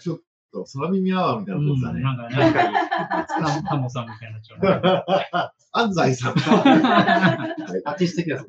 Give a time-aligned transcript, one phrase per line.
[0.00, 0.18] ちょっ
[0.52, 2.00] と空耳アワーみたいなことだね。
[2.02, 3.64] なんかね、なん。
[3.68, 5.52] タモさんみたいになっちゃう。
[5.72, 6.32] 安西さん。
[6.32, 8.36] アーティスト的だ。
[8.36, 8.42] は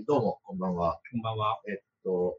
[0.00, 1.00] いどうも、こんばんは。
[1.10, 1.60] こんばんは。
[1.68, 2.38] えっと、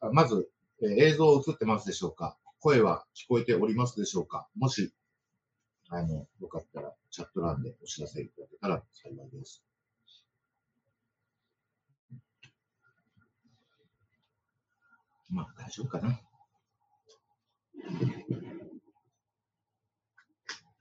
[0.00, 0.50] あまず、
[0.82, 2.36] えー映像映ってますでしょうか？
[2.60, 4.48] 声は聞こえておりますでしょうか？
[4.56, 4.92] もし、
[5.88, 9.62] あの、よかったら、チャット欄でお知らせいただけたら幸いです。
[15.32, 16.20] まあ、大丈夫かな。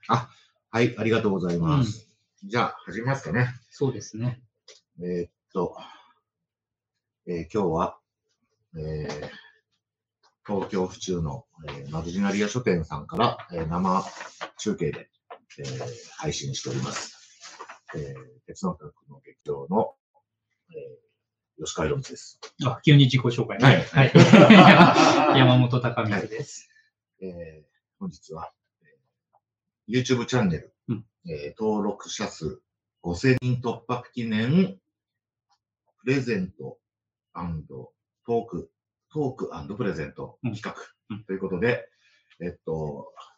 [0.07, 0.29] あ、
[0.69, 2.07] はい、ありがとうございます。
[2.43, 3.47] じゃあ、始めますかね。
[3.69, 4.41] そうですね。
[4.99, 5.77] えーっと、
[7.27, 7.97] えー今日は、
[8.77, 9.29] えー
[10.43, 14.03] 東京府中の、えーマルジナリア書店さんから、えー生
[14.57, 15.09] 中継で、
[15.59, 15.79] えー
[16.17, 17.15] 配信しております。
[17.95, 18.15] えー
[18.47, 19.93] 鉄の科学の劇場の、
[20.71, 21.10] えー
[21.63, 22.39] 吉川博光です。
[22.65, 23.63] あ、急に自己紹介ね。
[23.63, 24.11] はいはい。
[25.37, 26.67] 山本隆光です。
[27.21, 28.51] えー本日は、
[28.81, 32.63] えー YouTube チャンネル、うんえー登録者数
[33.03, 34.79] 5000人突破記念
[35.99, 36.79] プレゼント
[38.25, 38.71] トーク、
[39.11, 40.73] トークプレゼント企画
[41.09, 41.87] うんうんということで、
[42.39, 43.30] えっと、えー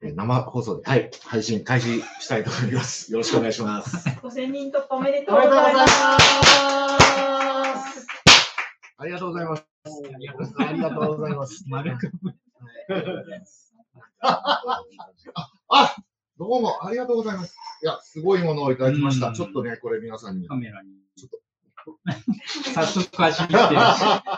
[0.00, 3.10] 生放送で、はい、配信開始したいと思います。
[3.12, 3.96] よろしくお願いします。
[4.08, 6.12] 5000人突破おめでとうおめでとうございございま。
[6.12, 6.18] ま
[7.80, 8.06] すす。
[8.98, 9.66] ありがとうございます。
[9.84, 11.64] ありがとうごありがとうございます。
[11.68, 12.10] 丸く。
[15.68, 15.96] あ、
[16.38, 17.56] どうもありがとうございます。
[17.82, 19.28] いや、すごいものをいただきました。
[19.28, 20.56] うんちょっとね、これ皆さんにカ。
[20.56, 20.90] メラに。
[21.16, 21.40] ちょっと。
[22.74, 24.36] 早速始めて るし。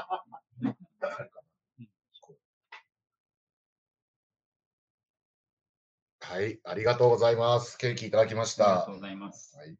[6.30, 7.78] はい、ありがとうございます。
[7.78, 8.94] ケーキいただきましたありがとう。
[8.96, 9.56] ございます。
[9.56, 9.74] はい。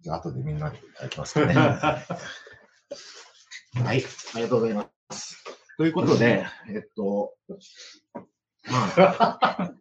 [0.00, 1.52] じゃあ、後でみんなでいただきますかね。
[1.52, 2.08] は
[3.94, 4.02] い、
[4.34, 5.44] ありがとうございます。
[5.76, 7.54] ということで、えっと、ま
[8.96, 9.74] あ、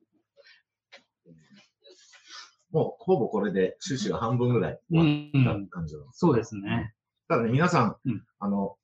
[2.72, 6.20] もうほぼこれで趣旨が半分ぐらい終わった感じなんです。
[6.20, 6.94] そうですね。
[7.30, 8.76] ただね、皆さん、うんあの、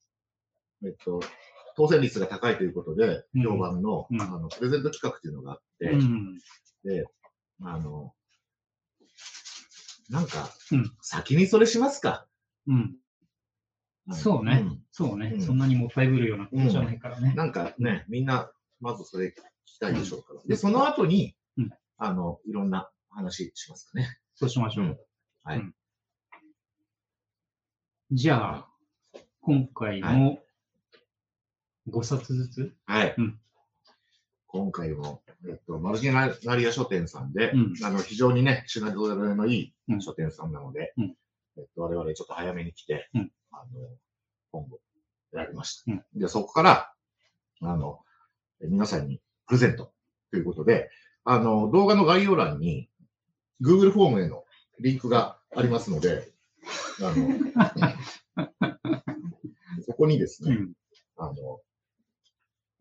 [0.85, 1.19] えっと、
[1.75, 6.39] 当選率が高いということで、うん評判の,、うんあのプレゼント企画というのがあって、うん。
[6.83, 7.05] で、
[7.61, 8.13] あの、
[10.09, 12.27] なんか、うん先にそれしますか。
[12.67, 12.95] うん。
[14.11, 15.37] そうねそうねう。
[15.37, 17.35] んそんなにもったいぶるようなことじゃないからねうん。
[17.35, 19.31] なんかね、みんな、まずそれ聞
[19.65, 20.41] きたいでしょうから。
[20.45, 24.19] で、その後に、うんあの、いろんな話しますかね。
[24.35, 24.99] そうしましょう。
[25.43, 25.75] はいうん
[28.11, 28.69] じゃあ、
[29.41, 30.39] 今回はも
[31.89, 32.73] 5冊ずつ？
[32.85, 33.15] はい。
[33.17, 33.39] うん。
[34.47, 37.73] 今回も、えっと、マルジナリア書店さんで、うん。
[37.83, 40.01] あの、非常にね、品揃えのいいうん。
[40.01, 41.15] 書店さんなので、うん。
[41.57, 43.31] えっと、我々ちょっと早めに来て、うん。
[43.51, 43.89] あの、
[44.51, 44.79] 本を
[45.33, 45.91] 選びました。
[45.91, 46.03] うん。
[46.15, 46.93] で、そこから、
[47.61, 47.99] あの、
[48.61, 49.91] え皆さんにプレゼント
[50.31, 50.89] ということで、
[51.23, 52.89] あの、動画の概要欄に、
[53.61, 54.45] Google フォームへの
[54.79, 56.29] リンクがありますので、
[57.01, 57.95] あの、
[59.85, 60.73] そこにですね、うん。
[61.17, 61.61] あの、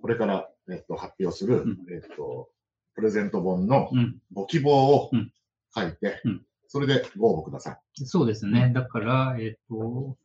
[0.05, 2.51] これから、えっと、発表する、うんえっと、
[2.95, 4.19] プレゼント本のうん。
[4.35, 5.33] ご希望をうん
[5.75, 8.71] 書いて、うんそれでご応募くださそうですね。
[8.75, 10.19] だから、えっと、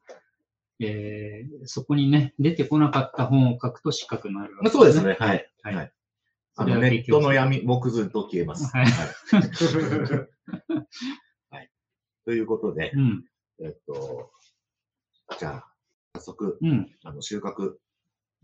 [0.81, 4.66] えーそこにね、出てこなかった本を書くと失格になるわい。
[4.66, 5.16] けそうですね。。
[5.17, 5.50] はい。
[5.63, 5.94] はいはい
[6.57, 8.66] あの、ネットの闇、木図と消えます。
[8.75, 9.06] はいは
[11.61, 11.69] い
[12.25, 13.23] ということでう、ん。
[13.63, 14.29] えっと、
[15.40, 15.73] じゃあ、
[16.16, 16.94] 早速、うん。
[17.06, 17.78] あの、収穫、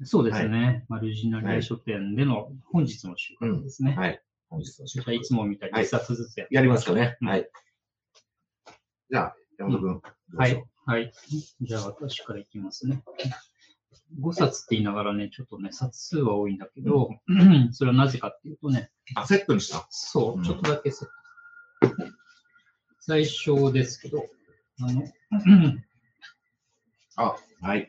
[0.03, 0.85] そうですね。
[0.89, 3.95] マルジナリア書店での本日の収穫ですね。
[3.95, 4.21] はい。
[4.49, 7.17] 本日の収穫いつもみたいに1冊ずつややりますかね。
[7.21, 7.49] うんはい。
[9.09, 10.01] じゃあ、山本君、
[10.37, 10.63] はい。
[10.85, 11.13] はい。
[11.61, 13.03] じゃあ、私からいきますね。
[14.19, 17.09] 5冊って言いながらね、ちょっとね、冊数は多いんだけど、
[17.71, 19.87] それはなぜかっていうとね、うあ、セットにした？
[19.89, 21.13] そうう、んちょっとだけセット。
[22.99, 24.25] 最初ですけど、
[24.81, 25.03] あの、
[27.17, 27.87] あ、はい。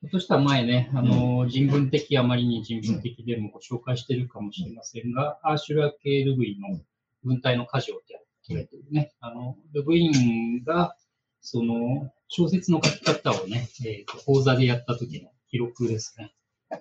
[0.00, 6.80] ひょっとしたら前ね、あの、人文的、あまりに人文的でもご紹介してるかもしれませんが、アーシュラ系ルブイの
[7.22, 10.96] 文体の箇条ってやってるね、あの、ルブインが、
[11.42, 16.32] その、小説の書き方をね、えーと講座でやった時の記録ですね。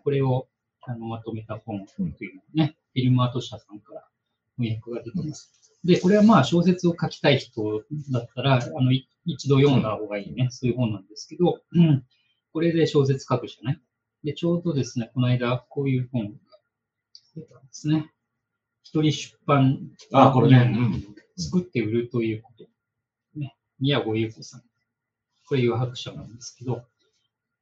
[0.04, 0.48] これを
[0.81, 1.86] あのまとめた本
[2.18, 4.07] というのをね、フィルムアート社さんから
[4.57, 5.51] 翻訳が出てます。
[5.83, 12.06] で、これはまあ小説を書きたい人だったら、あの、い一度読んだ方がいいね、そういう本なんですけど、うん、
[12.53, 13.81] これで小説書くじゃない
[14.23, 16.31] で、ちょうどですね、この間、こういう本が
[17.35, 18.11] 出たんですね。
[18.83, 19.79] 一人出版。
[20.11, 22.67] あこれねうん作って売るということ。
[23.39, 23.55] ね。
[23.79, 24.63] 宮古優子さん。
[25.47, 26.85] これ、余白者なんですけど、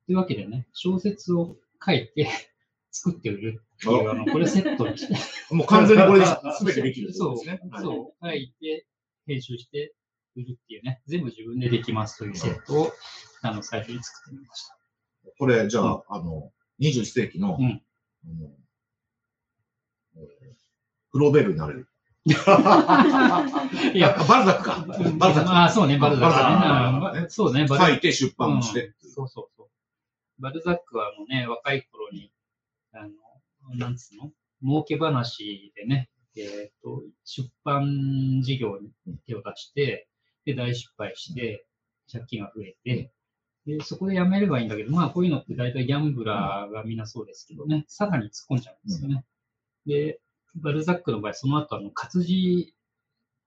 [0.08, 2.28] というわけでね、小説を書いて
[2.92, 5.14] 作って売るっていう、あの、これセットにして、
[5.54, 6.26] もう完全にこれで
[6.60, 8.88] 全てできるそう、そう、書いて、
[9.28, 9.94] 編集して
[10.36, 12.92] 売るっていうね、全部自分でできますというセットを、
[13.44, 14.77] あの、最初に作ってみました。
[15.38, 17.82] これ、じゃあ、あの、21世紀の、うん
[18.26, 18.52] あの
[20.18, 20.58] えー
[21.10, 21.88] フローベルになれる。
[22.26, 22.30] い
[24.00, 24.86] や、バルザックか。
[24.86, 24.98] バ
[25.30, 25.50] ルザック。
[25.50, 26.60] ああ、そうね、バルザックね
[27.00, 27.30] バルザックうん。
[27.32, 28.88] そうね、バル書いて出版もして。
[28.88, 29.68] うんそうそうそう。
[30.42, 32.32] バルザックはあのね、若い頃に、
[32.92, 33.14] あの、
[33.76, 34.32] なんつうの？
[34.62, 38.92] 儲け話でね、えっ、と、出版事業に
[39.26, 40.08] 手を出して、
[40.46, 41.66] で、大失敗して、
[42.12, 43.12] 借金が増えて、
[43.68, 49.26] で、そこでやめればいいんだけど、まあ、こういうのって大体ギャンブラーがみんなそうですけどね、さらに突っ込んじゃうんですよね。
[49.86, 50.22] で、
[50.56, 52.74] バルザックの場合、その後、あの、活字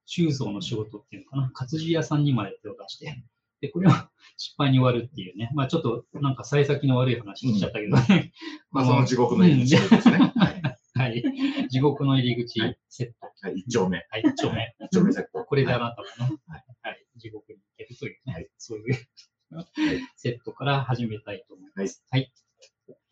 [0.06, 3.24] 鋳造の仕事っていうのかな、活字屋さんにまで手を出して、
[3.62, 8.32] で、これは失敗に終わるっていうね、まあちょっとなんか幸先の悪い話しちゃったけどね。
[8.70, 10.32] まあ、その地獄の入り口ですね。
[10.36, 10.62] はい
[10.94, 11.22] はい。
[11.70, 13.32] 地獄の入り口セット。
[13.40, 14.04] はい、一丁目。
[14.10, 14.74] はい、一丁目。
[14.80, 15.44] 一丁目セット。
[15.44, 18.94] これであなたがね、はいはい、地獄に行けるというね、はいそういう
[20.16, 22.04] セットから始めたいと思います。
[22.10, 22.32] はい。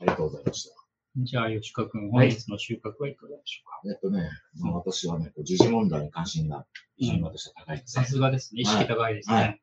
[0.01, 0.75] ありがとうございました。
[1.19, 3.93] じゃあ、吉川君、本日の収穫はいかがでしょうか？
[3.93, 4.31] えっとね、
[4.61, 6.65] まあ、私はね、時事問題に関心が
[6.97, 8.07] 非常に私は高いんですさね。
[8.07, 8.61] すがですね。
[8.63, 9.35] 意識高いですね。
[9.37, 9.61] はい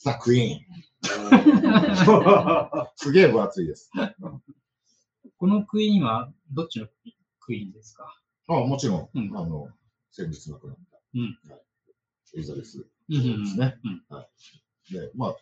[0.00, 0.60] ザ・クイーン。
[2.94, 3.90] すげえ分厚いです。
[5.38, 6.86] このクイーンはどっちの
[7.40, 8.16] クイーンですか？
[8.46, 9.68] あもちろん、うんあの、
[10.12, 11.60] 先日亡くなった、うんはい
[12.36, 12.78] エリザベス
[13.08, 13.16] で
[13.46, 13.76] すね。
[13.84, 14.28] うんはい。
[14.92, 15.36] で、まあ、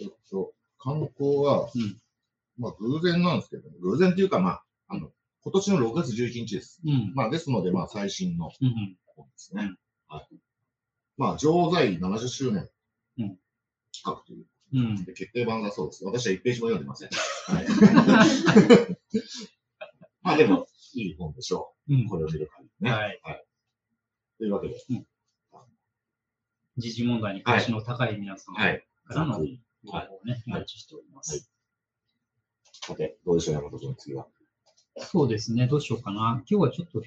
[0.00, 1.96] えっと、観光は、うん
[2.58, 5.10] まあ、偶然なんですけど、偶然っていうか、まあ、あの、
[5.42, 6.80] 今年の6月11日です。
[6.84, 7.12] うん。
[7.14, 8.96] まあ、ですので、まあ、最新のうんうん。
[9.14, 9.72] 本ですね。
[10.08, 10.36] はい。
[11.16, 12.68] まあ、女王在位70周年
[13.18, 13.38] うん
[13.92, 15.04] 企画といううん。
[15.04, 16.04] で決定版だそうです。
[16.04, 17.10] 私は1ページも読んでません。
[17.10, 17.66] はい。
[20.22, 22.08] まあでも、いい本でしょうんう。
[22.08, 22.90] これを見る限りね。
[22.90, 23.20] はい。
[24.38, 24.74] というわけで、
[26.76, 28.86] 時事問題に関心の高い皆さんかはい。
[29.08, 29.46] らの情
[29.84, 31.50] 報をね、おはい待ちしておりまはいす。
[32.82, 34.26] さて、どうでしょう、山本君、次は。
[34.98, 36.42] そうですね、どうしようかな。
[36.48, 37.02] 今日はちょっと、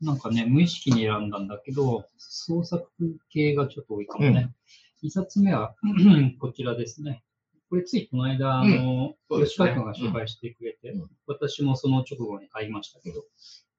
[0.00, 2.88] なんかね、無意識に選んだんだけど、創作
[3.30, 4.54] 系がちょっと多いかもね。
[5.02, 5.74] 一冊目は、
[6.38, 7.22] こちらですね。
[7.68, 13.24] これついこの間、あの、そうですね吉川君が紹介してくれて、うん私もその直後に買いましたけど、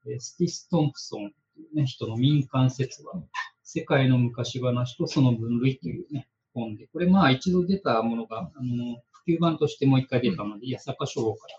[0.08, 3.22] えースティス・トンプソンというね、人の民間説話、
[3.74, 11.56] 世界の昔話とその分類というね、本で、これまあ一度出たものが、あの、普及版としてもう一回出たので、八坂書房から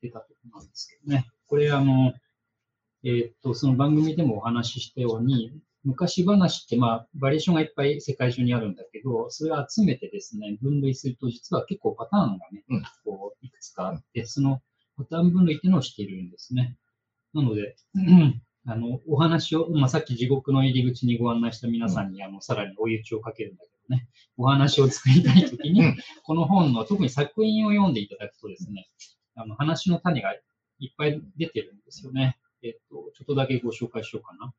[0.00, 1.26] 出たところなんですけどね。
[1.48, 2.12] これあの、
[3.02, 5.52] えーっと、その番組でもお話ししたように、
[5.82, 14.62] 昔話って、まあ、バリエーションがいっぱい世界中にあるんだけど、それを集めてですね、分類すると、実は結構パターンがね、うんこう、いくつかあって、その
[14.96, 16.76] パターン分類っていうのをしているんですね。
[17.34, 24.06] なので、うんあの、お話を、まあ、さっき地獄の入り口にご案内した皆さんに、あの、さらに追い打ちをかけるんだけどね、
[24.36, 25.96] お話を作りたいときに、うん。
[26.22, 28.88] この本の、特に作品を読んでいただくとですね、
[29.34, 30.32] あの、話の種が
[30.78, 32.38] いっぱい出てるんですよね。
[32.62, 34.54] えっと、ちょっとだけご紹介しようかな。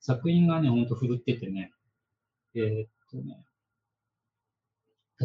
[0.00, 1.70] 作品がね、ほんと振るっててね、
[2.56, 3.44] えーっとね、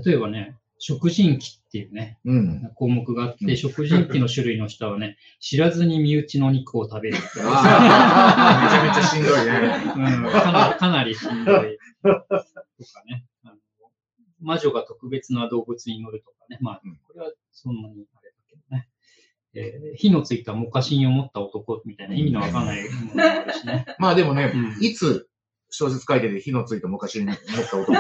[0.06, 1.40] 例えばね、食人鬼っ
[1.72, 2.72] ていうね、うん。
[2.76, 10.24] 項目があって、うん食人鬼の種類の下はね、知らずに身内の肉を食べる めちゃめちゃしんどいね。
[10.24, 11.78] うん、かなり、かなりしんどい。
[12.04, 13.26] とかね。
[13.44, 13.56] あの
[14.40, 16.58] 魔女が特別な動物に乗るとかね。
[16.62, 18.88] まあうん、これはそんなにあれだけどね。
[19.56, 23.86] えー火のついたモカシンを持った男みたいな意味のわかんないものもあるしね。
[23.98, 25.28] まあでもね、うんいつ
[25.70, 27.96] 小説書いてて火のついた昔に持った男を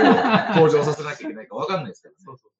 [0.55, 2.17] 登場させなきゃいけないかわかんないですけどね。
[2.23, 2.51] そうそう。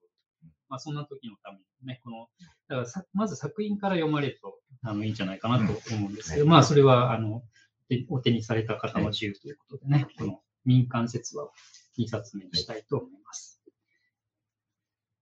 [0.69, 2.27] まあ、そんな時のためにね、この、
[2.67, 5.63] だからさまず作品から読まれるとあのいいんじゃないかなと
[5.95, 7.43] 思うんですけど、まあ、それは、あの、
[7.89, 11.51] でお手にされた方の自由ということでね、この民間説話を
[11.97, 13.61] 2冊目にしたいと思います。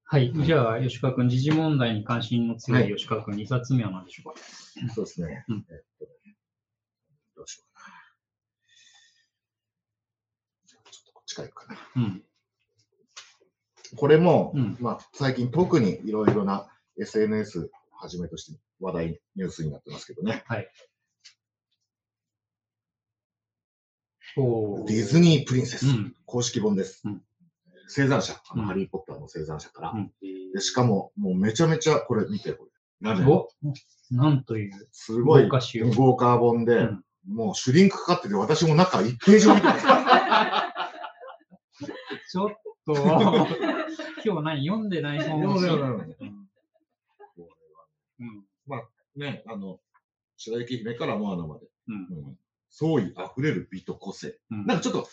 [0.08, 0.32] はい。
[0.36, 4.94] じゃあ、吉川君、時事問題に関心の強はいい吉川君、2冊目は何でしょうか？
[4.94, 5.46] そうですね。
[5.48, 6.06] うんえっと
[7.36, 7.96] どうしようかな。
[10.66, 11.80] じゃあちょっとこっちからいくかな。
[11.96, 12.24] うん。
[13.96, 16.68] これも、うんまあ、最近特にいろいろな
[17.00, 20.44] SNS はじめとして話題、ニュースになってますけどね。
[24.38, 26.16] おーディズニープリンセス、うん。
[26.26, 27.02] 公式本です。
[27.06, 27.22] うん
[27.88, 29.92] 生産者、あの、うんハリー・ポッターの生産者から。
[29.92, 30.12] うん
[30.54, 32.72] でしかも、もうめちゃめちゃ、これ見て、これ。
[33.02, 33.50] ラメお
[34.12, 34.88] なんという。
[34.92, 39.84] すごい豪華本で、うんもうシュリンクかかってて、私も中1ページも見てます。
[42.32, 42.50] ちょっ
[42.86, 42.94] と、
[44.24, 46.48] 今日何読んでない本を読んでないうん
[47.36, 47.50] こ
[48.70, 49.80] れはうんね、あの、
[50.38, 51.68] 白雪姫からモアナまで。
[51.88, 52.40] うんうん
[52.78, 54.38] 創意あふれる美と個性。
[54.52, 55.08] うんなんかちょっと、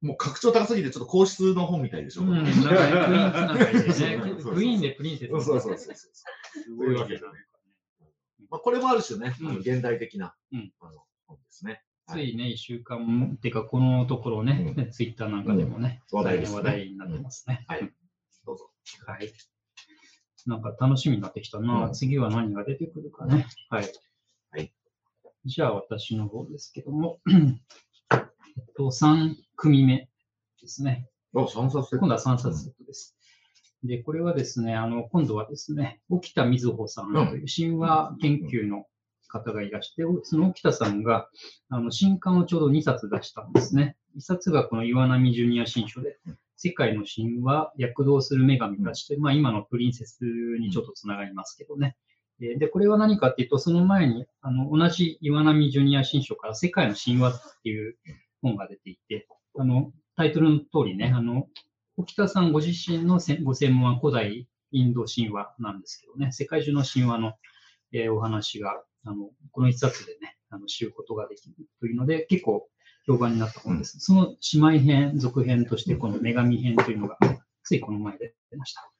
[0.00, 2.22] もう格調高すぎて、ちょっと皇室の本みたいでしょ。
[2.22, 4.56] うん、なんかクイーンつながりで そうね。
[4.56, 5.30] クイーンでプリンセス。
[5.30, 5.94] そうそうそうそう。
[5.94, 7.46] すごいわけだね。
[8.48, 11.82] まあ、これもある種ね、現代的な、うんあの本ですね。
[12.08, 17.64] ついね、一週間、っていうか、このところね、うツイッターなんかでもね、話題ですね話題になってますね。
[17.68, 17.92] はい
[18.46, 18.70] どうぞ。
[19.06, 19.32] はい。
[20.46, 21.86] なんか楽しみになってきたな。
[21.86, 23.46] うん次は何が出てくるかね。
[23.68, 23.92] はい。
[24.50, 24.72] はい。
[25.44, 30.08] じゃあ、私の方ですけども、えっと、3組目
[30.60, 31.08] ですね。
[31.34, 33.16] あ、3冊セット今度は3冊セットです。
[33.82, 38.86] で、これはですね、あの、今度はですね、沖田瑞穂さんという神話研究の
[39.26, 41.28] 方がいらして、その沖田さんが、
[41.68, 43.96] あの、新刊をちょうど2冊出したんですね。
[44.16, 46.18] 1冊がこの岩波ジュニア新書で、
[46.56, 50.24] 世界の神話、躍動する女神たちという、まあ今のプリンセス
[50.58, 51.96] にちょっとつながりますけどね。
[52.40, 57.96] えーで、これは何かっていうと、その前に、あの、同じ岩波ジュニア新書から世界の神話っていう
[58.42, 59.26] 本が出ていて、
[59.58, 61.48] あの、タイトルの通りね、あの、
[61.96, 67.34] 沖田さんご自身のせご専門は古代インド神話なんですけどね、世界中の神話の、
[67.92, 72.68] えーお話が、あの、この一冊でね、あの知ることができるというので、結構
[73.06, 73.98] 評判になった本です。
[74.00, 77.16] その姉妹編、続編として、この女神編というのが、
[77.62, 78.90] ついこの前で出ました。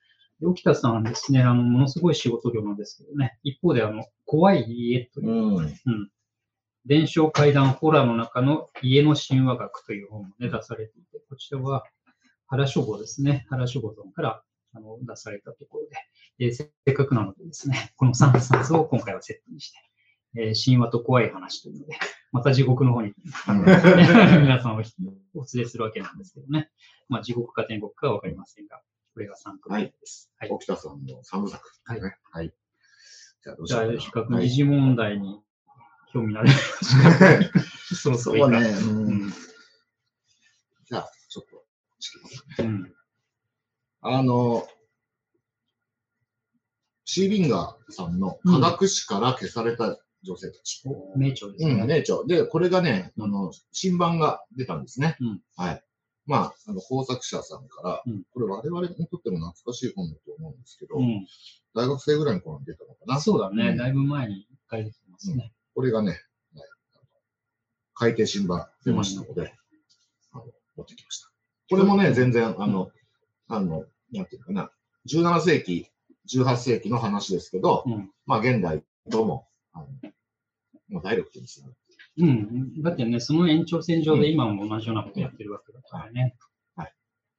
[0.40, 6.10] で沖田さんはですね、あの、ものすごい仕事量なんですけどね、一方で、あの、怖い家という、うん。
[6.84, 11.84] 伝承怪談ホラーの中の家の神話学という本もね、出されていて、こちらは
[12.46, 13.44] 原書房ですね。
[13.50, 15.96] 原書房さんからあの出されたところで、
[16.38, 19.78] えーせっかくなのでですね、この3冊を今回はセットにして、
[20.36, 21.98] えー神話と怖い話というので、
[22.32, 23.14] また地獄の方に、
[23.46, 26.70] 皆さんをお連れするわけなんですけどね。
[27.08, 28.82] まあ地獄か天国かわかりませんが、
[29.14, 30.30] これが3組目です。
[30.38, 30.50] はい。
[30.50, 31.70] 沖田さんの3部作。
[31.84, 32.16] はいね。
[32.30, 32.54] はい。
[33.42, 35.40] じゃあ、どうしじゃあ、よう比較はい二次問題に
[36.12, 38.62] 興味のある 方そろそろいいか。
[38.62, 38.78] そうね。
[38.80, 39.30] ううんん。
[39.30, 41.64] じゃあ、ちょっと、
[41.98, 42.94] ちょっとうん。
[44.00, 44.68] あの、
[47.04, 50.82] シービンガーさんの科学史から消された女性たち。
[51.16, 51.86] 名著ですうん、ね。
[51.86, 52.26] ね、ちょ。
[52.26, 55.16] で、これがね、あの、新版が出たんですね。
[55.20, 55.82] うんはい。
[56.26, 61.26] まあ、あの、工作者さんから、うんこれ我々にとっても懐かしい本だと思うんですけど、うん。
[61.74, 63.20] 大学生ぐらいの頃に出たのかな。
[63.20, 65.52] そうだね、うんだいぶ前に一回出てますね。
[65.74, 66.20] これがね、はい
[67.98, 69.54] 改訂新版出ましたので、
[70.32, 70.44] あの
[70.76, 71.30] 持ってきました。
[71.70, 72.90] これもね、全然、あの、
[73.48, 74.70] あの、なんていうかな、
[75.08, 75.90] 17世紀、
[76.28, 78.10] 18世紀の話ですけど、うん。
[78.26, 79.86] まあ、現代とも、あの
[80.88, 81.74] もうダイレクトにする。
[82.18, 82.82] うん。
[82.82, 86.34] だってね、その延長線上で今も同じようなことやってるわけだからね。
[86.76, 86.92] はい。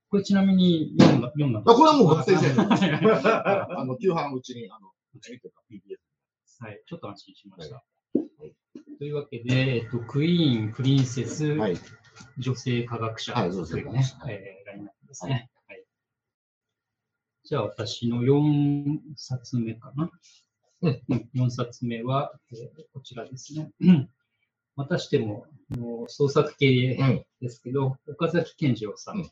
[0.10, 5.98] これちなみに読んだ、読んだあこれはもう学生時代のはあの、旧版うちに、あの、うちにとか PDF。
[6.72, 7.76] い、ちょっと安心しました。
[7.76, 8.54] はい
[8.98, 11.78] というわけで、えっと、クイーン、プリンセス、はい。
[12.40, 15.52] 女性科学者はいというね女性科学者、はいえーラインナップですね。
[15.68, 15.84] はい。
[17.44, 20.10] じゃあ、私の4冊目かな。
[20.82, 23.72] うんうん、4冊目は、えーこちらですね。
[23.82, 24.10] う ん
[24.76, 25.46] またしても、
[26.08, 27.26] 創作系うん。
[27.42, 29.32] ですけど、岡崎健次郎さん、うん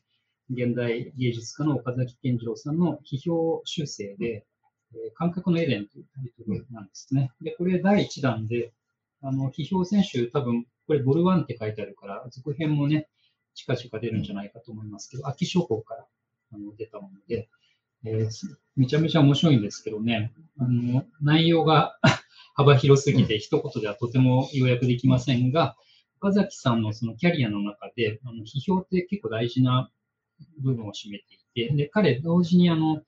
[0.52, 4.46] 現代芸術家の岡崎健次郎さんの批評修正で、
[4.94, 7.32] えー感覚のエデンというタイトルなんですね。
[7.42, 8.74] で、これ第1弾で、
[9.22, 13.08] あの、批評選手、多分、これボルワンって書いてあるから、続編もね、
[13.56, 16.06] 近々出るんじゃないかと思いますけど、秋書房から
[16.54, 17.50] あの出たもので、
[18.06, 21.98] えーめちゃめちゃ面白いんですけどね、あの、内容が
[22.56, 25.78] 幅広すぎて一言ではとても要約できませんが、
[26.20, 29.90] 岡崎さんのそのキャリアの中で、あの批評って結構大事な
[30.60, 33.02] 部分を占めていて、で、彼同時にあの、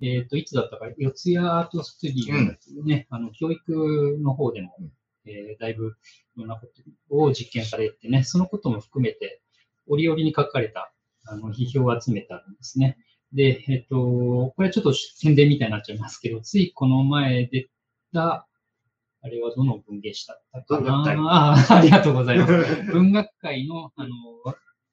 [0.00, 4.92] えっ、と、いつだったか、四谷アートスタジオというね、あの、教育の方でも、うん。
[5.24, 5.88] えーだいぶ
[6.36, 6.66] いろんなこ
[7.08, 9.42] とを実験されてね、そのことも含めて、
[9.88, 10.92] 折々に書かれた、
[11.26, 12.96] あの、批評を集めたんですね。
[13.32, 17.68] で、えっ、と、これはちょっと宣伝みたいになっちゃいますけど、ついこの前出
[18.12, 18.46] た、
[19.20, 21.54] あれはどの文芸誌だったかな？
[21.60, 22.52] あありがとうございます。
[22.92, 24.08] 文学界の、あの、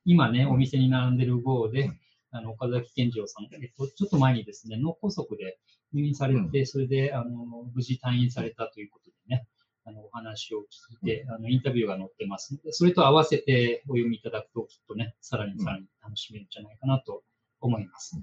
[0.04, 1.92] 今ね、お店に並んでる号で、
[2.32, 5.58] あの、岡崎健次郎さん、えっと、ちょっと前にですね、脳梗塞で
[5.94, 9.48] 入院されて、それで、あの、無事退院されたということでね、
[9.86, 10.62] あの、お話を聞
[10.96, 12.54] いて、あの、インタビューが載ってます。
[12.54, 17.24] ので、それと合わせてお読みいただくと、きっとね、さらにさらに楽しめるんじゃないかなと
[17.62, 18.18] 思います。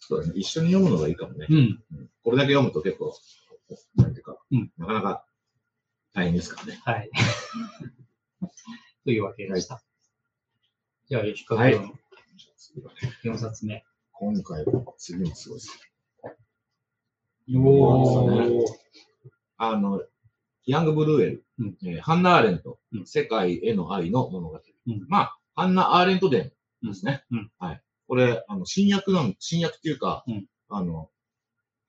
[0.00, 0.32] そうだね。
[0.36, 1.46] 一緒に読むのがいいかもね。
[1.48, 1.56] うん。
[1.56, 3.14] うんこれだけ読むと結構、
[3.96, 5.26] なんていうか、うんなかなか
[6.14, 6.80] 大変ですからね。
[6.84, 7.10] はい。
[9.04, 9.82] というわけでした。
[11.06, 11.98] じゃあ、吉川はい君の
[13.24, 13.84] 4冊目。
[14.12, 14.64] 今回、
[14.96, 15.78] 次もすごいです。
[17.54, 18.66] おー。
[19.58, 20.02] あの、
[20.64, 24.60] ヤング・ブルーエル、うんえーハンナ・アーレント、うん世界への愛の物語。
[24.86, 27.24] うんまあ、ハンナ・アーレント伝ですね。
[27.58, 27.82] はい。
[28.06, 31.10] これ、あの、新訳なん、新訳っていうか、うんあの、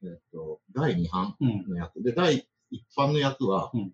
[0.04, 1.66] えっと、第2版うん。
[1.68, 3.94] の役で、第1版の役は、うん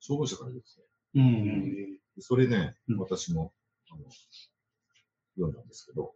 [0.00, 0.78] 消防車からです
[1.14, 1.22] ね。
[1.22, 1.98] うん。
[2.20, 3.52] それね、うん私も、
[3.90, 4.04] あの、
[5.34, 6.14] 読んだんですけど、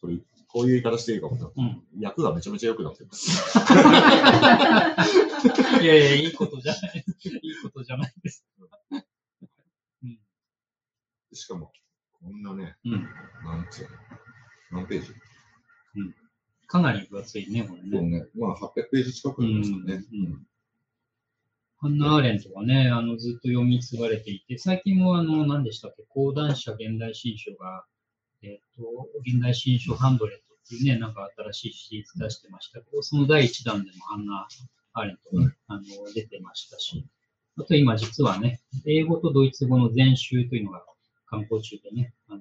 [0.00, 0.16] これ、
[0.48, 1.50] こういう言い方していいかもな。
[1.54, 1.84] うん。
[2.00, 3.30] 役がめちゃめちゃ良くなってます。
[5.82, 7.04] いやいや、いいことじゃない。
[7.42, 8.44] いいことじゃないです。
[10.02, 10.18] うん。
[11.32, 11.72] しかも、
[12.22, 12.92] こんなね、うん。
[12.92, 13.82] なんつう
[14.72, 15.14] の、何ページ？
[16.66, 18.20] かなり分厚いね、これそうね。
[18.20, 20.04] ね、まあ800ページ近くありますかね。
[20.12, 20.46] うん
[21.82, 27.86] ハンナ・アーレントがね、あの、ずっと読み継がれていて、最近もあの、何でしたっけ、講談社現代新書が、
[28.42, 28.82] えっ、と、
[29.26, 34.46] 現代新書ハンドレットっていうね、なんか新しいシリーズ出してましたけど、その第一弾でもハンナ・
[34.92, 35.54] アーレントが、うん。
[35.68, 35.82] あの、
[36.14, 37.06] 出てましたし、
[37.56, 40.84] あと今実はね、英語とドイツ語の全集というのが
[41.30, 42.40] 刊行中でね、あの、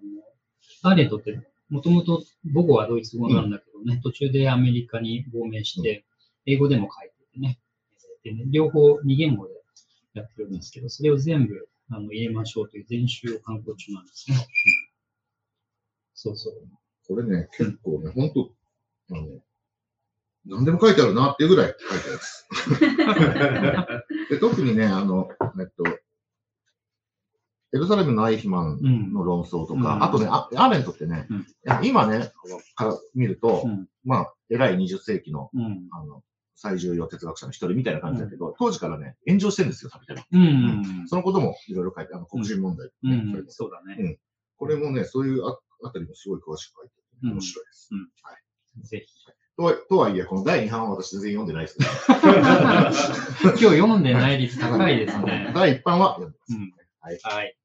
[0.83, 6.03] アーレントって、もともと母語はドイツ語なんだけどね、途中でアメリカに亡命して、
[6.45, 7.59] 英語でも書いててね、
[8.23, 9.53] でね両方2言語で
[10.13, 14.37] やってるんですけど、それを全部あの入れましょうという全集を刊行中なんですね。
[14.37, 14.89] うん
[16.21, 16.53] そうそう。
[17.07, 18.51] これね、結構ね、ほんと、
[19.09, 19.39] あの、
[20.45, 23.27] 何でも書いてあるなっていうぐらい書いてある
[24.27, 24.27] です。
[24.35, 25.29] で特にね、あの、
[25.61, 25.85] えっと、
[27.73, 29.13] エルサレムのアイヒマンうん。
[29.13, 31.45] の論争とか、うんあとね、あアーレントってね、うん
[31.83, 32.31] 今ね、
[32.75, 33.87] から見ると、うん。
[34.03, 35.87] まあ、偉い20世紀の、うん。
[35.91, 36.23] あの、
[36.55, 40.21] 最重要哲学者の一人みたいな感じだけど、当時からね、炎上してるんですよ、たびたび。
[40.31, 41.07] うん。
[41.07, 44.17] そのこともいろいろ書いて、あの、黒人問題、うねそうだね。
[44.57, 47.89] これもね、そういうああたりもすごい詳しく書いてて、うん面白いです。
[48.89, 49.19] ぜひ。
[49.57, 51.89] とはとはいえ、この第2版は私全然読んでないですけど、
[53.51, 55.51] 今日読んでない率高いですね。
[55.55, 56.55] 第1版は読んでます。
[56.55, 56.73] うん。
[57.01, 57.58] はい。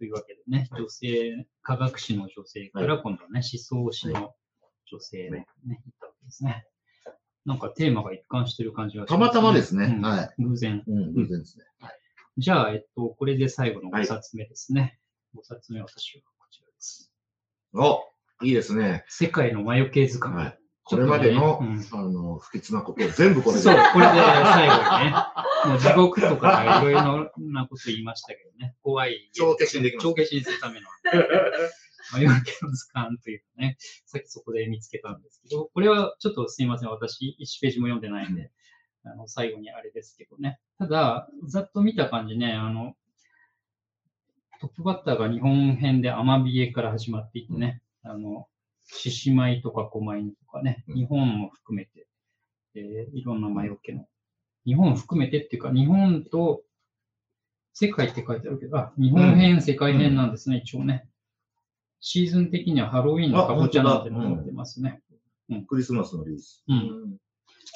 [0.00, 0.04] はい。
[0.04, 4.34] というわけでね、女性、科学史の女性から今度はね、思想史の
[4.90, 5.46] 女性のね、
[5.86, 6.66] いったわけですね。
[7.46, 9.84] なんかテーマが一貫してる感じがします、たまたまですね。
[9.84, 10.42] うんはい。
[10.42, 10.82] 偶然。
[10.86, 11.64] うん、偶然ですね。
[11.80, 11.92] はい。
[12.38, 14.98] じゃあ、えっと、これで最後の5冊目ですね。
[15.36, 17.12] 5冊目は私はこちらです。
[17.74, 18.00] お、
[18.44, 19.04] いいですね。
[19.08, 20.36] 世界の魔除け図鑑。
[20.36, 20.58] はい。
[20.84, 23.62] これまでの、うんあの、不吉なことを全部これで。
[23.62, 25.14] そう、これで最後にね、
[25.66, 29.30] もう地獄とかいろいろなこと言いましたけどね、 怖い。
[29.32, 30.86] 帳消しにできます帳消しにするための。
[32.12, 38.50] 魔除けの図鑑というね、さっきそこで見つけたんですけど、これはちょっとすいません、私1ページも読んでないんで、
[39.04, 40.58] あの最後にあれですけどね。
[40.78, 42.96] ただ、ざっと見た感じね、あの、
[44.60, 48.46] トップバッターが日本編でアマビエから始まっていってね、あの、
[48.86, 52.06] 獅子舞とか狛犬とかね、うん日本も含めて、
[52.74, 54.06] えーいろんな魔除けの。
[54.66, 56.62] 日本含めてっていうか、日本と
[57.72, 61.08] 世界って書いてあるけど、あ、日本編、世界編なんですね、一応ね。
[62.00, 65.02] シーズン的にはハロウィンのかぼちゃなんてのが載ってますね。
[65.68, 66.62] クリスマスのリリース。
[66.68, 67.16] うん。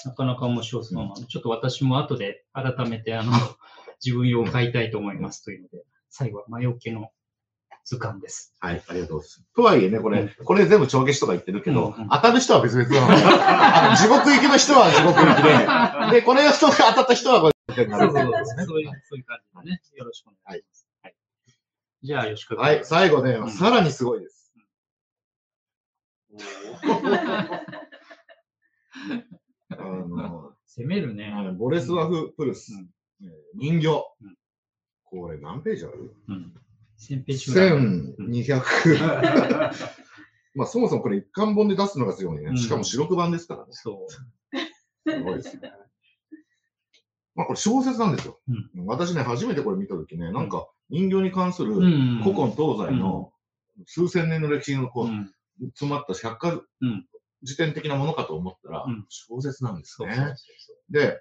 [0.05, 3.33] なかなか面白そうなので、ちょっと私も後で改めて、あの、
[4.05, 7.11] 自分用を買いたいと思いますというので、最後は魔除けの
[7.85, 8.55] 図鑑です。
[8.61, 9.43] はい、ありがとうございます。
[9.55, 15.43] とはいえね、これ、これ全部帳消しとか言ってるけど、当たる人は別々なの地獄行きの人は地獄行き
[16.11, 17.91] で、 で、これが人が当たった人はこれです
[18.57, 18.65] ね。
[18.65, 19.81] そういう、そういう感じでね。
[19.97, 20.89] よろしくお願いします。
[21.03, 21.15] はい。
[22.03, 24.53] じゃあ、吉川君はい、最後ねう、んさらにすごいです。
[29.71, 31.33] あの、攻めるね。
[31.59, 32.73] ボレスワフ・プルス、
[33.55, 33.89] 人形、
[34.23, 34.37] うん
[35.07, 36.17] これ何ページある？
[36.27, 36.55] うん。
[36.99, 37.71] 1000ページぐらい。
[37.73, 39.73] ?1200。
[40.55, 42.45] まあそもそもこれ一貫本で出すのがすごいね。
[42.51, 43.73] うんしかも四六版ですからね。
[43.73, 44.11] そう。
[45.11, 45.73] すごいですね。
[47.35, 48.41] まあこれ小説なんですよ。
[48.49, 48.53] う
[48.83, 52.21] ん私ね、初めてこれ見たときね、なんか人形に関するうん。
[52.23, 53.33] 古今東西の
[53.87, 55.31] 数千年の歴史のこう、うん。
[55.69, 57.07] 詰まった百科うん
[57.43, 60.35] 事典的なものかと思ったら、うん小説なんですね。
[60.91, 61.21] で、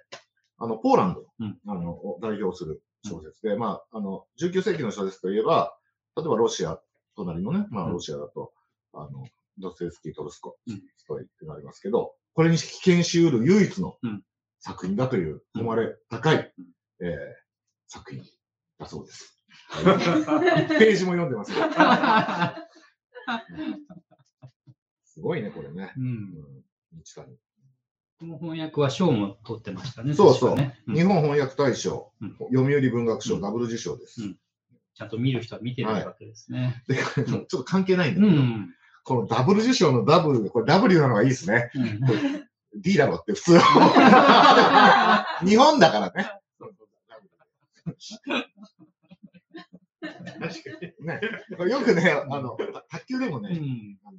[0.58, 5.76] あの、ポーランド、うんあのを代表する小説で、まあ、あの、19世紀の小説といえば、
[6.16, 6.80] 例えばロシア、
[7.16, 8.52] 隣のね、まあ、うんロシアだと、
[8.92, 9.26] あの、
[9.58, 14.22] ドストエフスキー、トルスコ、うんストイってなりますけど、これに危険しうる唯一のうん
[14.60, 17.16] 作品だという、誉れ高い、うんえー
[17.86, 18.24] 作品
[18.78, 19.38] だそうです。
[19.70, 21.58] 1ページも読んでますよ。
[25.04, 25.92] すごいね、これね。
[25.96, 26.00] う。
[26.00, 26.64] うんん、
[27.04, 27.38] 日谷
[28.20, 30.14] この翻訳は賞も取ってましたね。
[30.14, 34.22] そうそうねうん日本翻訳大賞、うん読売文学賞、うんダブル受賞です。
[34.22, 34.36] うん
[34.96, 36.84] ちゃんと見る人は見てるわけですね。
[36.86, 38.68] で、ちょっと関係ないんだうけど、ん。
[39.02, 41.70] このダブル受賞のダブル、これ W なのがいいですね。
[41.74, 42.00] うん
[42.76, 45.26] D だろって普通は。
[45.46, 46.30] 日本だからね。
[51.00, 51.20] ね、
[51.68, 52.56] よくね、あの、
[52.88, 54.18] 卓球でもね、うんあの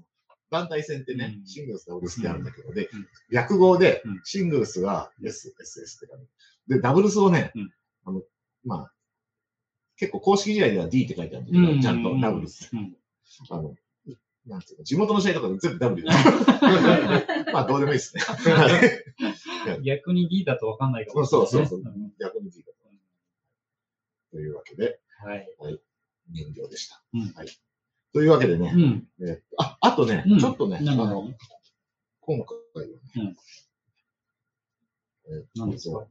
[0.51, 6.75] 団体戦ってね、うんシングルス、ダブルスってあるんだけど、でうん、略語でうん、シングルスが S、SS って感じ。
[6.75, 7.71] で、ダブルスをねうん、
[8.05, 8.21] あの、
[8.63, 8.91] まあ、
[9.97, 12.69] 結構公式試合では D って書いてあるんだけど、ちゃんとダブルス。
[12.73, 12.95] うん
[13.49, 13.75] あの、
[14.45, 16.05] なんていうの、地元の試合とかで全部 W
[17.51, 18.21] まあ、どうでもいいですね。
[19.83, 21.65] 逆に D だとわかんないかもしれそない、ね。
[21.65, 21.93] うそうそう。
[22.19, 22.75] 逆に D だと。
[24.31, 25.47] というわけで、はい。
[26.29, 27.01] 人形でした。
[27.13, 27.47] うんはい。
[28.15, 29.07] というわけでね、うん。
[29.27, 31.27] えーあ、あとね、うんちょっとね、あの、
[32.21, 33.35] 今回はね、うん
[35.27, 36.07] えー何ですか？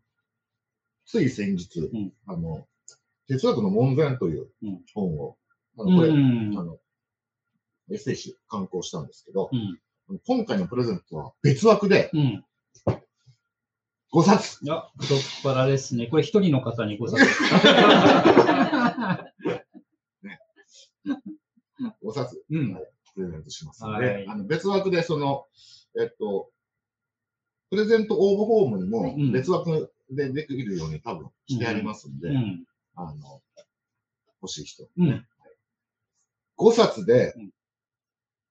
[1.06, 2.66] つい先日、んあの、
[3.26, 5.38] 哲学の門前といううん本を、
[5.78, 6.58] あうの、これ、ん。
[6.58, 6.76] あの、
[7.90, 9.56] エッセイ集刊行したんですけど、う
[10.14, 10.20] ん。
[10.26, 12.44] 今回のプレゼントは別枠でうん。
[14.12, 14.58] 5冊。
[14.62, 16.06] いや、太っ腹ですね。
[16.08, 17.24] これ一人の方にご参加。
[17.24, 17.28] 5
[18.24, 18.34] 冊、
[22.50, 25.46] うんはいプレゼントしますので、はいあの別枠でその、
[26.00, 26.50] えっと、
[27.70, 32.64] プレゼント応募フォームにもうん別枠でできるように多分してありますんで、うん。
[32.96, 33.40] あの、
[34.42, 34.88] 欲しい人。
[34.98, 35.27] うん。
[36.59, 37.50] 5冊でうん、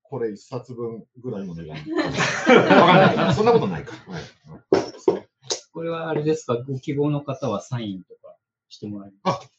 [0.02, 1.78] これ1冊分ぐらいの値段。
[2.80, 3.96] わかんないそんなことないか。
[4.12, 4.24] はい。
[5.72, 8.36] これはあれですか、ご希望の方はサインとか
[8.70, 9.50] してもらえます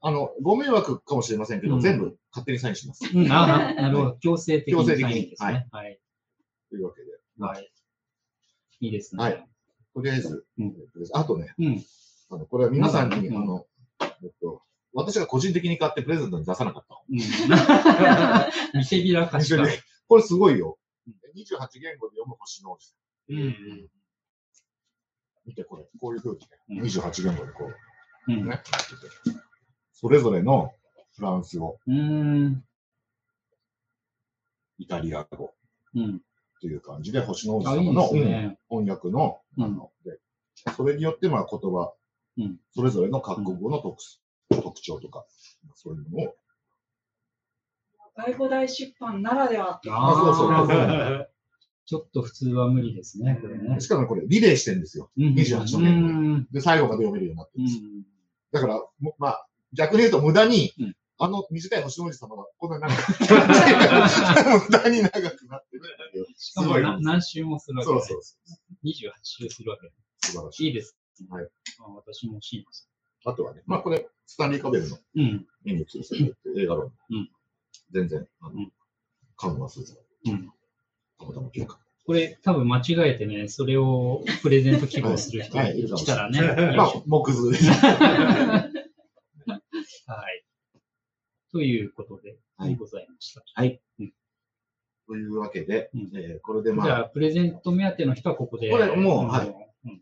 [0.00, 3.04] あの、ご迷惑かもしれませんけど、うん全部勝手にサインします。
[3.14, 4.16] うん、あななるほど。
[4.20, 5.68] 強制的に強制的にサインですね。
[5.70, 6.00] はい。
[6.70, 7.70] というわけで、はい。
[8.80, 9.22] いいですね。
[9.22, 9.48] はい
[9.94, 11.82] とりあえず、うんえっとですあとね、うん。
[12.28, 13.66] あのこれは皆さんに、うんあの、
[14.22, 17.02] えっと、私が個人的に買ってプレゼントに出さなかった。
[17.08, 17.16] うん。
[18.78, 19.64] 見せびらかしか。
[20.06, 20.78] これすごいよ。
[21.34, 22.94] 28言語で読む星の王子さ
[23.30, 23.32] ん。
[23.32, 23.88] うん。
[25.46, 27.70] 見て、これ、こういう風にうんね、28言語でこ
[28.28, 28.46] う、うん。
[28.46, 28.62] ね、
[29.98, 30.74] それぞれの
[31.16, 32.62] フランス語、うん。
[34.78, 35.54] イタリア語
[35.94, 36.20] うん。
[36.60, 38.58] という感じで、星の王子様の、すね。
[38.70, 40.18] うん翻訳の、うんあの、で、
[40.76, 41.94] それによって、まあ、言葉、
[42.36, 43.96] うんそれぞれの各国語の特,、
[44.50, 45.24] 特徴とか、
[45.74, 46.36] そういうのを、
[48.18, 49.80] 外語大出版ならでは。
[49.88, 51.26] あそうそうあー
[51.86, 53.80] ちょっと普通は無理ですね、これね。
[53.80, 55.10] しかもこれ、リレーしてるんですよ。
[55.16, 56.48] うん28う年ん。
[56.50, 57.78] で、最後まで読めるようになってるんです。
[57.78, 58.06] うん
[58.52, 66.26] だから、もまあ、逆に言うと無駄に、うんあの短い星の王子様がこんなに長く 無駄に長くなってる。
[66.36, 68.36] しかもな何周もするわけそうねそうそ
[68.82, 68.86] う。
[68.86, 69.90] 28周するわけ。
[70.20, 70.66] 素晴らしい。
[70.66, 70.94] いいです。
[71.30, 71.84] はいあ。
[71.84, 72.90] 私も欲しいです。
[73.24, 75.46] あとはね、まあこれ、スタンリー・カベルのうん。
[75.64, 76.92] 目に映る世界っていう映画論。
[77.10, 77.30] うん
[77.92, 78.72] 全然、あのうん、
[79.36, 80.00] 買うの忘れてた。
[80.32, 80.52] うん。
[81.18, 81.78] たまたま計画。
[82.04, 86.76] これ多分間違えてね、それをプレゼント希望する人がはいいるかもし来たらね。
[86.76, 87.64] まあ、木図です。
[91.56, 91.66] はい。
[91.66, 93.42] ということで、はいございました。
[95.08, 98.70] というわけで、うんえーこれでまあ、じゃあ、プレゼント目当ての人はここで。
[98.70, 100.00] これもううんはいうん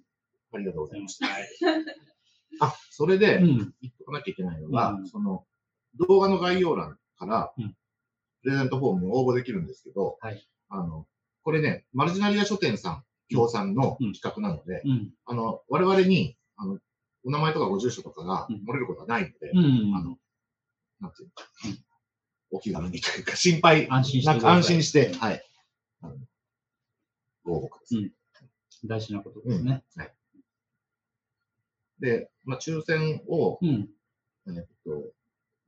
[0.52, 1.26] ありがとうございました。
[1.26, 1.48] はい。
[2.60, 3.74] あ、それで、うん。
[3.82, 5.44] 言っとかなきゃいけないのが、うんその、
[6.08, 7.76] 動画の概要欄からうん、
[8.42, 11.06] プレゼントフォームに応募できるんですけど、はいあの、
[11.42, 15.10] これね、マルジナリア書店さん、協賛のうん企画なので、うん。
[15.26, 16.78] あの、我々に、あの、
[17.24, 19.94] お名前とかご住所とかがうん漏れることはないので、うん。
[19.96, 20.16] あの、
[21.04, 21.76] なんていうの、
[22.50, 25.42] お気軽にというか、心配安心して安心して、はい。
[27.44, 27.98] ご応募ください。
[27.98, 28.12] うん
[28.86, 29.82] 大事なことですね。
[29.96, 30.14] はい。
[32.00, 33.88] で、まあ、抽選を、うん。
[34.46, 35.10] えっと、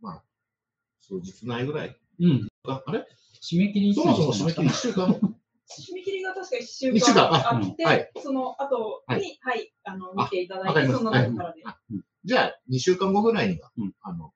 [0.02, 0.24] まあ、
[1.00, 1.96] 数日内ぐらい。
[2.20, 2.48] うん。
[2.68, 3.06] ああれ？
[3.40, 11.62] 締め切りそもそも締め切り1週間 締め切りが確か1週一週間ああって、はいその後に、ははい、あの、あ見ていただいて、その中からで。
[11.64, 11.96] はい
[12.26, 14.34] じゃあ、2週間後ぐらいには、うんあの、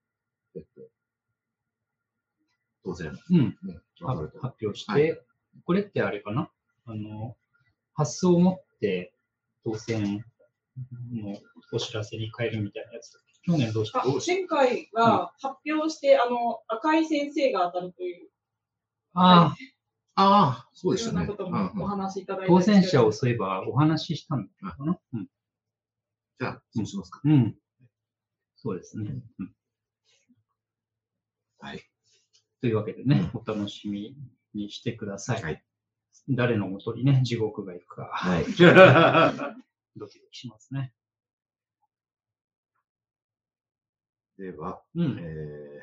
[0.54, 0.88] えっと、
[2.84, 3.58] 当選、うん。
[3.62, 3.78] ね。
[4.40, 5.18] 発表して、はい
[5.66, 6.48] これってあれかな？
[6.86, 7.36] あの、
[7.94, 9.12] 発送を持って
[9.64, 10.24] 当選
[11.12, 11.36] の
[11.72, 14.00] お知らせに変えるみたいなやつ去年どうした？
[14.02, 18.28] あ前回は発表して、あの、赤井先生が当たるという、
[19.14, 19.56] あ
[20.14, 21.70] ああ、そうでいろんなことしたね。
[21.72, 22.48] うんもおうんあ、話しいただいて。
[22.48, 24.98] 当選者をそういえばお話ししたんだかな？
[25.14, 25.26] うん。
[26.38, 27.20] じゃあ、そうしますか。
[27.24, 27.56] うん。
[28.54, 29.10] そうですね。
[29.40, 29.52] うん
[31.58, 31.89] はい。
[32.60, 34.16] というわけでね、お楽しみ
[34.54, 35.42] にしてください。
[35.42, 35.64] はい
[36.28, 38.44] 誰のもとにね、地獄が行くか、はい。
[39.96, 40.92] ドキドキしますね。
[44.38, 45.18] では、うん。
[45.20, 45.80] え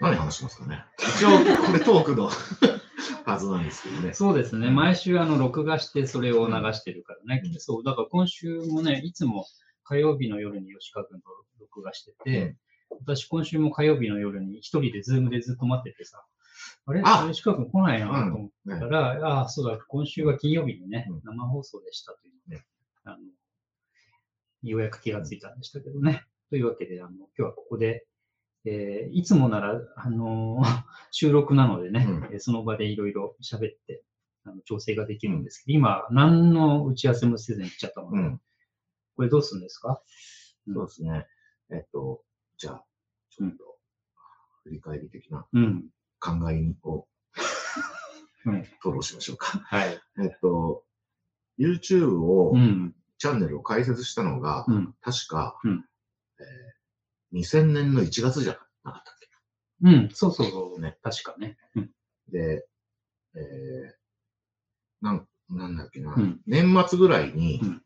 [0.00, 0.84] ー、何話しますかね。
[0.98, 1.30] 一応、
[1.66, 2.30] これトークの
[3.26, 4.14] はずなんですけどね。
[4.14, 4.70] そうですね。
[4.70, 7.42] 毎週、あの、録画してそれを流してるからね。
[7.44, 9.46] うんそう、だから今週もね、いつも
[9.82, 12.56] 火曜日の夜に吉川君と録画してて、
[13.00, 16.24] 私今週も火曜日の夜に一人でズームでずっと待っててさ、
[16.86, 17.02] あれ？
[17.04, 17.26] あ！
[17.30, 21.20] 吉川君来ないなと思っねたら、ああ、そうだ、今週は金曜日にね、うん。
[21.24, 22.64] 生放送でしたというので、ね
[23.04, 23.18] あの、
[24.62, 26.24] ようやく気がついたんでしたけどね。
[26.50, 28.06] というわけで、あの、今日はここで、
[28.66, 32.24] えーいつもなら、あのー 収録なのでね、うん。
[32.32, 34.02] えーその場でいろいろ喋って、
[34.44, 38.40] あの調整ができるんですけど、今、何の打ち合わせもせずに来ちゃったので、うん。
[39.16, 40.02] これどうするんですか？
[40.72, 41.26] そうですね。
[41.70, 42.22] えっと、
[42.60, 42.84] じゃあ、
[43.30, 43.78] ちょっと、
[44.64, 45.88] 振り返り的なうん。
[46.20, 47.08] 考えを、
[48.44, 49.58] うん討論しましょうか。
[49.60, 49.98] はい。
[50.22, 50.84] えっと、
[51.58, 52.94] YouTube を、うん。
[53.16, 54.94] チャンネルを開設したのが、うん。
[55.00, 55.84] 確か、うん
[56.38, 59.28] えー2000年の1月じゃなかったっけ？
[59.82, 60.08] うん。
[60.12, 60.80] そうそうそう。
[60.80, 61.56] ね確かね。
[61.76, 61.90] うん。
[62.28, 62.66] で、
[63.36, 63.94] えー、
[65.00, 67.82] なん、なんだっけな、うん年末ぐらいに、うん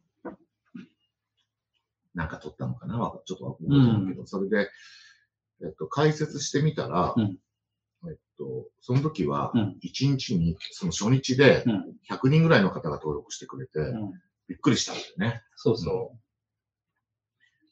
[2.14, 2.98] なんか撮ったのかな？
[2.98, 4.70] わかちょっと覚えてないけど、それで、
[5.62, 7.38] えっと、解説してみたら、うん
[8.07, 11.96] えっと、その時はうん、1日に、その初日でうん。
[12.11, 14.12] 100人ぐらいの方が登録してくれて、うん。
[14.46, 15.42] びっくりしたんだよね。
[15.57, 16.16] そうそ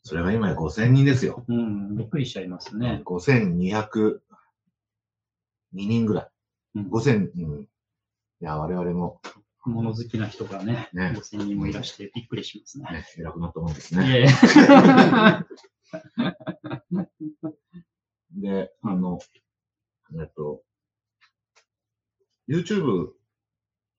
[0.05, 1.45] それが今や5000人ですよ。
[1.47, 1.55] う。
[1.55, 1.97] うん。
[1.97, 3.03] びっくりしちゃいますね。
[3.05, 4.21] 5202
[5.73, 6.29] 人ぐらい。
[6.77, 6.91] うん。
[6.91, 7.63] 5000、うん。
[7.63, 7.69] い
[8.41, 9.21] や、我々も、
[9.71, 12.85] 物好きな人がね、ね5000人もいらしてびっくりしますね。
[12.91, 14.27] ね、偉くなったもんですいね。
[14.27, 14.29] え。
[18.41, 19.19] で、あの、
[20.19, 20.63] えっと、
[22.49, 23.11] YouTube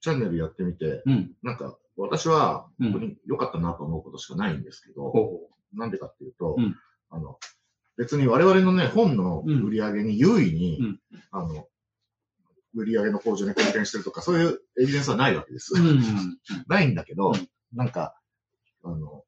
[0.02, 1.32] チャンネルやってみて、うん。
[1.43, 6.76] なんか、私は、うん本当に良かったなと思うことしかないんですけど、ほなんでかっていうと、うん
[7.10, 7.38] あの、
[7.95, 10.99] 別に我々のね、本の売り上げに優位に、うん
[11.32, 11.67] あの、
[12.75, 15.73] 売り上げの向上に貢献してるとか、そういうエビデンスはないわけです。
[15.75, 15.81] う。
[15.81, 16.01] うん。
[16.67, 18.15] ないんだけど、うんなんか、
[18.83, 19.25] あの、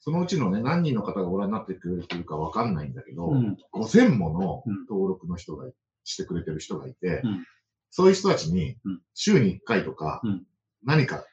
[0.00, 3.56] そのうちのね、何人の方がご覧になってくれてるかわかんないんだけど、うん。
[3.72, 5.70] 5000ものうん登録の人が、
[6.02, 7.46] してくれてる人がいて、うん
[7.90, 10.46] そういう人たちにうん、週に1回とか、うん
[10.82, 11.24] 何か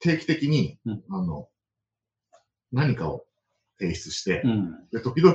[0.00, 1.48] 定期的に、うんあの、
[2.72, 3.26] 何かを
[3.78, 4.88] 提出して、うん。
[4.92, 5.34] で、時々、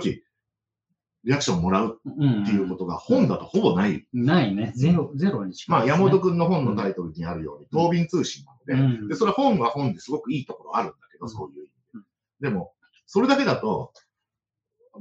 [1.26, 2.44] リアクションもらううん。
[2.44, 4.06] っていうことが本だとほぼない。
[4.14, 4.72] ないね。
[4.76, 6.04] ゼロ、ゼロに近まあ、いですね。
[6.04, 12.02] 山本くんの本のタイトルにあるように、うん東便通信なので、うんで、それは本は本ですごくいいところあるんだけど、うんそういう意味うん
[12.42, 12.50] で。
[12.50, 12.74] でも、
[13.08, 13.92] それだけだと、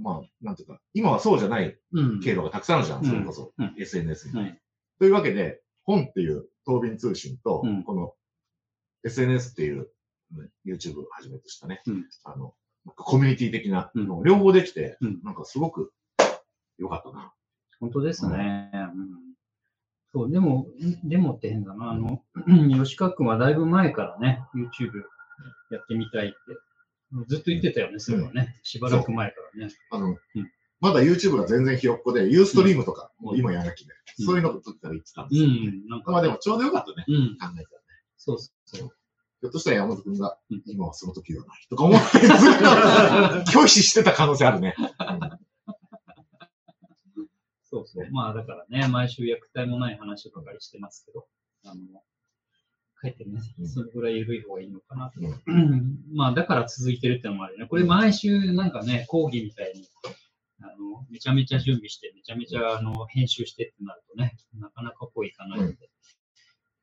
[0.00, 2.20] まあ、なんていうか、今はそうじゃないうん。
[2.20, 4.40] 経路がたくさんあるじゃん、うんそれこそ、うん SNS に。
[4.40, 4.60] はい。
[4.98, 8.14] というわけで、本っていう東便通信と、うんこの
[9.04, 9.88] SNS っていう、
[10.30, 12.54] ね YouTube をはじめとしたね、うんあの、
[12.96, 13.92] コミュニティ的な
[14.24, 15.92] 両方できて、うんなんかすごく
[16.78, 17.32] 良かったな。
[17.80, 18.70] 本当ですね。
[18.74, 19.24] うん
[20.14, 20.68] そう、でも、
[21.02, 21.90] でもって変だな。
[21.90, 22.22] あの、
[22.84, 25.02] 吉川君はだいぶ前からね、YouTube
[25.72, 26.36] やってみたいって、
[27.26, 28.60] ずっと言ってたよね、それはね。
[28.62, 29.74] しばらく前からね。
[29.90, 30.16] あの、うん
[30.80, 37.64] まだ YouTube が全然ひよっこで、ユーストリームとか、うんもう今やらきで、うんそういうのを撮ってたら言ってたんでうすよ、ん、なんか、まあでもちょうどよかったね、うん、考えたらね。
[38.18, 38.78] そうそう。
[39.40, 44.76] ひょっとしたら山本くんが、うん今はその時ではないとか思って、ずっと拒否してた可能性あるね。
[47.74, 48.10] そうそう。
[48.12, 51.26] まあだからね、毎週虐待もない話ばかりしてますけど、
[51.64, 51.80] あの、
[53.02, 55.20] 書いてねう、んそれぐらい緩い方がいいのかなと。
[56.14, 57.66] まあだから続いてるってのもあるよね。
[57.66, 59.88] これ毎週なんかね、講義みたいに、
[60.62, 65.90] あの、めちゃめちゃ準備して、めちゃめちゃあの編集してってなるとね、なかなかこういかないので、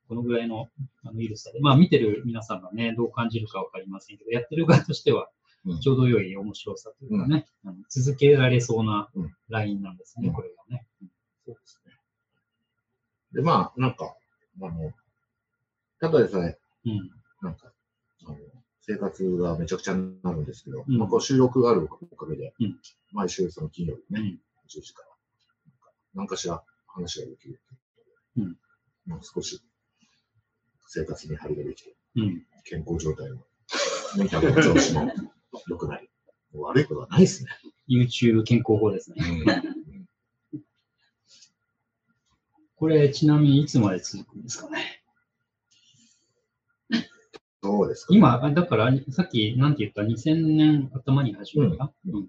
[0.08, 0.68] このぐらいの
[1.04, 5.30] あの緩さで、まあ見てる皆さんがね、どう感じるかわかりませんけど、やってる側としては
[5.66, 10.86] うんちょうど良い面白さというかね、あの続けられそうなうんラインなんですね、うんこれがね。
[11.46, 11.92] そうですね。
[13.32, 14.14] で、まあ、なんか、
[14.60, 14.92] あの、
[16.00, 17.10] ただでさえ、うん。
[17.42, 17.72] なんか、
[18.26, 18.36] あの、
[18.80, 22.76] 生活がめちゃくちゃになるんですけど、うんまあ、こう収録があるおかげで、うん
[23.12, 25.08] 毎週その金曜日ね、うん10時から、
[25.66, 27.60] なんか何かしら話ができる。
[28.36, 28.56] うん
[29.06, 29.62] まあ、少し
[30.86, 32.46] 生活に張りができて、うん。
[32.64, 33.44] 健康状態も、
[34.16, 35.12] メンタルの調子も
[35.68, 36.08] 良くなり、
[36.54, 37.50] 悪いことはないですね。
[37.88, 39.16] YouTube 健康法ですね。
[39.18, 39.72] うん
[42.76, 45.04] これ、ちなみにいつまで続くんですかね？
[47.62, 48.18] そうですか、ね。
[48.18, 52.28] 今、あだから、さっき、なんて言った、2000年頭に始めた、うんうん。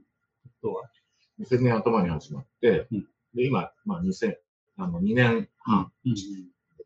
[0.61, 0.91] とは、
[1.39, 4.35] 2000年頭に始まって、うんで、今、まあ、2000、
[4.77, 6.13] あの、2年半うん。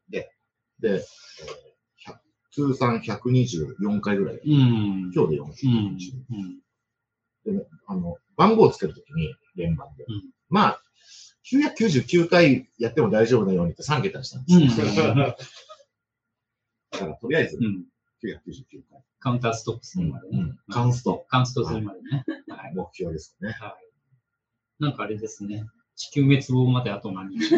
[0.09, 0.31] で、
[0.83, 1.66] えー100
[2.57, 5.11] 通算124回ぐらい、うん。
[5.13, 6.59] 今日で40うん日、うん。
[7.45, 10.05] でね、あの、番号をつけるときに、連番で。
[10.05, 10.81] うんまあ、
[11.51, 15.09] 999回やっても大丈夫なようにって3桁にしたんですよ。
[15.09, 15.15] うん
[16.89, 17.85] だから、とりあえずうん。
[18.23, 19.03] 999回。
[19.19, 20.39] カウンターストップするまでね。
[20.39, 22.25] うんカウンスト、カウンストするまでね。
[22.47, 22.73] はい。
[22.73, 23.49] 目標ですね。
[23.51, 23.87] はい。
[24.79, 25.65] なんかあれですね。
[25.95, 27.49] 地球滅亡まであと何日？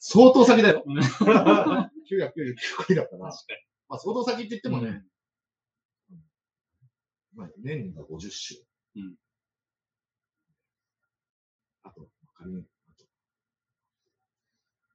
[0.00, 0.84] 相当先だよ。
[2.10, 4.76] うん999回だから、まあ、相当先って言ってに。
[4.76, 5.04] もね、
[7.34, 8.56] まあ、年が50週。
[8.96, 9.14] うん
[11.82, 13.04] あと、仮に、あと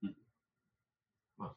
[0.03, 0.15] うん
[1.37, 1.55] まあ、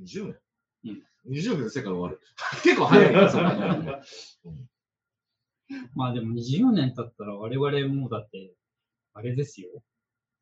[0.00, 0.36] 20年。
[0.84, 2.20] うん20年で世界終わる。
[2.62, 4.02] 結構早いよ、それは
[5.94, 8.54] まあでも20年経ったら我々もうだって、
[9.12, 9.82] あれですよ。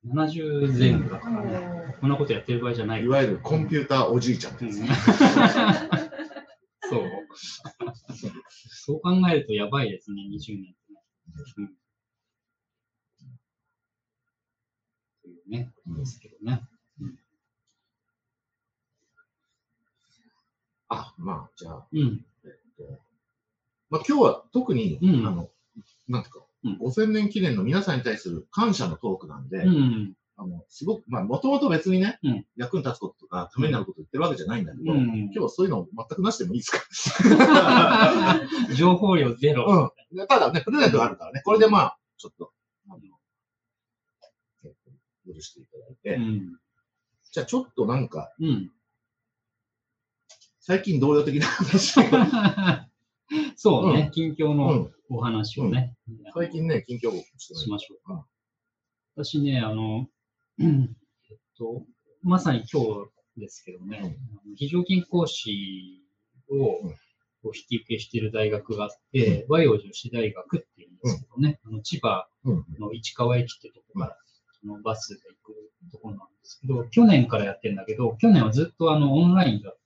[0.07, 1.95] 70前後だからね。
[2.01, 3.09] こんなことやってる場合じゃないい。
[3.09, 4.89] わゆるコンピューターおじいちゃんうんですね。
[6.89, 7.11] そう。
[8.69, 11.01] そう考えるとやばいですね、20年ってね。
[11.59, 11.77] うん。
[15.23, 16.63] というね、ことですけどね。
[20.89, 22.25] あ、まあ、じゃあ、うん。
[22.45, 23.01] えっと、
[23.91, 25.51] まあ今日は特に、うんあの、
[26.09, 26.46] なんていうか、うん
[26.81, 30.15] 5000年記念の皆さんに対する感謝のトークなんで、うん。
[30.39, 36.81] あの、すごく、まあ、もともと別にね、うん役に立つこととか、ためになること言ってるわけじゃないんだけど、うん今日はそういうの全くなしでもいいですか？
[38.77, 39.93] 情報量ゼロ。
[40.13, 40.27] うん。
[40.27, 42.53] ただね、プレゼントがあるからね、これでまあ、ちょっと、
[42.89, 43.01] あの、
[44.65, 46.59] えっと許していただいて、うん。
[47.33, 48.71] じゃあちょっとなんか、うん。
[50.61, 52.03] 最近同様的な話を、
[53.57, 55.95] そうね、う近況のうん、お話をね、
[56.35, 58.27] 最近ね、近況報告してしましょううんか。
[59.15, 60.07] 私ね、あの、
[60.59, 60.97] うん
[61.31, 61.83] えっと、
[62.23, 64.11] まさに今日ですけどね、あの
[64.57, 66.03] 非常勤講師
[66.51, 66.95] をうん。
[67.43, 72.65] こう引き受けしている大学があって、和洋女子大学っていうんですけどね、あの千葉うん。
[72.81, 74.17] の市川駅ってとこから、
[74.65, 79.79] あのバスで行くところなんですけど、去年からやってるんだけど、去年はずっとあのオンラインだっ。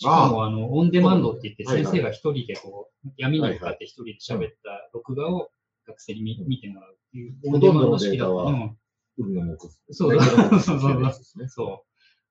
[0.00, 5.50] しかもあのオンデマンドって言って、先生が一人でこう、闇に向かって一人で喋った録画を
[5.86, 8.32] 学生に見見てもらうっていう、オンデマンド式だった。
[8.32, 8.76] のデータはうん
[9.18, 9.68] 海の木。
[9.90, 11.48] そうそうそうそう。
[11.48, 11.84] そ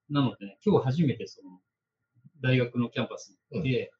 [0.10, 0.14] う。
[0.14, 1.60] なのでね、今日初めてその、
[2.42, 3.92] 大学のキャンパスに行って、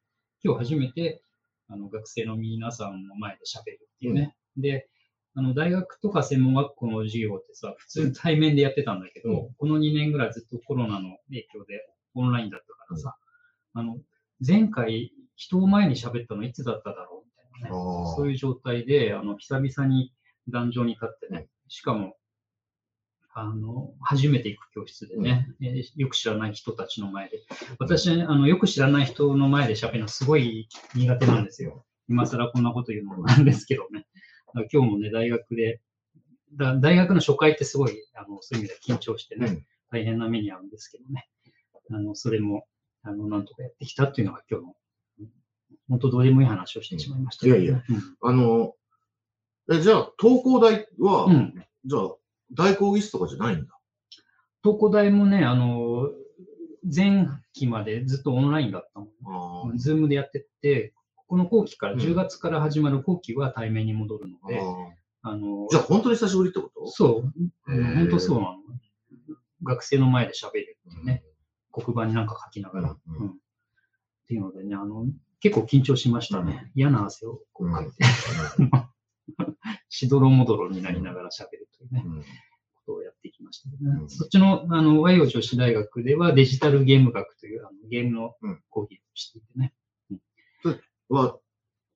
[0.42, 1.22] 今日初めて、
[1.68, 4.34] あの、学生の皆さんの前で喋るっていうね。
[4.56, 4.88] で、
[5.34, 13.16] あの、大学とか専門学校の授業ってさ、普通に対面でやってたんだけど、うこの2年ぐらいずっとコロナの影響でオンラインだったからさ、
[13.74, 13.98] あの、
[14.46, 17.26] 前回人を前に喋ったのいつだっただろう？
[17.58, 18.14] みたいなね。
[18.16, 20.12] そういう状態で、あの、久々に
[20.48, 22.16] 壇上に立ってね、しかも、
[23.32, 27.38] あの、初めて行く教室でね、えーよく知らない人たちの前で。
[27.78, 31.84] 私、あの、よく知らない人の前で喋るのすごい苦手なんですよ。
[32.08, 34.06] 今更こんなこと言うのもなんですけどね。
[34.72, 35.80] 今日もね、大学で、
[36.54, 41.28] だ大学の初回ってすごい、あの、そういう意味で緊張してね、うん大変な目に遭うんですけどね。
[41.90, 42.64] あの、それも、
[43.02, 44.74] あの、なんとかやってきたっていうのが今日の、
[45.88, 47.84] 本当どうでもいい話をしてしまいましたけどね、いやいや。
[47.88, 48.16] うん。
[48.20, 48.74] あの、
[49.72, 51.54] え、じゃあ、東工大は、うん。
[51.84, 52.16] じゃあ、
[52.52, 53.78] 大講義室とかじゃないんだ？
[54.62, 56.10] 東工大もね、あの、
[56.82, 59.72] 前期までずっとオンラインだったもん。
[59.72, 60.92] あズームでやってって、
[61.28, 62.00] この後期から、うん。
[62.00, 66.90] 10月から始まる後期は対面に戻るので、ああの、じゃあ、本当に久しぶりってこと？
[66.90, 67.32] そう、
[67.66, 68.56] 本当そうなの。
[69.62, 71.22] 学生の前で喋るっていうね、
[71.72, 73.28] 黒板になんか書きながら、うんうん。
[73.30, 73.32] っ
[74.28, 75.06] ていうのでね、あの、
[75.40, 76.70] 結構緊張しましたね。
[76.74, 78.04] 嫌な汗をこうかいて、
[79.88, 82.02] しどろもどろになりながら喋るというね。
[82.04, 82.20] うん。
[82.20, 82.26] こ
[82.86, 84.10] とをやってきましたね、うん。
[84.10, 88.62] そっちの、あの、和洋女子大学ではデジタルゲーム学というあのゲームのうん。
[88.68, 89.74] 講義をしていてね。
[91.08, 91.39] は、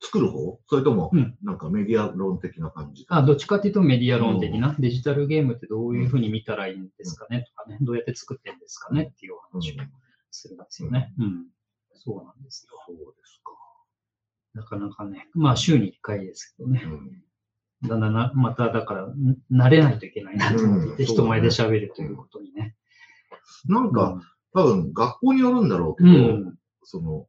[0.04, 0.60] 作る方？
[0.68, 3.06] それともうん、なんかメディア論的な感じ？
[3.08, 7.44] あどっちかというとメディア論的な、デジタルゲームってどういうふうに見たらいいんですかね？
[7.48, 9.10] とかね、どうやって作ってるんですかね？
[9.12, 9.74] っていうお話を
[10.30, 11.12] するんですよね。
[11.18, 11.46] うん。
[11.94, 12.78] そうなんですよ。
[12.86, 13.52] そうですか。
[14.54, 16.88] なかなかね、まあ週に1回ですけどね、う
[17.86, 17.88] ん。
[17.88, 22.76] だんだんな、まただから、ん慣れないといけないなと思って人前で喋るということにね。
[23.66, 24.20] なんか、
[24.54, 27.26] 多分、学校によるんだろうけうど、ん、その、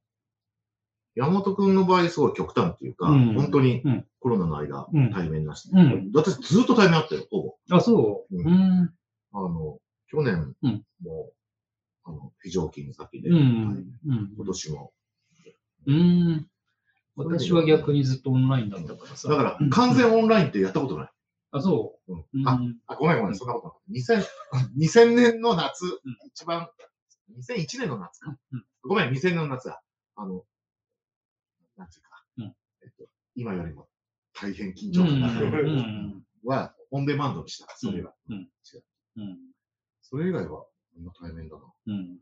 [1.15, 7.55] 山本くんの場合、すごい極端っていうか、うん本当にうんコロナの間、うん対面なし、うん私ずっと対面あったよ、ほぼ。
[7.71, 8.35] あ、そう。
[8.35, 8.47] ううん
[8.83, 8.93] ん。
[9.33, 11.31] あの、去年うんも、
[12.03, 13.37] あの、非常勤先で、うん。
[13.37, 14.33] はいうん。
[14.35, 14.91] 今年も。
[15.87, 16.47] うん。
[17.15, 19.29] 私は逆にずっとオンラインだったからさ。
[19.29, 21.09] だからうん、完全オンラインってやったことない。
[21.51, 22.25] あ、そうう。
[22.33, 22.47] うんん。
[22.47, 24.73] あ、あ、ごめんごめん、そんなことなかった。
[24.75, 25.89] 2000, 2000 年の夏、ん
[26.27, 26.67] 一番、
[27.39, 28.37] 2001年の夏か。
[28.51, 29.81] うんごめん、2000年の夏だ。
[30.15, 30.43] あの、
[31.77, 33.05] なんていうか、うんえっと、
[33.35, 33.87] 今よりも
[34.33, 35.07] 大変緊うん。
[35.07, 36.23] う張感があるん。
[36.43, 37.73] は、オンデマンドにした。
[37.77, 38.13] それが。
[38.29, 38.83] うん違う
[39.17, 39.37] うん。
[40.01, 40.69] それ以外は、こ
[40.99, 41.63] んな対面だな。
[41.87, 42.17] うん。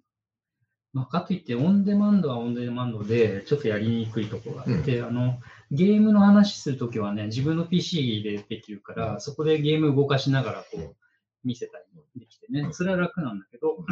[0.93, 5.39] まあ、かといって、オンデマンドはオンデマンドで、ちょっとやりにくいところがあって、あの、
[5.72, 10.95] ゲームの話するときはね、自分の PC でできるから、そこでゲーム動かしながら、こう、
[11.43, 11.86] 見せたり
[12.22, 13.84] できてね、それは楽なんだけど、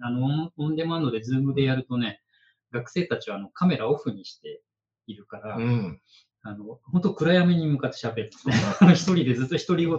[0.00, 2.20] あの、オンオンデマンドでズームでやるとね、
[2.72, 4.62] 学生たちはあのカメラオフにして
[5.10, 6.00] いるから、うん。
[6.42, 8.54] あの、本当暗闇に向かって喋るんですね。
[8.94, 9.98] 一人でずっと独り言、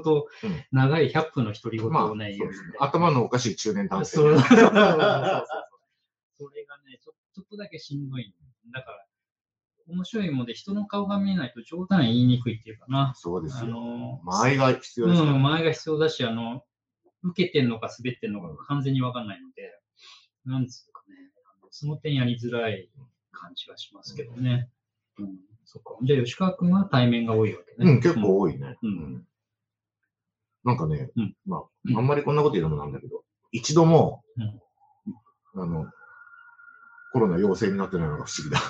[0.71, 2.77] 長い100分の独り言まあ、をね、言うそうですね。
[2.79, 4.17] 頭のおかしい中年男性。
[4.17, 4.75] そう そうそうそうそう。
[6.37, 8.33] それがねちょ、ちょっとだけしんどい。
[8.73, 9.05] だから、
[9.87, 13.09] 面白いもんで人の顔が見えないと冗談言いにくいっていうかな。
[13.11, 13.67] あそうですよ。
[13.69, 16.65] の、間合いが必要うですからん、前が必要だし、あの、
[17.23, 19.79] 受けてんのか滑ってんのか完全にわかんないので、
[20.45, 21.15] なんつうかね、
[21.69, 22.89] その点やりづらい
[23.31, 24.51] 感じがしますけどね。
[24.51, 24.67] うん、
[25.65, 25.97] そっか。
[26.03, 27.91] じゃあ、吉川君は対面が多いわけね。
[27.91, 28.77] うん、結構多いね。
[28.81, 29.27] うん。
[30.63, 31.35] なんかね、うん。
[31.45, 35.61] まあ、あんまりこんなこと言うのもなんだけど、一度も、うん。
[35.61, 35.91] あの、
[37.13, 38.61] コロナ陽性になってないのが不思議だ。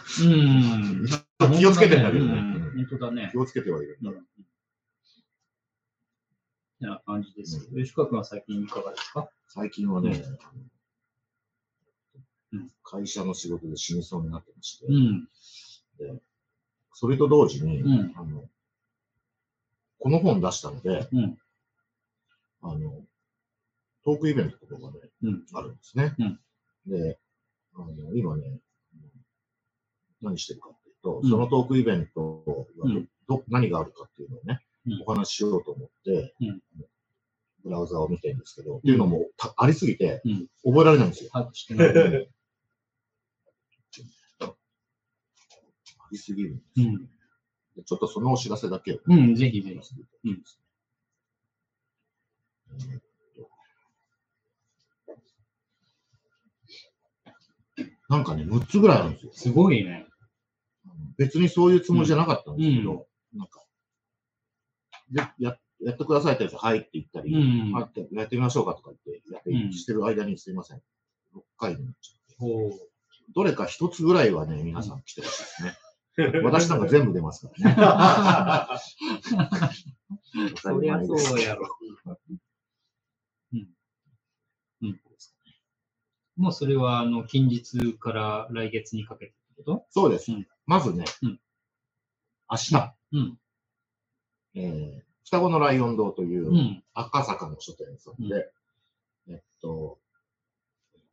[1.45, 1.57] うん。
[1.59, 2.31] 気をつけてんだけどね。
[2.33, 2.87] うん。
[2.87, 3.29] 本当だね。
[3.31, 3.37] 気。
[3.37, 4.05] をつけてはいるん。
[6.79, 7.69] な感じです。
[7.75, 9.29] 吉川君は最近いかがですか？
[9.47, 10.23] 最近はね、
[12.51, 12.71] うん。
[12.83, 15.29] 会社の仕事で死にそうになってまして、うん。
[16.93, 18.13] それと同時に、うん。
[18.15, 18.43] あの、
[19.99, 21.37] この本出したので、うん。
[22.61, 23.05] あの、
[24.03, 25.45] トークイベントとかがね、うん。
[25.53, 26.15] あるんですね。
[26.19, 26.39] うん。
[26.87, 27.19] で、
[27.75, 28.59] あの、今ね、
[30.21, 31.29] 何してるかっていうと、うん。
[31.29, 32.43] そのトークイベント
[32.77, 32.89] が
[33.27, 35.03] ど、何があるかっていうのをね、うん。
[35.05, 36.61] お話ししようと思って、うん。
[37.63, 40.47] ブラウザを見てるんですけど、っていうのもたありすぎて、うん。
[40.63, 41.29] 覚えられないんですよ。
[41.33, 42.29] 把握してない。
[45.99, 46.97] ありすぎるんでうん。
[47.75, 49.95] でちょっとそのお知らせだけを、うん、ぜひぜひ。
[50.25, 50.43] うん
[52.73, 53.01] えー
[58.11, 59.31] なんかね、6つぐらいあるんですよ。
[59.33, 60.05] すごいね。
[61.17, 63.63] 別にそういうつもりじゃなかったんですけど、なんか、
[65.09, 70.81] でや、やってくださいってやつ、はいって言ったり、うんあってやってみましょうかとか言って、やって、うんしてる間にすいません。
[71.33, 72.91] 6回になっちゃって。
[73.33, 75.77] どれか一つぐらいはね、皆さん来てほしいですね。
[76.43, 78.81] 私なんか全部出ますからね。
[80.61, 81.67] そりゃそうやろ。
[83.53, 83.67] うん。
[84.83, 85.01] うん。
[86.37, 90.31] もうそれは、あの、近日から来月にかけてってこそうです。
[90.31, 91.39] うんまずね、うん
[92.49, 93.39] 明日、うん
[94.55, 96.83] えー双子のライオン堂という、とうん。
[96.93, 98.51] 赤坂の書店さんで、
[99.29, 99.99] えっと、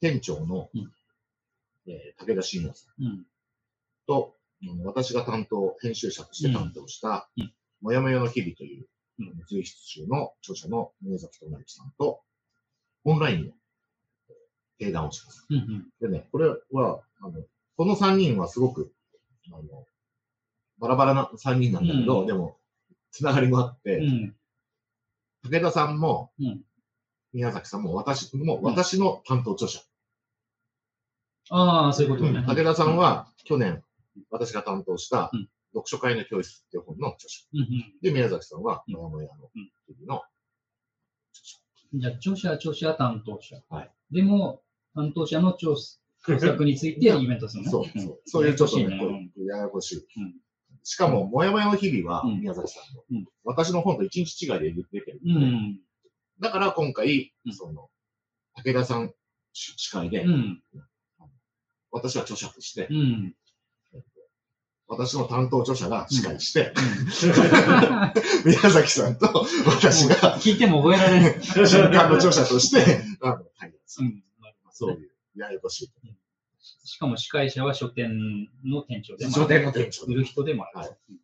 [0.00, 0.92] 店長の、うん
[1.86, 3.26] えー武田信也さんうん。
[4.06, 4.37] と、うん
[4.84, 8.86] 私が担当、編集者として担当した、うんもやもやの日々という、
[9.20, 12.20] うん随筆集の著者の宮崎智之さんと、
[13.04, 13.52] オンラインで
[14.78, 15.46] 定談をします。
[15.48, 15.56] うん。
[15.56, 15.86] うん。
[16.00, 17.44] でね、これは、あの、
[17.76, 18.92] この3人はすごく、
[19.52, 19.62] あの、
[20.78, 22.56] バラバラな3人なんだけど、うんでも、
[23.12, 24.36] つながりもあって、うん。
[25.44, 26.62] 武田さんも、うん
[27.34, 29.80] 宮崎さんも、私も、私の担当著者。
[31.50, 32.42] ああ、そういうことね。
[32.42, 33.84] 武田さんは、去年、
[34.30, 37.44] 私が担当したうん、読書会の教室っていう本の著者。
[38.02, 40.22] で、宮崎さんは、うんもやもやのうん日々の
[41.32, 41.58] 著者。
[41.94, 43.56] じゃあ、著者、著者、担当者。
[43.68, 44.62] はいでも、
[44.94, 45.98] 担当者の調査
[46.38, 48.20] 作についてイベントするのそう、んそう。
[48.24, 50.06] そういうちょっとね、ややこしい
[50.82, 55.20] しかも、もやもやの日々は、うん宮崎さんの、うん私の本と一日違いで出てる。
[55.24, 55.80] うん。
[56.40, 57.90] だから今回、うんその、
[58.56, 59.12] 武田さん
[59.52, 60.62] 司会で、うん。
[61.90, 63.34] 私は著者として、うん。
[64.88, 71.42] 私の担当著者が司会して、うん宮崎さんと私が聞いても覚えられない。
[71.42, 74.02] 新刊の著者として、あの、はい、そ
[74.88, 75.90] ういう、ややこしい。
[76.84, 79.42] しかも司会者は書店の店長でもある。
[79.42, 80.78] 書店の店長売る人でもある。
[80.78, 81.16] はいうん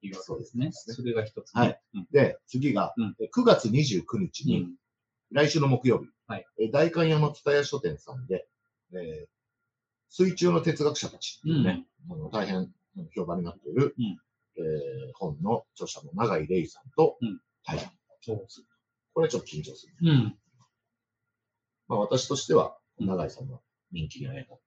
[0.00, 0.64] いうわけですね。
[0.64, 1.60] そうですねそれが一つね。
[1.60, 4.74] はいうんで、次が、うんえ9月29日に、うん。
[5.30, 8.46] 来週の木曜日、はいえ大観山蔦屋書店さんで、
[8.92, 9.37] えー
[10.10, 14.18] 水中の哲学者たちね、あの大変うん評判になっている、うん
[14.56, 17.90] えー本の著者の永井玲さんとうん対談
[18.20, 18.66] そうする。
[19.14, 19.94] これちょっと緊張する。
[20.02, 20.36] うん。
[21.88, 23.60] まあ私としては、うん永井さんの
[23.92, 24.64] 人気に会えたって。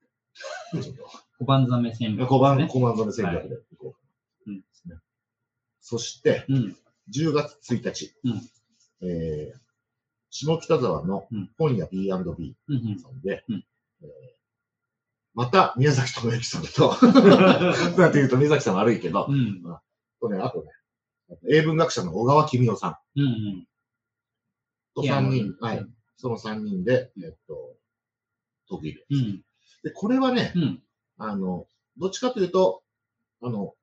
[1.39, 2.67] 小判ザメ戦略、小判、ね。
[2.69, 3.99] 小判染め戦略でいこうか
[4.47, 4.53] な。
[4.53, 4.95] うんですね
[5.81, 6.77] そして、うん。
[7.09, 8.41] 10月1日、うん
[9.09, 9.61] えー
[10.33, 12.09] 下北沢のうん本屋 B&B
[12.69, 12.99] うんうん。
[12.99, 13.65] さんで、うん
[14.01, 14.40] えー
[15.33, 16.95] また宮崎智之さんと、
[17.97, 19.61] なんて言うと宮崎さん悪いけど、うん。
[20.19, 20.71] とね、あとね、
[21.49, 23.67] 英文学者の小川公夫さんうんうん。
[24.93, 25.85] とピアノ3人、はい。
[26.17, 27.77] その3人で、えっと、
[28.67, 29.15] 得意でう。
[29.15, 29.45] ん。
[29.83, 30.83] で、これはね、うん。
[31.17, 31.67] あの、
[31.97, 32.83] どっちかというと、
[33.41, 33.73] あの、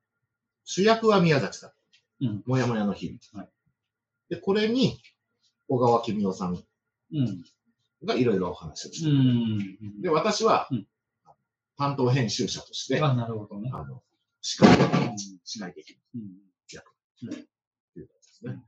[0.63, 1.71] 主役は宮崎さん。
[2.21, 3.41] うんもやもやの日々。
[3.41, 3.51] はい
[4.29, 5.01] で、これに、
[5.67, 6.63] 小川公夫さん
[7.13, 7.43] うん。
[8.03, 10.01] がいろいろお話をしうて、ん。
[10.01, 10.87] で、私は、うん
[11.79, 13.71] 担当編集者として、あ、なるほどね。
[13.73, 14.03] あの、
[14.41, 16.21] 司会を、ん司会的うん。
[16.21, 16.25] っ
[17.93, 18.63] ていう感じですね。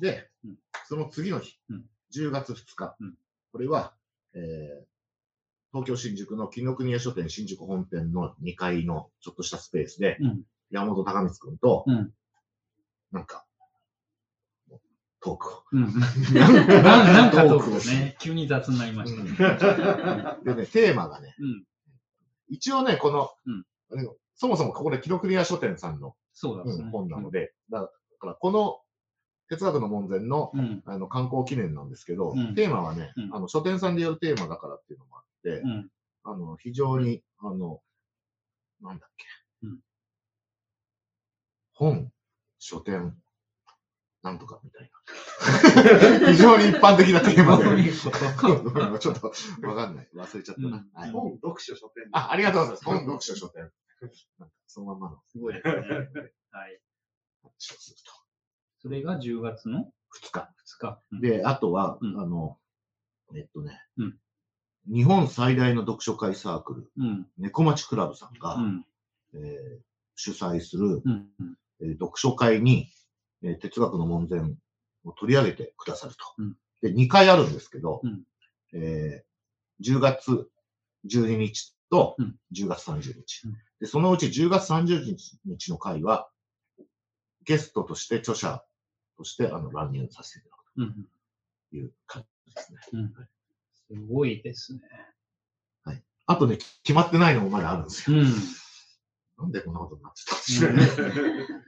[0.00, 1.84] でうん、その次の日、うん
[2.14, 3.14] 10月2日、うん
[3.52, 3.94] これは、
[4.34, 4.88] えー
[5.70, 12.14] 東京新宿の紀ノ国屋書店新宿本店の2階のちょっとしたスペースで、うん山本隆光君と、うん
[13.12, 13.44] なんか、
[15.20, 15.62] トークを。
[15.72, 15.82] う ん。
[15.82, 19.30] なんかトークををね、急に雑になりましたね。
[20.44, 21.64] でね、テーマがね、うん。
[22.48, 24.08] 一応ね、この、うん。
[24.34, 26.14] そもそもここで紀ノ国屋書店さんの、
[26.92, 27.90] 本なので、だ
[28.20, 28.80] からこの
[29.48, 30.82] 哲学の門前のうん。
[30.84, 32.54] あの観光記念なんですけど、うん。
[32.54, 33.34] テーマはね、うん。
[33.34, 35.88] あの書店さんでやるテーマだからっていうのもあって、うん。
[36.24, 37.80] あの非常に、あの、
[38.82, 39.26] なんだっけ、
[39.62, 39.78] うん。
[41.72, 42.12] 本、
[42.58, 43.16] 書店、
[44.22, 44.90] なんとかみたい
[46.22, 46.32] な。
[46.32, 47.92] 非常に一般的なテーマで。
[48.98, 49.32] ちょっと
[49.66, 50.08] わかんない。
[50.14, 50.68] 忘れちゃったな。
[50.68, 52.08] うんはい、本、読書、書店。
[52.12, 52.84] あ、ありがとうございます。
[52.84, 53.70] 本、読書、書店。
[54.38, 55.22] なんかそのまんまの。
[55.26, 55.74] すごいですね。
[56.50, 56.80] はい。
[57.42, 57.96] 話をする
[58.80, 59.84] それが10月の？
[59.84, 59.92] と。
[60.26, 60.40] 2日。
[60.40, 61.02] 2日。
[61.12, 62.58] うん、で、あとは、うんあの、
[63.34, 64.18] えっとね、うん
[64.90, 67.26] 日本最大の読書会サークル、うん。
[67.36, 68.86] 猫町クラブさんが、うん。
[69.34, 69.82] えー
[70.20, 71.28] 主催する、うん。
[71.80, 72.88] えー読書会に、
[73.42, 74.40] えー哲学の門前
[75.04, 76.20] を取り上げてくださると。
[76.38, 78.22] うんで、2回あるんですけど、うん
[78.72, 79.28] えー
[79.84, 80.48] 10月
[81.06, 83.86] 12日とうん10月30日、うんで。
[83.86, 86.28] そのうち10月30日の回は、
[87.44, 88.62] ゲストとして著者
[89.16, 91.08] としてあの乱入させていただくうん。
[91.70, 92.78] という感じですね。
[92.92, 93.14] うん。
[93.74, 94.80] すごいですね。
[96.30, 98.18] あとね、決まってないのもまだあるんですよ。
[98.18, 98.26] うん。
[99.38, 101.64] なんでこんなことになってたんでしょうね。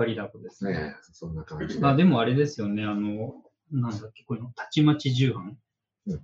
[0.00, 0.72] バリダコですね。
[0.72, 1.86] ねえそんな感じで。
[1.86, 3.34] あでもあれですよね、あの、
[3.70, 5.58] なんだっけ、この、たちまち重版。
[6.06, 6.22] うん？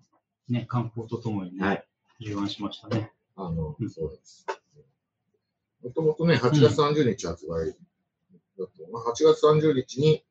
[0.49, 1.85] ね、観光とともにね、はい
[2.21, 3.13] 重版しましたね。
[3.37, 4.47] あの、うんそうです。
[5.85, 7.77] もともとね、8月30日発売
[8.59, 10.25] だと、まあ、8月30日に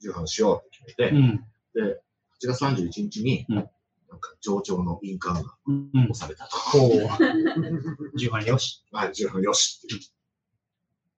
[0.00, 1.44] 重版しようって決めて、うん。
[1.74, 2.00] で、
[2.40, 3.68] 8月31日に、うん
[4.10, 5.90] なんか上長の印鑑がうん。
[6.10, 6.56] 押されたと。
[6.72, 8.82] こう、重版よし。
[8.90, 10.00] はい、重版よしっていう。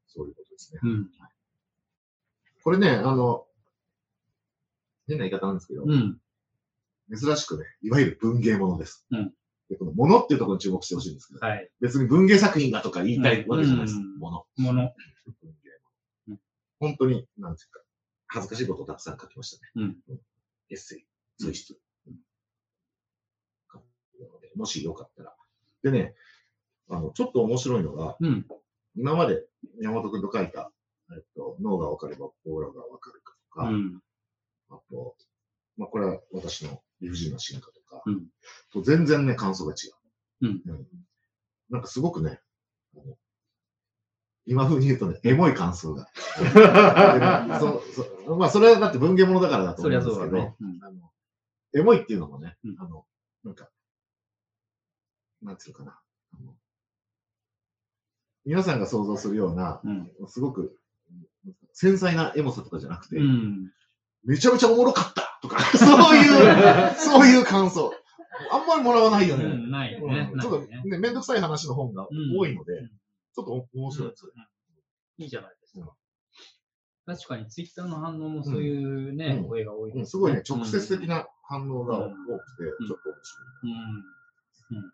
[0.08, 0.80] そういうことですね。
[0.82, 1.10] うん。
[2.62, 3.46] これね、あの、
[5.06, 6.18] 変な言い方なんですけど、うん。
[7.14, 9.06] 珍しくね、いわゆる文芸ものです。
[9.10, 9.32] うん
[9.68, 11.70] でこのものっていうところに注目してほしいんですけど、はい。
[11.80, 13.98] 別に文芸作品だとか言いたいわけじゃないです。
[13.98, 14.44] うんもの。
[14.56, 14.92] もの。
[15.40, 15.70] 文芸
[16.30, 16.40] うん
[16.80, 17.80] 本当に、なんていうか、
[18.26, 19.70] 恥ずかしいことをたくさん書きましたね。
[20.08, 20.18] うん
[20.70, 21.06] エッセイ、
[21.38, 21.78] 随筆。
[24.56, 25.34] もしよかったら。
[25.84, 26.14] でね、
[26.88, 28.46] あの、ちょっと面白いのが、うん。
[28.96, 29.44] 今まで
[29.80, 30.72] 山本君と書いた、
[31.12, 34.00] えっと、脳が分かればオーラが分かるかとか、うん。
[34.70, 35.16] あと、
[35.76, 38.26] まあ、これは私の理不尽な進化とか、うん
[38.72, 39.88] と全然ね、感想が違
[40.42, 40.46] う。
[40.46, 40.62] うん
[41.70, 42.40] なんかすごくね、
[44.46, 46.08] 今風に言うとね、エモい感想が。
[46.38, 46.50] で
[47.60, 47.82] そ
[48.26, 50.56] そまあ、それはだって文芸物だからだと思うんですけど、ね。
[50.60, 51.12] うんあの、
[51.74, 53.06] エモいっていうのもね、うんあの、
[53.44, 53.70] なんか、
[55.42, 56.00] なんていうのかな。
[58.44, 60.12] 皆さんが想像するような、うん。
[60.26, 60.79] すごく
[61.72, 63.70] 繊細なエモさとかじゃなくて、うん。
[64.24, 67.92] めちゃめちゃおもろかったとか、 そういう、 そういう感想。
[68.50, 69.44] あんまりもらわないよね。
[69.44, 70.30] うんないよね。
[70.32, 72.88] うんちょっとねね、めんどくさい話の本が多いので、うん
[73.32, 74.32] ちょっと面白いです。
[75.18, 75.94] いいじゃないですうんか。
[77.06, 82.16] 確かにツイッターの反応もそういうね、うん声が多いです、うんすごいね、直接的な反応が多くて、
[82.86, 84.74] ちょっと面白い。
[84.74, 84.92] うん。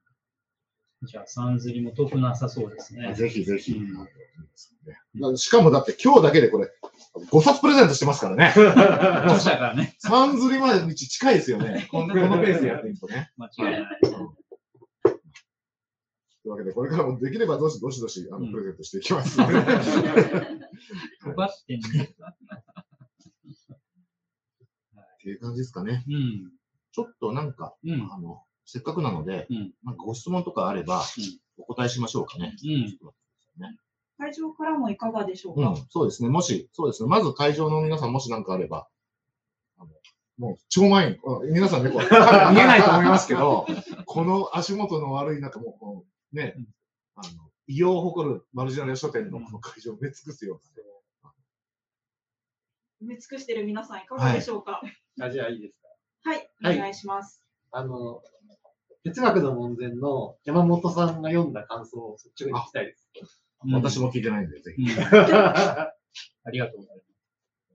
[1.03, 1.09] うん。
[1.09, 3.15] じゃあ、さんずりも遠くなさそうですね。
[3.15, 3.73] ぜひぜひ。
[3.73, 4.09] うん
[5.37, 6.71] しかもだって今日だけでこれ、
[7.31, 8.53] 5冊プレゼントしてますからね。
[8.55, 11.89] 著者がね、さんずりまで道近いですよね。
[11.91, 13.33] このペースでやっていくとね。
[13.37, 14.01] 間違いない。
[14.03, 14.09] と
[16.49, 19.55] いうわけで、これからもできればどしどしどしあのうんプレゼントしていきますので。
[21.25, 21.83] 奪ってね。
[25.17, 26.05] っていう感じですかね。
[26.07, 26.53] うん。
[26.93, 28.09] ちょっとなんか、うん。
[28.13, 31.03] あの、せっかくなので、うんなんかご質問とかあれば、
[31.57, 32.55] お答えしましょうかね。
[32.63, 32.99] うん。
[34.19, 36.29] 会場からもいかがでしょうか、うん、そうですね。
[36.31, 37.09] もし、そうですね。
[37.09, 38.89] まず会場の皆さん、もし何かあれば、
[39.79, 39.91] あの
[40.39, 41.19] もう超満員。
[41.25, 42.09] あ皆さんね、こ 見え
[42.67, 43.67] ないと思いますけど、
[44.07, 46.67] この足元の悪い中、もうこう、ねうん、
[47.15, 50.89] あの、異様を誇るマルジナリア書店のこの会場を埋め尽くすようなね、
[53.03, 54.81] 埋め尽くしている皆さんいかがでしょうか？
[55.21, 55.75] あじゃあいいです
[56.25, 56.31] か？
[56.31, 57.43] はい、はいお願いします。
[57.71, 58.23] あの、
[59.07, 63.09] 哲学の門前の山本さんが読んだ感想を率直に聞きたいです。
[63.73, 64.83] 私も聞いてないんで、ぜひ。
[64.83, 67.07] うん ありがとうございます。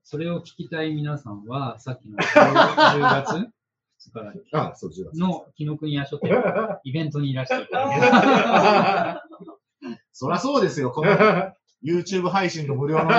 [0.03, 3.47] それを聞きたい皆さんは、さっきの10月2
[4.11, 4.57] 日だっけ？
[4.57, 5.19] あ、そう、10月。
[5.19, 6.31] の紀ノ国屋書店、
[6.83, 9.23] イベントにいらしていただ
[10.11, 11.11] そりゃそうですよ、この
[11.81, 13.15] YouTube 配信の無料のね。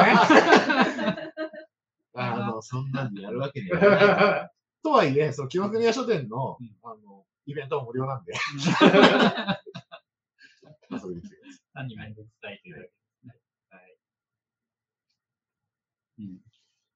[2.15, 4.51] あの、そんなんでやるわけにはいかない。
[4.85, 8.39] とはいえ、その、清国屋書店のうん、あの、イベントは無料なんで、け
[10.95, 11.61] 遊びに来てください。
[11.75, 13.35] 単に面倒くさいというだけですね。
[13.71, 13.97] はい。
[16.21, 16.39] うん。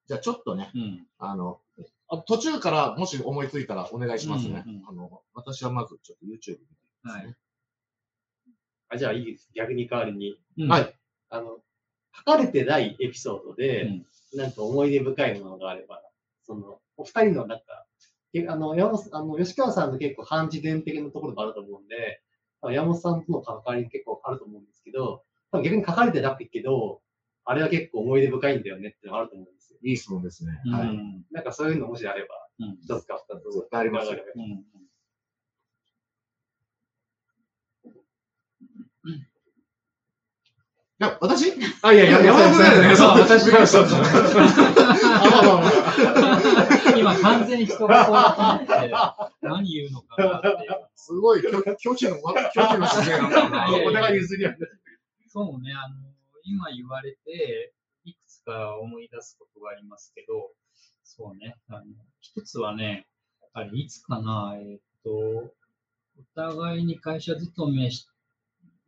[0.07, 1.07] じゃあ、ちょっとね、うん。
[1.19, 1.61] あの、
[2.09, 4.63] あ途中からもし思いついたらお願いしますね。
[4.67, 6.59] うんうんあの、私はまずちょっと YouTube 見てみ
[7.03, 7.25] ますね。
[7.25, 7.37] はい。
[8.89, 9.51] あじゃあいいです。
[9.55, 10.39] 逆に代わりに。
[10.59, 10.95] うんはい。
[11.31, 11.59] あの、
[12.15, 16.03] 書かれてないエピソードで、うんなんか思い出深いものがあれば、
[16.45, 17.86] その、お二人のなんか、え
[18.49, 22.21] あの、山本さん、あの、吉川さんと結構反自伝的なところがあると思うんで、
[22.63, 25.23] あ山本さんとの関わり結構あると思うんですけど、
[25.53, 27.01] 多分逆に書かれてなくてけど、
[27.45, 29.79] あれは結構思い出深いんだよねってのがあると思うんですよ。
[29.83, 30.61] いい質問ですね。
[30.67, 30.73] うん。
[30.73, 30.89] はい。
[31.31, 32.79] なんかそういうのもしあれば、うん。
[32.83, 33.23] 一つか
[33.71, 34.65] 二ありますようん。
[40.99, 41.53] いや、私？
[41.83, 42.97] あ、いやいや、山本さんですね。
[42.97, 44.01] そう、私がそうそう。
[44.01, 44.03] あ、
[45.31, 46.41] まあまあまあ。
[46.97, 48.95] 今完全に人がこうなって、
[49.43, 50.69] 何言うのかなって。
[50.95, 52.17] すごい、拒拒否の、
[52.55, 53.69] 拒否の姿勢なんだな。
[53.69, 54.59] いやいやお互い譲り合って。
[55.29, 55.97] そうね、あの、
[56.45, 57.73] 今言われて、
[58.05, 60.51] いくつか思い出すことがありますけど、
[61.03, 61.85] そうね、あの、
[62.21, 63.07] 一つはね、
[63.53, 65.53] あれ、いつかな、えーっと、お
[66.35, 68.07] 互いに会社勤めし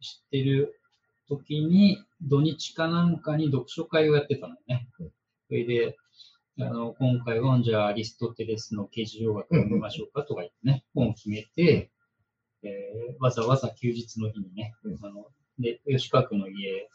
[0.01, 0.80] してる
[1.28, 4.88] 時に、土日かなんかに読書会をやってたのね。
[5.49, 5.96] それで、
[6.61, 11.92] あの、今回は、じゃあ、アリストテレスの形状学を読みましょうかとか言ってね、本を決めて、
[12.64, 14.98] えーわざわざ休日の日にね、うん。
[15.06, 15.26] あの、
[15.61, 16.88] で、吉川君の家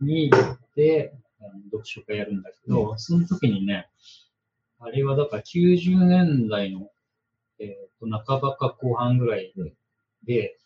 [0.00, 3.88] に行って、あの読書会やるんだけど、その時にね、
[4.78, 6.90] あれはだから90年代の、
[7.58, 9.72] えー、と半ばか後半ぐらいうん。
[10.24, 10.56] で、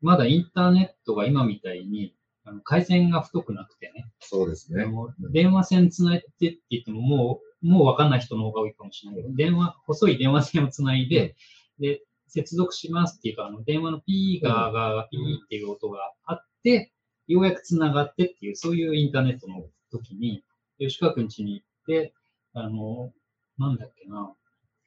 [0.00, 2.14] まだインターネットが今みたいに、
[2.44, 4.86] あの回線が太くなくてね、そうですね。
[5.32, 11.36] 電話線つないでって言っても、もう、もうわかんない人の方が多いかもしれないけど、電話、細い電話線をつないで、
[11.78, 16.92] で、接続しますっていうか、あの、電話のピーガーがピーっていう音があって、
[17.26, 20.44] ようやくつながってっていう、そういうインターネットの時に、
[20.78, 22.14] 吉川くん家に行って、
[22.54, 23.12] あの、
[23.58, 24.34] なんだっけな、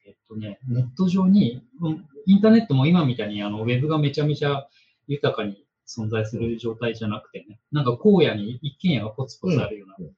[0.06, 4.68] えっとね、ネット上に、うんインターネットも今みたいにあのウェブがめちゃめちゃ
[5.08, 10.12] 豊かに存在する状態じゃなくてね、なんか荒野に一軒家がポツポツあるようなうん。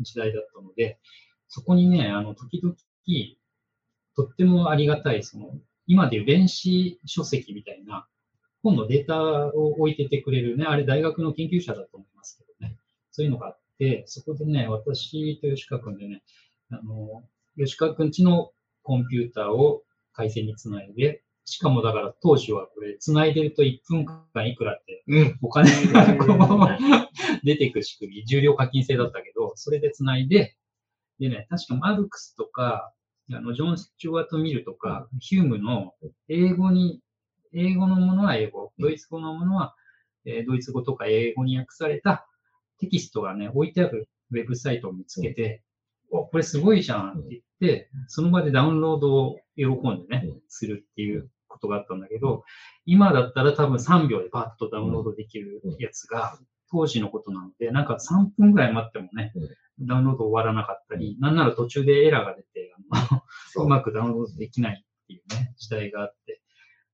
[0.00, 0.98] 時代だったので、
[1.48, 2.74] そこにね、あの、時々、
[4.14, 5.52] とってもありがたい、その、
[5.86, 8.06] 今でいう電子書籍みたいな、
[8.62, 12.76] 本のデータを置いててくれるね、あれ大学の研究者だと思いますけどね、
[13.10, 16.22] そういうのがあって、そこでね、私と吉川君でね、
[16.70, 17.24] あの、
[17.56, 19.82] 吉川君ちのコンピューターを
[20.12, 25.38] 回線につないで、しかもだから当時はこれ、つないでると1分間いくらってうん。
[25.40, 26.68] お金がこう
[27.42, 30.57] 出ていく仕組み、重量課金制だったけど、それで繋いで、
[31.18, 32.92] でね、確かマルクスとか、
[33.32, 35.94] あの、ジョン・スチュワート・ミルとか、ヒュームの
[36.28, 37.00] 英語に、
[37.52, 39.74] 英語のものは英語、ドイツ語のものは、
[40.24, 42.26] えードイツ語とか英語に訳された
[42.78, 45.62] テキストがね、置いてあるウェブサイトを見つけて、
[46.10, 52.44] お、これすごいじゃんって言って、その場でダウンロードを喜んでねうん、するっていうことがあったんだけど、
[52.86, 56.38] 今だったら多分3秒でパッとダウンロードできるやつが、
[56.70, 59.32] 当時のことなので、なんか3分ぐらい待ってもね、
[59.80, 66.42] ダウンロード終わらなかったり、なんなら途中でエラーが出て、あの そううまくダウンロードできないっていうね、時代があって。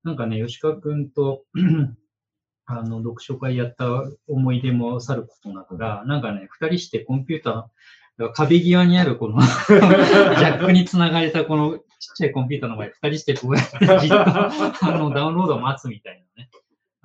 [0.03, 1.45] なんかね、吉川くんと、
[2.67, 3.87] あの、読書会やった
[4.27, 7.65] 思い出もさることながら、なんかね、二人してコンピューター、
[8.33, 11.85] 壁際にあるこの ジャックにつながれたこのちっ
[12.17, 16.24] ちゃいコンピューターの前で二人してこうやってじっとあのダウンロードを待つみたい。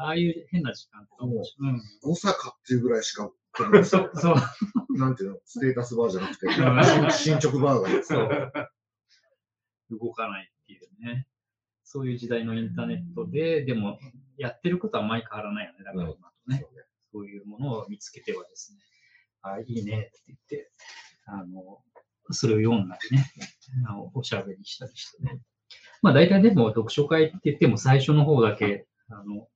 [0.02, 1.82] ああいう変な時間とかも、うん。
[2.02, 7.12] 誤差かっていうぐらいしか、そう、そう、なんていうの、ステータスバーじゃなくて、ん。
[7.12, 8.52] 進捗バーがそう。
[10.00, 11.28] 動かないっていうね。
[11.84, 14.00] そういう時代のインターネットで、でも、
[14.38, 15.80] やってることは前変わらないよね。
[15.84, 16.66] だから今とね。
[17.12, 18.80] そういうものを見つけてはですね、
[19.42, 20.72] あ、いいねって言って、
[21.26, 21.80] あの、
[22.32, 23.26] それを読んだりね、
[23.88, 25.42] あのおしゃべりしたりしてね。
[26.02, 29.48] まあ大体でも読書会って言っても最初の方だけ、あの、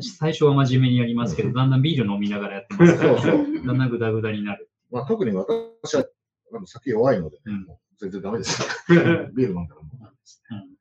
[0.00, 3.66] 最初は真面目にやりますけど、だんだんビール飲みながらやってますから、そうそう。
[3.66, 4.70] だんだんグダグダになる。
[4.90, 6.06] まあ、特に私は、
[6.54, 7.66] あの酒弱いのでね、うん
[7.98, 8.62] 全然ダメです。
[8.90, 10.42] ビール飲んだらもうダメです。
[10.50, 10.76] うん。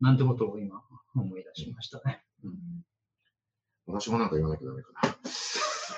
[0.00, 0.80] なんてことを今
[1.16, 2.22] 思い出しましたね。
[3.86, 5.18] 私もなんか言わなきゃダメか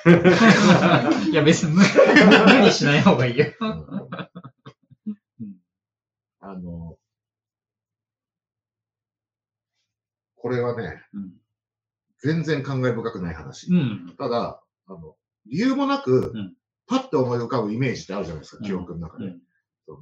[1.31, 1.85] いや、別に無無
[2.65, 3.47] 理しない方がいいよ。
[3.61, 3.69] な。
[3.77, 5.57] うん
[6.41, 6.99] あの、
[10.37, 11.42] これはね、うん
[12.23, 13.69] 全然感慨深くない話。
[13.71, 14.15] うん。
[14.19, 15.17] ただ、あの、
[15.47, 16.55] 理由もなく、うん
[16.89, 19.27] パッと思い浮かぶイメージってあるじゃないですか、うん記憶の中で。
[19.27, 19.41] うん
[19.87, 19.99] その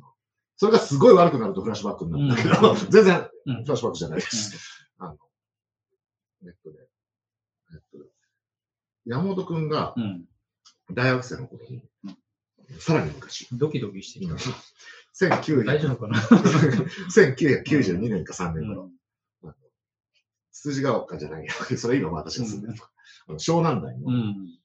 [0.57, 4.89] それがすごい悪くなるとフラッシュバックになるんだけど、うん全然うんフラッシュバックじゃないです。
[4.99, 5.17] あの、
[6.45, 6.77] えっとね、
[7.73, 8.07] えっと、
[9.05, 10.25] 山本くんがうん。
[10.93, 12.17] 大学生の頃に、うん
[12.79, 14.35] さらに昔、ドキドキしてきた。
[14.35, 16.19] 1900大丈夫かな？
[17.11, 18.91] 1992年か3年頃、
[20.65, 21.53] うん筋ヶ丘じゃないよ。
[21.79, 22.91] それ今私が住んでるとか、
[23.29, 24.59] あの湘南台のうん。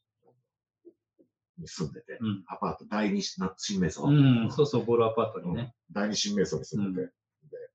[1.57, 4.51] に住んでて、うんアパート第二新名層、うん。
[4.51, 5.73] そうそう、ボールアパートにね。
[5.91, 7.13] 第二新名層に住んでて、
[7.49, 7.69] で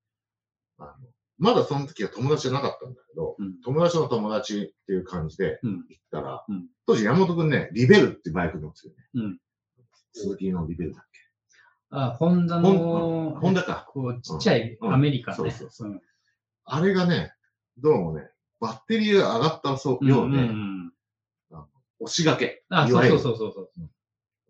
[0.78, 0.94] あの
[1.38, 5.86] まだその時は友達じゃなかったんだけど、うん友達の友達っていう感じでうん。
[5.88, 9.08] 行ったら、うん当時山本くんね、リベルってバイク乗ってるね。
[9.14, 9.40] うん
[10.12, 11.04] 鈴木のリベルだっ
[11.92, 12.68] あ、ホンダけ。
[12.68, 13.84] の、ホンダか。
[13.88, 15.44] こう、ちっちゃいアメリカンね。
[15.44, 16.00] うんそうそうそ
[16.64, 17.32] あれがね、
[17.82, 20.92] どうもね、バッテリーが上がったそうようで、んん
[22.00, 22.62] 押しがけ。
[22.68, 23.88] あ、いわゆるそうそうそうそう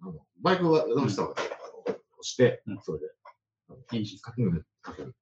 [0.01, 1.45] そあのバイクはどうしたのか、あ
[1.89, 3.97] の押してうん、それで、う。
[3.97, 5.15] エンジンかけうん、かける。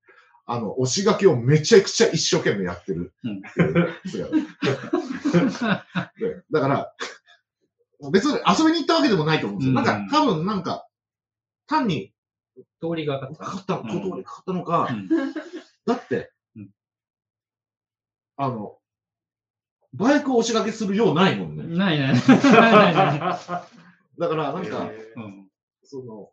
[0.47, 3.13] あの、押しがけをめちゃくちゃ一生懸命やってる。
[3.25, 3.43] うん
[4.07, 4.31] 姿
[6.19, 6.95] でだから、
[8.11, 9.79] 別に遊びに行ったわけでもないと思うんですよ。
[9.79, 10.89] うんなんか、多分なんか、
[11.67, 12.15] 単に
[12.81, 13.37] 通りがかった。
[13.37, 15.09] かかったことうんにかかったのか、うん
[15.85, 16.27] だって、うん
[18.39, 18.79] あの、
[19.95, 21.65] バイクを押しがけするようないもんね。
[21.65, 22.15] ないない。
[22.17, 23.19] ないないない。
[23.19, 24.91] だから、なんか、
[25.83, 26.31] その、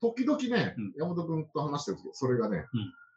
[0.00, 0.92] 時々ね、うん。
[0.96, 2.64] 山本君と話してる時、それがね、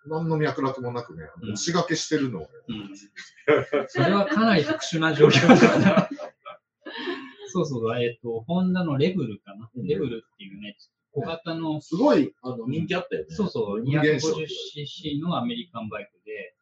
[0.05, 0.09] うん。
[0.09, 1.53] 何の脈絡もなくね、うん。
[1.53, 2.39] 押しがけしてるの。
[2.39, 3.87] をね、うん。
[3.87, 6.09] それはかなり特殊な状況だな。
[7.49, 9.69] そうそう、えっ、と、ホンダのレブルかな。
[9.75, 9.87] うん。
[9.87, 10.77] レブルっていうね、
[11.11, 13.33] 小型の、すごいあの人気あったよね。
[13.33, 16.56] そうそう、人間賞 250cc のアメリカンバイクで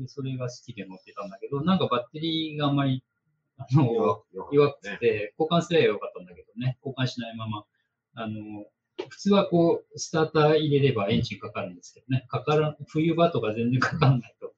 [0.00, 3.04] で、それが好きで乗ってたんだけど、なんかバッテリーがあんまり、
[3.58, 4.98] あの、弱弱くね。
[4.98, 7.64] て、交換すればよかったんだけどね、交換しないまま、
[8.14, 8.64] あの、
[9.08, 14.52] 普通はこう、スターター入れればエンジンかかるんですけどね、かから、冬場とか全然かかんないと、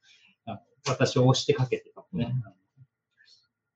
[0.47, 2.34] あ私を押してかけてたのね。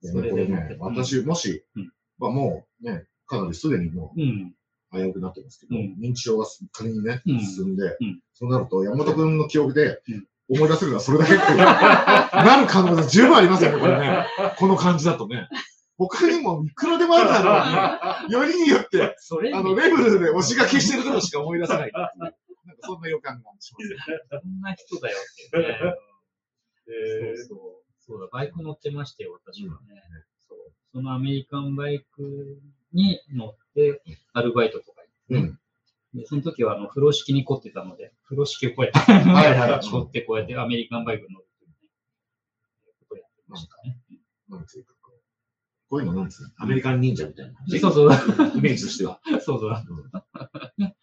[0.03, 1.93] でそれでね、私、もし、うん。
[2.19, 4.55] まあもうね、かなりすでにもうん。
[4.93, 5.97] う危うくなってますけど、うん。
[6.01, 7.41] 認知症が仮にね、うん。
[7.41, 8.21] 進んで、うん。
[8.33, 14.26] そうなると、山本君の記憶でうん思い出せるのはそれだけってなる可能性十分ありますよね、これね。
[14.59, 15.49] この感じだとね。
[15.99, 18.32] 他にもいくらでもあるだろう。
[18.32, 21.92] よりによって、それあの、レベルで押し書きしてることしか思い出せない。
[21.92, 22.36] なんか
[22.82, 23.97] そんな予感がしますね。
[24.42, 25.78] そんな人だよってね。
[26.88, 27.59] えそうそう。
[28.07, 29.94] そうだ、バイク乗ってましたよ、私はね。
[29.94, 29.99] ん
[30.49, 30.59] そう
[30.92, 32.61] そのアメリカンバイク
[32.92, 34.01] に乗って、
[34.32, 35.59] アルバイトとか行って、うん。
[36.17, 41.77] で、その時はあの風呂敷に凝ってたので、風呂敷をこうやって、はいはい 凝ってこうやってアメリカンバイクに乗るっていうね、
[42.99, 44.01] ことをやってましたね。
[44.49, 44.95] なんていうか、
[45.89, 46.51] こういうのなんですね。
[46.57, 47.55] アメリカン忍者みたいな。
[47.81, 49.21] そうそう、イメージとしては。
[49.41, 50.93] そうそう、うん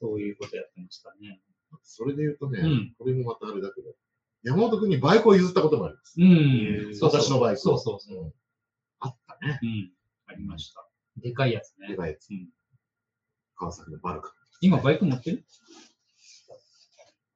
[0.00, 1.40] そういうことやってましたね。
[1.82, 3.94] それで言うとね、うんこれもまたあれだけど、
[4.42, 6.20] 山本君にバイクを譲ったこともあります。
[6.20, 6.98] うん。
[7.00, 7.62] 私のバイクを。
[7.62, 8.24] そうそうそう。
[8.24, 8.32] うん
[9.00, 9.60] あったね。
[9.62, 9.92] うん。
[10.26, 10.84] ありました。
[11.16, 11.88] でかいやつね。
[11.88, 12.30] でかいやつ。
[12.30, 12.48] うん
[13.56, 14.34] 川崎のバルカ。
[14.60, 15.44] 今バイク乗ってる？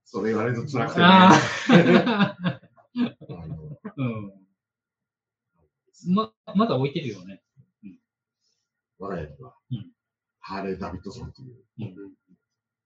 [0.05, 1.07] それ言われると辛くてね。
[1.07, 1.33] あ
[3.97, 4.33] うん。
[6.15, 7.43] ま、まだ置いてるよね。
[8.99, 9.91] 我が家には、うん
[10.45, 11.55] ハーレー・ダビッドソンという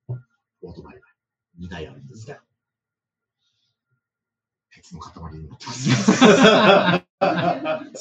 [0.08, 0.20] うん。
[0.62, 1.00] オートバイが
[1.58, 2.42] 2台あるんですが、
[4.70, 5.88] 鉄の塊になってます。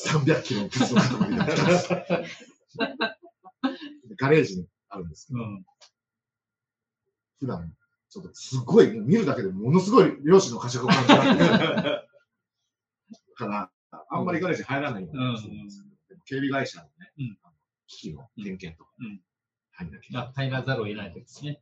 [0.10, 1.88] 300キロの鉄の塊になってます。
[4.18, 5.66] ガレージにあるんですけど、うん。
[7.40, 7.74] 普段、
[8.10, 11.50] ちょっとすごい、見るだけでものすごい漁師の呵責を感じる
[13.36, 13.72] から、
[14.10, 17.56] あんまりガレージ入らないようにしてるんですけど、でも警備会社のね、うんあの
[17.88, 19.22] 機器の点検とかうん
[19.72, 21.62] 入んなきゃ入らざるを得ないとですね。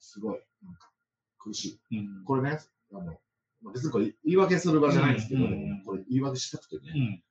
[0.00, 0.90] すごい、なんか
[1.38, 1.96] 苦しい。
[1.98, 2.24] うん。
[2.24, 2.58] これね、
[2.92, 3.20] あの、
[3.62, 7.22] まあ別にこれ言い訳する場じゃないんですけど、うんうんこれ言い訳したくてうね、ん。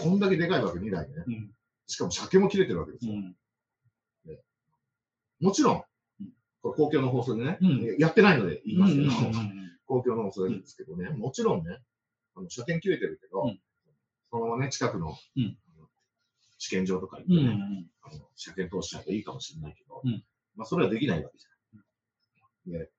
[0.00, 1.24] こんだけでかいわけ2台ね。
[1.26, 1.54] うん。
[1.86, 3.14] しかも車検も切れてるわけですよ。
[5.40, 5.46] うん。
[5.46, 5.82] もちろん
[6.20, 6.28] うん、
[6.62, 11.78] これ公共の放送でね、うんやってないので言いますけど、うん 公共の放送ですけどね、もちろんね、
[12.34, 13.60] あの車検切れてるけど、うん
[14.30, 15.58] そのままね、近くの、うん
[16.56, 17.90] 試験場とか行ってね、ん。
[18.02, 20.24] あの車検通しちゃえばいいかもしれないけど、うん
[20.56, 22.72] まあそれはできないわけじゃん。
[22.72, 22.90] で、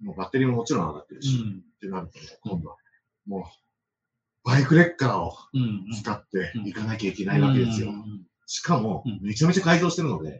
[0.00, 1.58] もうバッテリーももちろん上がってるし、うん。
[1.58, 2.76] ってなるとね、今度は、
[3.26, 5.86] もう、バイクレッカーをうん。
[5.92, 7.92] 使っていかなきゃいけないわけですよ。
[8.52, 8.56] うん。
[8.56, 10.38] しかもうん、めちゃめちゃ改造してるので、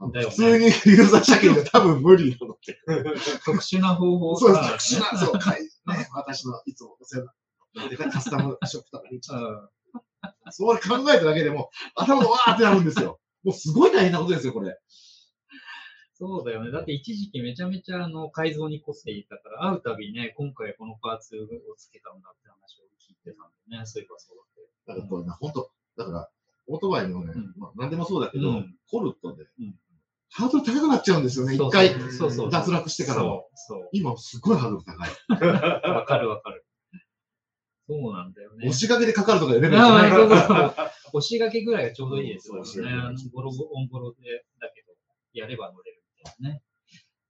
[0.00, 0.12] うん。
[0.12, 2.78] 普通にユーザー車検で多分無理なので。
[3.44, 7.34] 特殊な方法そう、が特殊な、そう、かいね、私のいつもお世話
[7.74, 9.68] になってるカスタムショップとかに、うん
[10.50, 13.20] それ考えただけでも、頭がわーってなるんですよ。
[13.42, 14.78] もうすごい大変なことですよ、これ。
[16.14, 16.70] そうだよね。
[16.70, 23.86] だって一時期めちゃめちゃあの改造に個性いたから、会うたびね、今回このパーツをつけたんだって話を聞いてたんだよね。
[23.86, 24.54] そういえばそうだっ
[24.86, 26.30] だからこれね、本当だから、
[26.66, 29.74] オートバイのね、うんまあ何でもそうだけど、うんコルトで、うん
[30.36, 33.48] ハードル高くなっちゃうんですよね、一回そうそう脱落してからも。
[33.54, 35.10] そう、今すごいハードル高い。
[35.88, 36.64] わかるわかる。
[37.86, 38.66] そうなんだよね。
[38.66, 41.18] 押し掛けでかかるとかでレベルじゃないああそうそうそう。
[41.18, 42.64] 押し掛けぐらいがちょうどいいですよね。
[43.32, 44.92] ボロボロ、オンボロで、だけど、
[45.34, 46.62] やれば乗れるみたいなね。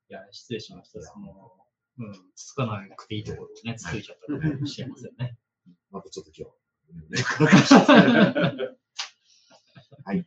[0.08, 1.02] いや、失礼しました。
[1.02, 1.52] その、
[1.98, 5.36] うん、つつかなくていいところをね、つついちゃったかもしれませんね。
[5.90, 7.24] またちょっと今日、ね、
[10.04, 10.26] はい。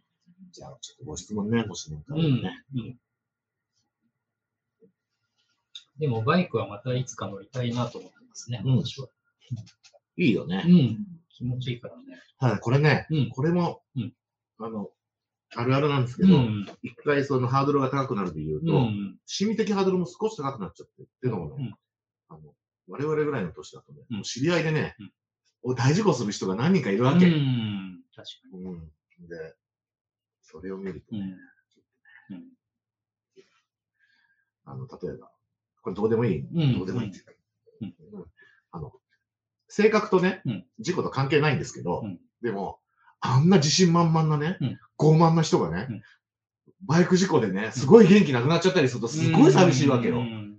[0.52, 2.64] じゃあ、ちょっとご質問ね、ご質問からうんね。。
[2.76, 3.00] うん。
[6.00, 9.08] でも、バイクはまたいつか乗りたいなと思ってますね、うん私は。
[10.18, 10.70] いいよねう。
[10.70, 11.06] ん。
[11.30, 12.20] 気持ちいいからね。
[12.40, 13.30] ただこれね、うん。
[13.30, 14.14] これも、うん
[14.60, 14.90] あの、
[15.56, 16.68] あるあるなんですけど、うん。
[16.82, 19.18] 一回そのハードルが高くなるで言うと、うん。
[19.26, 21.76] 心理的ハードルも少し高くなっちゃってっていうのもね、
[22.30, 22.54] あの、
[22.88, 24.96] 我々ぐらいの年だとね、うんもう知り合いでね、
[25.76, 27.28] 大事故する人が何人かいるわうけ。
[27.28, 28.02] ん。
[28.16, 28.80] 確かうん
[29.28, 29.56] で、
[30.50, 31.24] それを見るとね、ん。
[31.24, 32.44] うん。
[34.64, 35.30] あの、例えば、
[35.82, 36.78] これどうでもいい、うん。
[36.80, 37.32] どうでもいいっていうか、
[37.82, 37.96] うん。
[38.14, 38.26] うん。
[38.72, 38.94] あの、
[39.68, 40.66] 性格とね、うん。
[40.80, 42.20] 事故と関係ないんですけど、うん。
[42.42, 42.80] でも、
[43.20, 44.80] あんな自信満々なね、うん。
[44.98, 46.02] 傲慢な人がね、うん。
[46.86, 50.18] バイク事故でね、すごい元気なくなっちゃったりすると、すごい寂しいわけよ。
[50.18, 50.58] うん。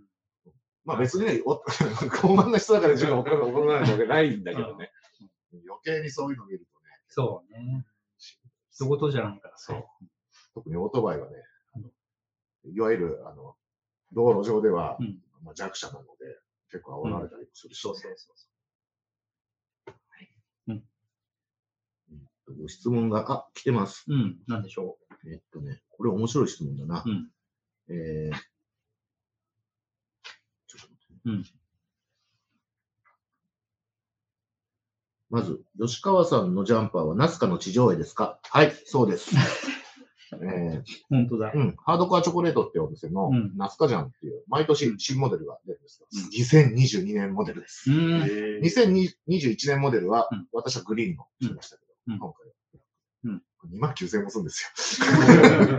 [0.84, 4.90] まあ別にね、お 傲慢な人だから自分が怒らない怒らないわけないんだけどね。
[5.52, 7.86] 余計にそういうの見るとね、そうね。
[8.78, 9.84] 一言じゃないからそう。
[10.54, 11.36] 特にオートバイはね、
[11.74, 11.90] あの
[12.72, 13.56] いわゆる、あの、
[14.12, 15.18] 道路上では、うん。
[15.42, 16.06] まあ、弱者なので、
[16.70, 18.36] 結構煽られたりもするし、そうそうそう
[22.60, 24.04] ご質問が、あ、来てます。
[24.08, 24.16] そう。
[24.16, 24.38] うん。
[24.46, 27.02] なんでしょえっとね、これ面白い質問だな。
[27.04, 27.30] うん。
[27.88, 28.36] えー、
[30.66, 31.20] ちょっと待ってね。
[31.24, 31.44] うん
[35.30, 38.38] まず、吉川さんのジャンパーはナスカの地上絵ですか？
[38.50, 39.30] はい、そうです。
[40.32, 40.84] えーう。
[41.08, 41.52] 本当だ。
[41.54, 47.90] うん、ハードコアチョコレートっていうお店のうんナスカジャンっていう、毎年新モデルが出るんですうんが、2022年モデルです。
[47.90, 48.22] うん。
[48.62, 52.52] 2021年モデルはうん、私はグリーンのしましたけど、うん今回は。
[53.24, 53.42] うん
[53.74, 55.06] 2万9000円もするんですよ。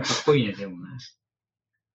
[0.00, 0.86] っこいいね、でもね。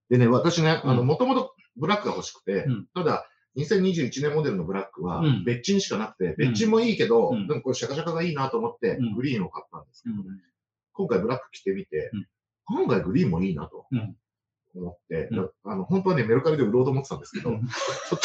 [0.09, 3.27] でね、私ね、あの、うんもともとブラックが欲しくて、うんただ、
[3.57, 7.47] 2021年モデルのブラックはうん、別チンしかなくて、別チンもいいけど、うん。
[7.47, 10.03] でもこれシャカシャカがいいなと思ってうん、グリーンを買ったんです。
[10.03, 10.25] けど、うん。
[10.93, 14.15] 今回ブラック着てみてうん、案外グリーンもいいなとうん。
[14.75, 15.49] 思って、うん。
[15.63, 17.61] あの、本当はね、メルカリで売ろうと思ってたんですけど、うん。
[17.65, 18.19] ちょっ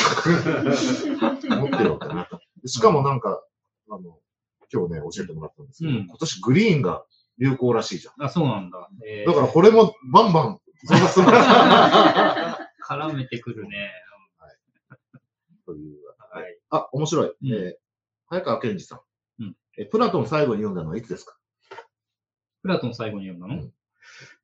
[1.40, 2.40] と持ってようかなと。
[2.66, 3.40] しかもなんか、
[3.88, 4.18] あの、
[4.72, 6.06] 今日ね、教えてもらったんですけど、うん。
[6.06, 7.04] 今年グリーンが
[7.38, 8.14] 流行らしいじゃん。
[8.24, 8.88] あ、そうなんだ。
[9.06, 10.60] えーだからこれもバンバン
[12.82, 13.92] 絡めてくるね。
[15.74, 15.98] という。
[16.32, 16.58] はい。
[16.70, 17.28] あ、面白い。
[17.28, 17.74] うんえー
[18.26, 19.00] 早川健二さん。
[19.42, 21.36] うんえプラトン最後に読んだのはいつですか？
[22.62, 23.72] プラトン最後に読んだの、うん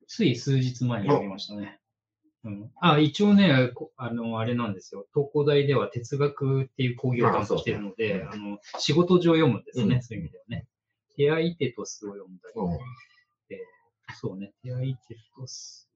[0.07, 1.79] つい数日前に読みましたね。
[2.43, 5.05] うん、あ、一応ね、こあの、あれなんですよ。
[5.13, 10.67] 東工大では哲学っていう講義を担当しているので、ああの、仕事上読むんですね、うんそういう意味ではね。
[11.17, 12.77] テアイテトスを読んだり、うん
[14.15, 15.89] そうね、テアイテトス。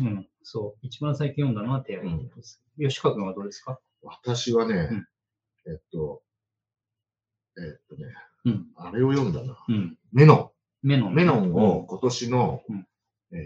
[0.00, 0.86] うん、そう。
[0.86, 2.60] 一番最近読んだのはテアイテトス。
[2.78, 3.78] 吉川君はどうですか？
[4.02, 5.06] 私はね、うん
[5.66, 6.22] えっと、
[7.58, 8.06] えっとね、
[8.46, 8.66] うん。
[8.76, 9.56] あれを読んだな。
[9.68, 9.98] うん。
[10.12, 11.12] メノメノン。
[11.12, 11.14] ン。
[11.14, 12.86] メノンを今年の、うん
[13.32, 13.40] えー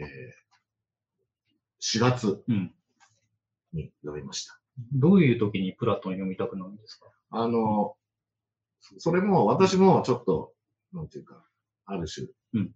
[1.81, 2.73] 4月うん。
[3.75, 4.59] に読みました。
[4.93, 7.11] どういう時にプラトン読みたくなるんですか？
[7.31, 7.95] あの、
[8.99, 10.53] それも私もちょっと、
[10.93, 11.45] なんていうか、
[11.87, 12.71] ある種、うん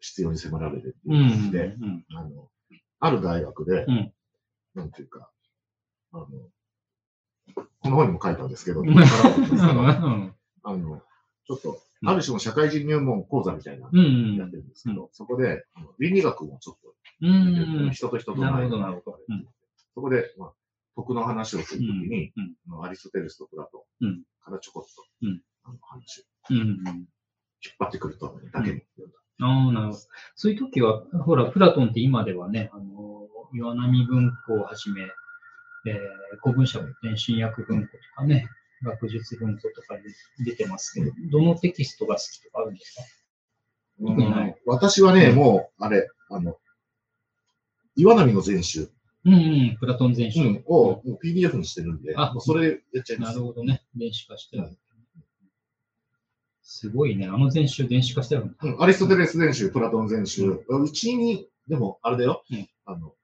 [0.00, 1.50] 必要に迫られるってういう感じん。
[1.50, 2.04] で、うん。
[2.14, 2.48] あの、
[3.00, 4.12] ある大学で、うん
[4.74, 5.30] なんていうか、
[6.12, 6.26] あの、
[7.54, 8.82] この本にも書いたんですけど。
[10.66, 11.02] あの、
[11.46, 14.36] ちょっと、うんある種の社会人入門講座みたいなのうん。
[14.36, 15.64] やってるんですけど、そこで、
[15.98, 16.94] 倫理学もちょっと。
[17.92, 19.02] 人と人とのなるほど間なる
[19.94, 20.52] そこで、まあ、
[20.96, 22.34] 徳の話をするときに、
[22.82, 26.58] アリストテレスとプラトうんンからちょこっと、うんあの話をうん。
[26.58, 29.18] 引っ張ってくるとだけに読んだ。
[29.40, 29.98] ああ、なるほど。
[30.34, 35.08] そういう時は、ほら、プラトンって今ではね、あの、岩波文庫をはじめ、
[35.86, 35.94] えー、
[36.42, 38.48] 古文社古典新訳文庫とかね、
[38.82, 40.02] 学術文庫とかに
[40.44, 43.02] 出てますけど、どのテキストが好きとかあるんですか？
[44.06, 46.56] 特にない私はね、もう、あれ、あの、
[47.96, 48.90] 岩波の全集、
[49.24, 50.40] うんうん、プラトン全集。
[50.40, 53.38] うんをもう PDF にしてるんで、あもうそれやっちゃいまなす。
[53.38, 53.82] るほどね。
[53.94, 54.76] 電子化してある。
[56.62, 57.26] すごいね。
[57.26, 58.54] あの全集電子化してあるんだ。
[58.62, 60.64] うん、アリストテレス全集、プラトン全集。
[60.68, 63.14] うちに、でも、あれだよ、うんあの、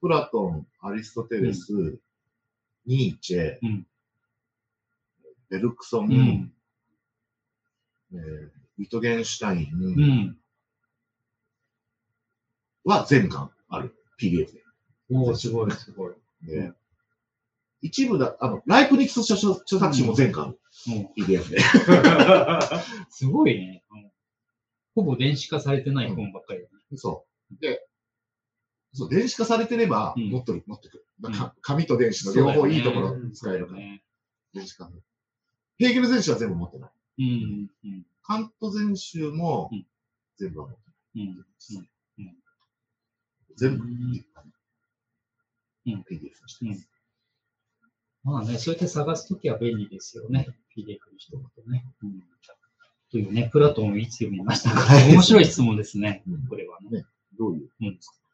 [0.00, 1.98] プラトン、アリストテレス、
[2.86, 3.86] ニーチェ、うん
[5.50, 6.52] ベルクソン、うん。
[8.12, 8.18] えー
[8.78, 10.36] ウィトゲンシュタイうンん。
[12.84, 13.94] は全巻ある。
[14.20, 14.62] PDF で。
[15.10, 16.14] おお、すごい、すごい。
[16.42, 16.72] で
[17.80, 20.54] 一部だ、あの、ライプニクス著書著作集も全巻
[21.16, 21.56] PDF で。
[21.56, 21.60] う、
[23.10, 23.82] すごいね。
[23.90, 24.10] うん
[24.94, 26.96] ほぼ電子化されてない本ばっかりだね。
[26.96, 27.60] そう。
[27.60, 27.87] で、
[28.92, 31.04] そう、電子化されてれば、うん持ってる、持ってくる。
[31.60, 34.02] 紙と電子の両方いいところ使えるから、ね。
[34.54, 34.90] 電子化。
[35.78, 36.90] ヘーゲル全集は全部持ってない。
[37.18, 37.70] うん。
[37.84, 38.06] うん。
[38.22, 39.86] カント全集もうん
[40.38, 40.82] 全部は持って
[41.16, 41.26] うん。
[41.26, 41.36] ない。
[42.18, 42.36] うん
[43.56, 44.24] 全部、うん
[45.86, 46.88] PDF にしてます。
[48.22, 50.46] まあね、そうやって探すときは便利ですよね。
[50.76, 51.84] PDF にしておくとね。
[52.02, 52.22] うん。
[53.10, 56.46] というね、プラトンをいつ読みましたかはい 面白い質問ですねうん。
[56.46, 57.04] これはね。
[57.38, 57.98] どういううん。
[57.98, 58.27] 他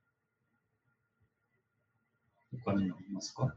[2.75, 3.55] にもありますか？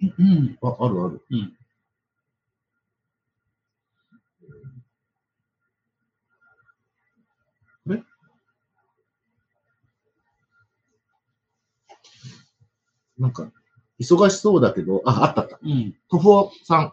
[0.00, 0.58] うん。
[0.62, 1.22] あ、あるある。
[1.30, 1.56] うん。
[13.18, 13.50] なんか、
[14.00, 15.58] 忙しそうだけど、あ、あったあった。
[15.60, 15.94] うん。
[16.08, 16.92] トフオさん。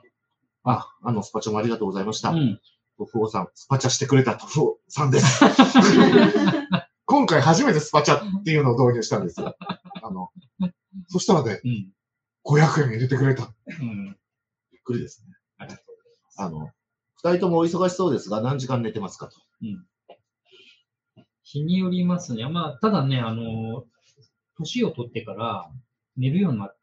[0.63, 2.31] あ、あの、スパチャもありがとうございました。
[2.31, 2.59] うん。
[2.97, 5.45] トフオさん、スパチャしてくれたトフオさんです。
[7.05, 9.55] 今回初めてスパチャっていうのを導入したんですよ。
[10.01, 10.29] あの、
[11.07, 11.91] そしたらね、うん。
[12.45, 13.53] 500円入れてくれた。
[13.67, 14.17] うん。
[14.71, 15.35] びっくりですね。
[15.57, 16.41] ありがとうございます。
[16.41, 16.71] あの、
[17.15, 19.37] 二人ともお忙しそうですが、何時間寝てますかと。
[21.43, 22.47] 日によりますね。
[22.49, 23.85] まあ、ただね、あの、
[24.57, 25.69] 年を取ってから
[26.17, 26.77] 寝るようになっ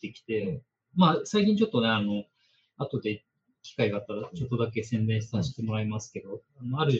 [0.00, 0.62] てきて、
[0.94, 2.24] まあ、最近ちょっとね、あの、
[2.76, 3.24] 後で
[3.62, 6.42] 機会があったら、ちょっとだけ宣伝させてもらいますけど、
[6.76, 6.92] ある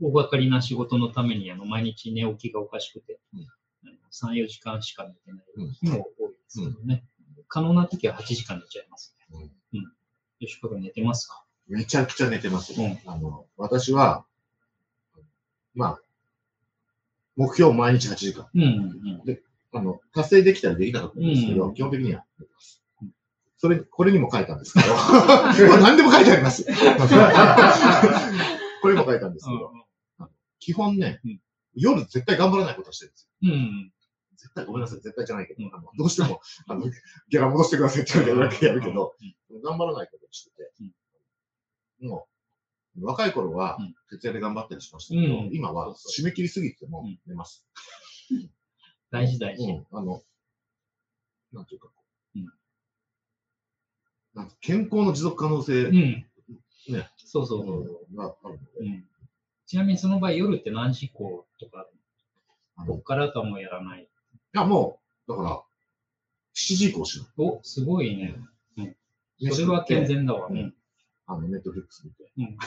[0.00, 3.46] 大掛かりな仕事のために、あの、毎日寝起きがおかしくて、うん
[3.84, 3.90] あ
[4.26, 7.04] の3、4時間しか寝てないうん日も多いですけどね。
[7.48, 9.50] 可能な時は8時間寝ちゃいますね。
[9.74, 9.92] うん。
[10.38, 11.44] 吉川君寝てますか？
[11.68, 12.86] めちゃくちゃ寝てますよ。
[12.86, 14.24] うあの、私は、
[15.74, 16.00] まあ、
[17.36, 18.48] 目標毎日8時間。
[18.54, 19.40] うん、うん。
[19.72, 23.14] あの、達成できたりできなかったんですけど、うん基本的には寝てますうん。
[23.56, 24.88] それ、これにも書いたんですけど、
[25.68, 26.64] まあ何でも書いてあります。
[28.82, 29.72] これにも書いたんですけど、
[30.60, 31.40] 基本ね、うん。
[31.74, 33.52] 夜絶対頑張らないことをしてるんですよ。
[33.52, 33.92] うん。
[34.36, 35.74] 絶対、ごめんなさい、絶対じゃないけど、うん。
[35.74, 36.86] あのどうしても、あの、
[37.28, 39.14] ギャラ戻してくださいって言われてやるけど、
[39.64, 40.70] 頑張らないことをしてて、
[42.00, 42.28] も
[42.96, 43.94] う、若い頃はうん。
[44.10, 45.50] 徹夜で頑張ったりしましたけど、うん。
[45.52, 47.18] 今は締め切りすぎてもうん。
[47.26, 47.66] 寝ます。
[49.10, 49.64] 大事大事。
[49.64, 50.22] うん、あの、
[51.52, 51.88] なんていうか
[54.34, 55.92] なんか健康の持続可能性うん。
[55.92, 57.10] ね。
[57.16, 59.09] そうそうがあるので、うん。
[59.70, 61.86] ちなみにその場合、夜って何時以降とか、
[62.88, 64.08] こっからとはもうやらない？
[64.52, 64.98] や、も
[65.28, 65.62] う、だから、
[66.56, 67.28] 7時以降しない。
[67.36, 68.34] お、すごいね。
[69.38, 70.48] 飯それは健全だわ。
[70.48, 70.74] ううんん。
[71.28, 72.32] あの、ネットフリックス見て。
[72.36, 72.58] うん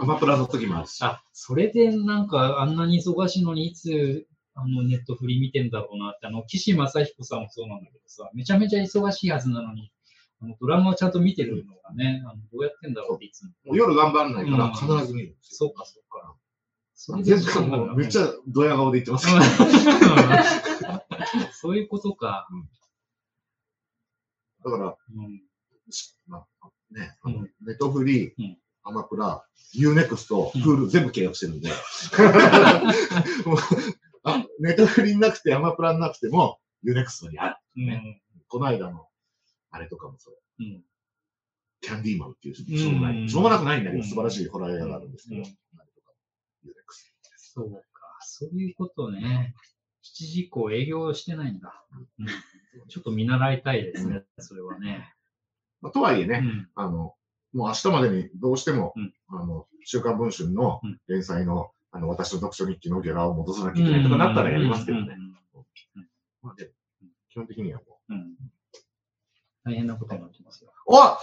[0.00, 1.02] アマプラの時もあるし。
[1.04, 9.90] あ、それでなんかあんなに忙しいのにいつ、あのネットフリ見てんだろうなって、あの、岸正彦さんもそうなんだけどさ、めちゃめちゃ忙しいはずなのに、
[10.60, 13.50] ドラマをちゃんと見てるのがね、あのどうやってんだろうっていつも。
[13.64, 15.68] もう夜頑張らないからうん必ず見るんですよ。
[15.68, 16.36] そうか、そうか。
[16.94, 19.28] それで全然もうめっちゃドヤ顔で言ってます。
[19.28, 19.42] うん
[21.52, 22.46] そういうことか。
[24.64, 24.96] だから、
[26.26, 26.46] まあ、
[26.90, 31.70] ね、あのうんネットフリー、うんアマプラ、 U-NEXT、うん Hulu 全部契約してるんで。
[34.24, 37.56] あネットフリーなくて、アマプラなくても、 U-NEXT にある。
[37.76, 38.20] うん。
[38.48, 39.07] この間の、
[39.70, 40.34] あれとかもそう。
[40.60, 40.82] うん。
[41.80, 45.52] キャンディーマンっていう、しうんょうもない、しょうもなくないんだけど、うん素晴らしいホラー映画があるんですけど、うんあれ
[45.92, 46.12] とか、
[46.64, 47.80] ユーネクスそうか。
[48.20, 49.54] そういうことね。
[50.02, 51.84] 7時以降営業してないんだ。
[52.18, 52.26] うん。
[52.88, 54.22] ちょっと見習いたいですね。
[54.38, 55.12] それはね。
[55.80, 55.86] ト。
[55.86, 56.68] まあ、とはいえね、うん。
[56.74, 57.14] あの、
[57.52, 65.16] もう明日までにどうしても、うんあの、週刊文春のうん連載の、あの、私の読書日記のギャラを戻さなきゃいけないとかなったらやりますけどね。
[66.42, 66.70] まあで
[67.30, 68.16] 基本的にはもうん。
[68.16, 68.36] うん。
[69.68, 70.72] 大変なことになってますよ。
[70.86, 70.94] う。
[70.94, 71.18] お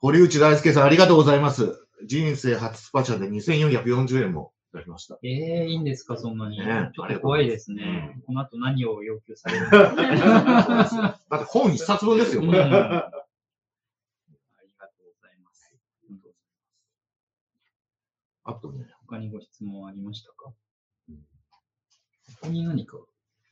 [0.00, 1.86] 堀内大輔さん、ありがとうございます。
[2.04, 5.16] 人生初スパチャで2440円もいただきました。
[5.22, 5.28] え
[5.62, 6.58] えいいんですか、そんなに。
[6.58, 8.20] ねちょっと怖いですね。
[8.26, 11.20] この後何を要求されるのか。
[11.30, 12.58] だって本一冊分ですよ、これ。
[12.58, 13.10] うんありが
[14.88, 15.72] とうございます。
[18.42, 20.52] あとね、他にご質問ありましたか？
[21.08, 21.22] うんこ
[22.40, 22.98] こに何か？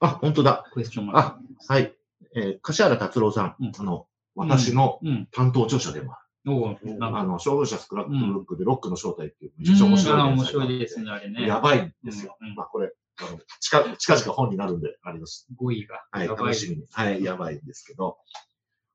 [0.01, 0.68] あ、本当だ。
[0.73, 1.75] クエスチョンマークがあ。
[1.75, 1.95] はい。
[2.35, 5.28] えー、柏原達郎さん、うんあの、私のうん。
[5.33, 6.99] 担当著者でもあおお、る。
[6.99, 7.18] なんか。
[7.20, 11.47] あの、消防車スクラップブックでロックの正体っていう、めちゃうんくちゃ面白いあー面白いですね、あれね。
[11.47, 12.37] やばいんですよ。
[12.57, 15.47] まあ、これ、あの近、近々本になるんで、あれです。
[15.57, 16.03] 語彙が。
[16.11, 16.87] はい、楽しみに。
[16.93, 18.18] はい、やばいんですけど。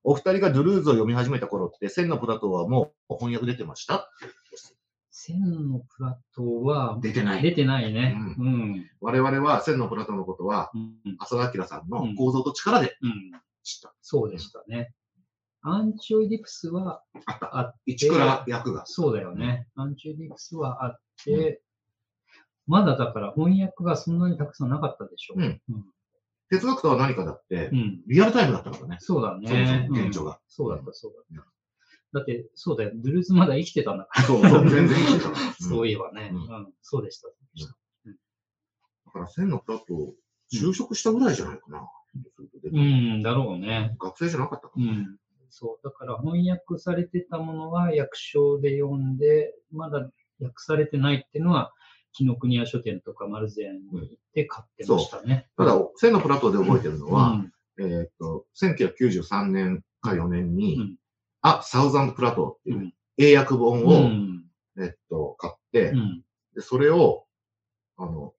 [0.04, 4.10] お二人がドゥルーズを読み始めた頃って、千のプラトーはもう翻訳出てました？
[5.26, 8.16] 千のプラトーは出てない出てないね。
[8.38, 8.90] ううん。
[9.02, 11.16] 我々は千のプラトーのことは、うん。
[11.18, 13.32] 浅田明さんうんの構造と力でうん。
[13.64, 13.94] 知った。
[14.02, 14.94] そうでしたね。
[15.62, 17.58] アンチオイディプスはあった。
[17.58, 18.86] あって、一倉役が。
[18.86, 19.68] そうだよね。
[19.76, 21.62] アンチオイディプスはあって、
[22.68, 25.36] まだだから翻訳がそんなにたくさんなかったでしょ。
[25.38, 25.86] うんうん。
[26.52, 28.98] 哲学とは何かだってう、んリアルタイムだったからね。
[29.00, 29.88] そうだね。
[29.90, 31.55] も現状がうんそうだった、そうだった。
[32.16, 32.91] だって、そうだよ。
[32.95, 34.28] ドゥルーズまだ生きてたんだから。
[34.28, 35.36] そうそう、全然生きてた。
[35.61, 36.32] そういえばね。
[36.32, 36.74] ううんん。
[36.82, 37.28] そうでした。
[37.28, 37.34] だ
[39.11, 40.13] から千のプラトー、
[40.53, 41.89] 就職したぐらいじゃないかな。
[42.72, 43.97] うん、だろうね。
[43.99, 44.86] 学生じゃなかったかな。
[44.86, 45.18] うん。
[45.49, 45.84] そう。
[45.84, 50.09] だから翻訳されてたものは訳書で読んで、まだ
[50.39, 51.74] 訳されてないっていうのは、
[52.13, 55.49] 紀ノ国屋書店とか丸善に行って買ってましたね。
[55.57, 60.95] ただ、千のプラトーで覚えてるのは、うんえーっと、1993年か4年に、うん
[61.48, 64.43] あ、サウザンドプラトーっていううん英訳本うを、ん。
[64.78, 66.24] えっと、買って、うん。
[66.54, 67.26] でそれを、
[67.98, 68.34] あの、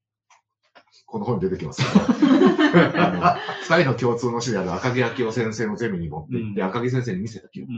[1.06, 3.38] この本に出てきます あ
[3.70, 7.70] の二人の共通の師である赤木明夫先生のゼミに持って行って、うん赤木先生に見せた記憶。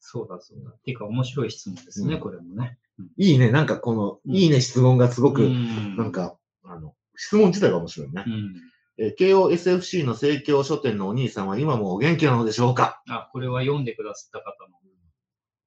[0.00, 0.70] そうだ、そうだ。
[0.70, 2.78] っていうか、面白い質問ですね、うんこれもね。
[3.16, 8.30] いいね、なんかこの、うんいいね質問がすごく、うんなん、か、あの、質問自体が面白いねう。
[8.30, 8.54] ん。
[8.98, 13.02] えー、KOSFC の生協書店のお兄さんは今もお元気なのでしょうか？
[13.08, 14.78] あ、これは読んでくださった方の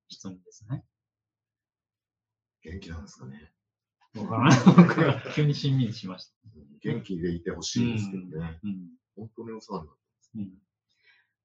[0.08, 0.84] 質問ですね。
[2.64, 3.52] 元気なんですかね？
[4.16, 4.60] わからない。
[4.60, 6.34] わからない急にしんみりしました。
[6.82, 8.60] 元気でいてほしいですけどね。
[8.64, 8.90] うん。
[9.16, 9.96] 本当にお世話になっ
[10.36, 10.52] うん。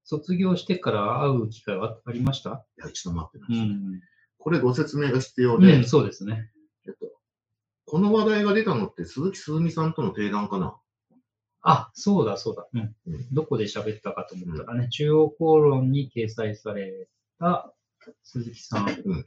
[0.05, 2.51] 卒業してから会う機会はありました？
[2.51, 2.57] た。
[2.57, 4.01] いや、一度も会ってないです、ん。
[4.39, 6.51] これご説明が必要で、うん、そうですね。
[6.87, 7.11] えっと、
[7.85, 10.77] この話題が出たのって鈴木鈴美さんとの提談かな？
[11.67, 12.67] あ、そうだ、そうだ。
[12.73, 13.27] うんうん。
[13.33, 17.09] どこで喋ったかと思ったらね、中央公論に掲載され
[17.41, 17.73] た
[18.23, 18.89] 鈴木さん。
[19.05, 19.27] うん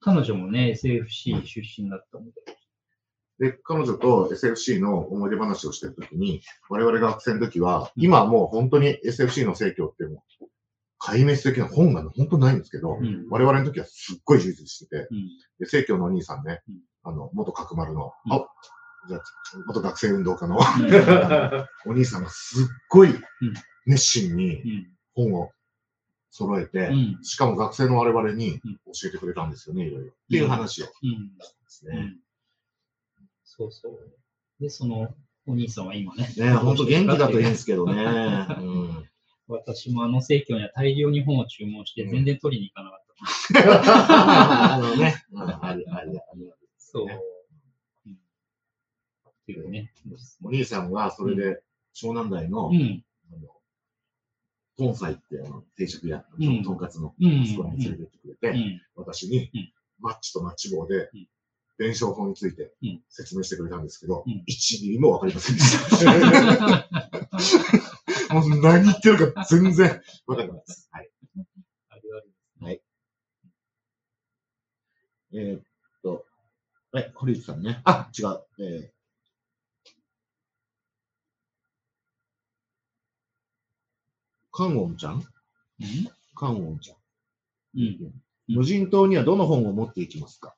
[0.00, 2.32] 彼女もね、SFC 出身だったので。
[3.38, 10.44] で、彼女と SFC の思い出話をしてるときに、我々が学生の時は、うん今はもう本当に SFC の生協ってもう、
[11.00, 13.26] 壊滅的な本が本当ないんですけど、うん。
[13.30, 15.26] 我々の時はすっごい充実してて、うん。
[15.58, 18.46] で、生協のお兄さんね、うんあの、元角丸の、うんあ、
[19.08, 19.22] じゃあ、
[19.66, 23.14] 元学生運動家のうんお兄さんがすっごい
[23.86, 24.90] 熱心にうん。
[25.14, 25.50] 本を
[26.30, 27.18] 揃えて、うん。
[27.22, 30.08] しかも学生の我々にうん教えてくれたんですよね、いろいろ。
[30.08, 31.36] っていう話をうん。
[31.38, 31.96] ですね。
[31.96, 32.16] うん。
[33.44, 33.98] そうそう。
[34.60, 35.14] で、その
[35.46, 36.28] お兄さんは今ね。
[36.36, 37.94] ね本当元気だといいんですけどね。
[38.60, 39.08] うん
[39.46, 43.04] 私もあの生協には大量に本を注文して全然取りに行かなかっ
[43.52, 44.74] た。
[44.76, 46.50] あのね、うんあり、あり、あり。
[46.78, 47.06] そう。
[49.44, 49.92] っていうね。
[50.42, 51.62] お兄さんはそれで
[51.94, 53.04] 湘南台の、うん。
[53.32, 53.48] あの、
[54.76, 58.80] トンサイってあの定食屋、うんとんかつの、うんそこに連れてってくれて、うん。
[58.96, 61.28] 私にうんマッチとマッチ棒でうん、
[61.78, 66.88] 弁証法についてうん説明してくれたんですけどうん、1ミリもわかりませんでした。
[68.34, 70.88] もう何言ってるか全然わかんないです。
[70.90, 71.10] はい。
[71.90, 72.30] あるある。
[75.36, 75.62] えーっ
[76.04, 76.24] と、
[76.96, 77.80] え、堀内さんね。
[77.84, 78.40] あ、違う。
[78.60, 78.93] えー
[84.56, 85.14] カンオンちゃん？
[85.14, 85.24] うん
[86.36, 86.96] カンオンちゃん。
[87.76, 88.22] うん。
[88.46, 90.54] 無人島にはどの本を持っていきますか？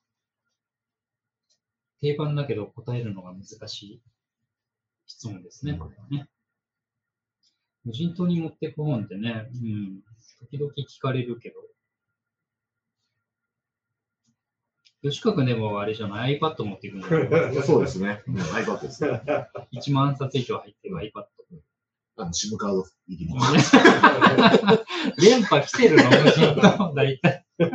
[2.02, 4.02] 定番だけど答えるのが難しい
[5.06, 6.28] 質問ですね、これはね。
[7.84, 10.02] 無人島に持ってく本ってね、うん、
[10.40, 11.56] 時々聞かれるけど。
[15.02, 18.22] 吉川君でもあれじゃない ?iPad 持っていくんじゃないそうですね。
[18.26, 19.22] うん、iPad ですね。
[19.72, 21.24] 1万冊以上入ってる iPad。
[22.18, 23.36] あの、SIM カード入りの。
[25.22, 26.04] 連覇来てるの？
[26.04, 27.44] 無人島、大体。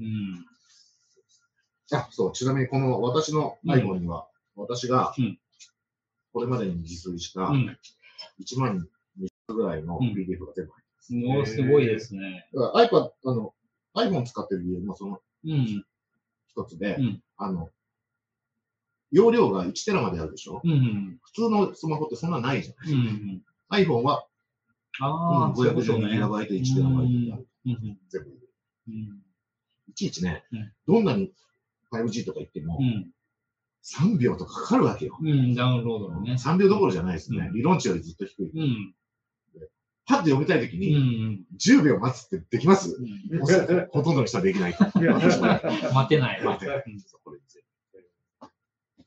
[0.00, 0.46] うん。
[1.92, 2.32] あ、そう。
[2.32, 5.38] ちなみにこの私の iPhone には、私がうん
[6.32, 7.78] これまでに自炊したうん。
[8.40, 8.86] 1万
[9.18, 12.46] 2ぐらいのうん PDF が全部入ってもうすごいですね。
[12.52, 13.54] だから iPad、あの、
[13.94, 15.84] iPhone 使ってる理由もそのうん。
[16.48, 17.70] 一つで、うんあの、
[19.10, 20.60] 容量が1テラまであるでしょ？
[20.64, 21.18] うん。
[21.22, 22.92] 普通のスマホってそんなないじゃうん。
[22.92, 23.42] うん。
[23.70, 23.84] ない。
[23.86, 24.26] iPhone は、
[25.00, 26.12] あういうこと512ね。
[26.14, 27.48] ギガバイト1テラバイトである。
[27.66, 27.98] うん。
[28.08, 28.30] 全部。
[28.88, 29.22] うん。
[29.88, 31.32] いちいちね、うんどんなに
[31.92, 33.10] 5G とか言ってもう、ん。
[33.84, 35.16] 3秒とかかかるわけよ。
[35.20, 35.54] うん。
[35.54, 36.34] ダウンロードのね。
[36.34, 37.46] 3秒どころじゃないですね。
[37.48, 38.50] うん理論値よりずっと低い。
[38.54, 38.94] うん。
[40.06, 41.44] パッと読みたいときうに、ん。
[41.58, 42.96] 10秒待つってできます？
[43.30, 43.88] うん。
[43.90, 44.84] ほとんどの人はできないと。
[45.94, 46.44] 待てない。
[46.44, 47.32] 待てうんそうこ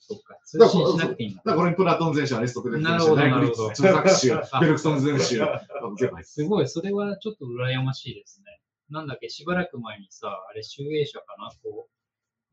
[0.02, 0.38] そっか。
[0.44, 1.42] 通信しなくていいんだ。
[1.44, 5.58] だからこれにプラトン全史、アリストテレス全史、なるほどダイクリッツ、なるほど中作集、あベルクトン全史、全部入
[5.94, 8.60] ってますすごい、それはちょっと羨ましいですね。
[8.90, 11.92] なんだっけ、しばらく前にさ、あれ、集英社かな、こう、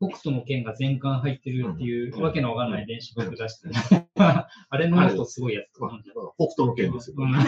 [0.07, 4.07] 北斗の剣が全巻入ってるっていう、うんわけのわかんない電子ブック出してね。
[4.15, 4.47] あ
[4.77, 5.89] れの音すごいやつ北
[6.55, 7.17] 斗の剣ですよ。
[7.19, 7.33] うん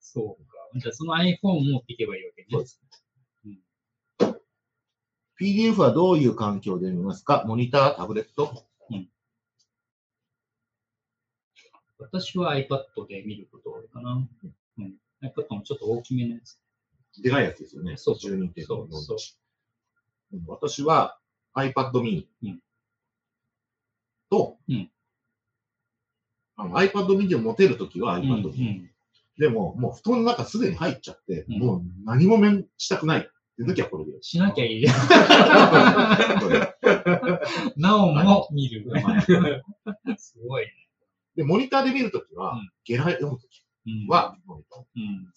[0.00, 0.52] そうか。
[0.76, 2.48] じゃあ、その iPhone 持っていけばいいわけね。
[2.50, 2.90] そうですね。
[5.40, 7.44] PDF はどういう環境で見ますか？
[7.46, 8.64] モニター、タブレット。
[11.98, 14.26] 私は iPad で見ること多いかな。
[14.78, 14.94] うん。
[15.22, 16.58] iPad もちょっと大きめのやつ。
[17.22, 17.96] でかいやつですよね。
[17.96, 18.32] そうそう。
[18.32, 20.36] 12.4そうそう。
[20.36, 20.44] うん。
[20.46, 21.18] 私は
[21.54, 22.60] iPad mini うん。
[24.30, 24.90] と、うん。
[26.56, 28.90] あの iPad mini を持てるときはうん iPad う mini、ん。
[29.38, 31.58] でも、もう布団の中すでに入っちゃって、うん。
[31.58, 33.30] もう何も面したくない
[33.62, 34.12] って時はこれで。
[34.22, 34.86] しなきゃいい。
[37.76, 38.86] なおも見る。
[40.18, 40.72] すごいね。
[41.36, 44.84] で、モニターで見るときは、うんゲラ読むときうん、は、モニター。
[44.96, 45.02] うん。
[45.02, 45.32] うん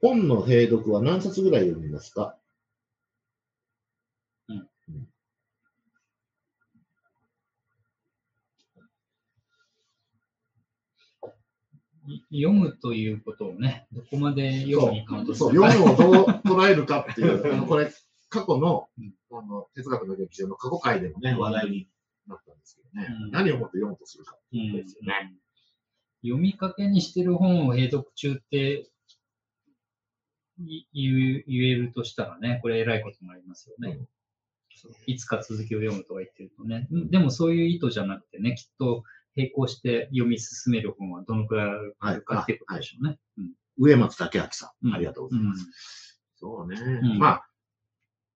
[0.00, 2.36] 本の閉読は何冊ぐらい読みますか
[12.30, 15.72] 読むということをね、どこまで読むにカウントすそう、るか。
[15.72, 17.90] 読むをどう捉えるかっていう、 あのこれ、
[18.28, 21.88] 過去のうんあの哲学の劇場の過去回でもね、うん話題に
[22.26, 25.34] なったんですけどね、うん何をもって読むとするかってうんいうことですよね。
[26.22, 28.90] 読みかけにしてる本を閉読中って
[30.58, 33.96] い言えるとしたらね、これ偉いことになりますよね。
[33.98, 34.08] うん
[35.06, 36.88] いつか続きを読むとか言ってるとね。
[36.90, 39.04] うんでもそういう意図じゃなくてね、きっと
[39.36, 43.18] 並行して読み進める本はどのくらいあるかっていうことでしょうね。
[43.78, 46.20] 上松武明さん、うんありがとうございます。
[46.36, 47.18] そうね、ん。
[47.18, 47.46] まあ、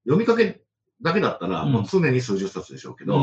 [0.05, 0.63] 読みかけ
[1.03, 1.73] だけだったら、うん。
[1.73, 3.23] もう常に数十冊でしょうけど、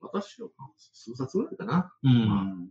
[0.00, 1.92] 私は数冊ぐらいかな。
[2.02, 2.70] うん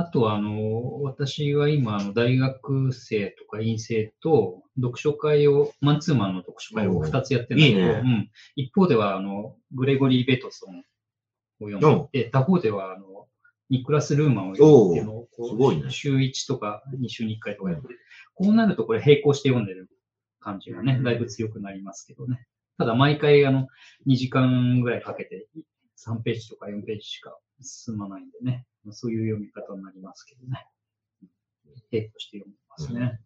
[0.00, 8.02] あとは、あの、私は今、あの大学生とか院生と読書会を、マンツーマンの読書会を2つやってるんだけど、いいね。
[8.04, 10.84] うん、一方では、あの、グレゴリー・ベトソン
[11.60, 11.80] を読ん
[12.12, 13.26] でいて、他方では、あの、
[13.70, 15.90] ニクラス・ルーマンを読むっていうのすごいね。
[15.90, 17.94] 週1とか2週に1回とかやってて、
[18.34, 19.90] こうなるとこれ並行して読んでる
[20.38, 22.46] 感じがね、だいぶ強くなりますけどね。
[22.78, 23.66] ただ毎回あの
[24.06, 25.48] 2時間ぐらいかけて
[25.98, 30.66] 3ページとか4ページしか進まないんでね、まあそういう読み方になりますけどね。
[31.92, 33.20] 並行して読んでますね。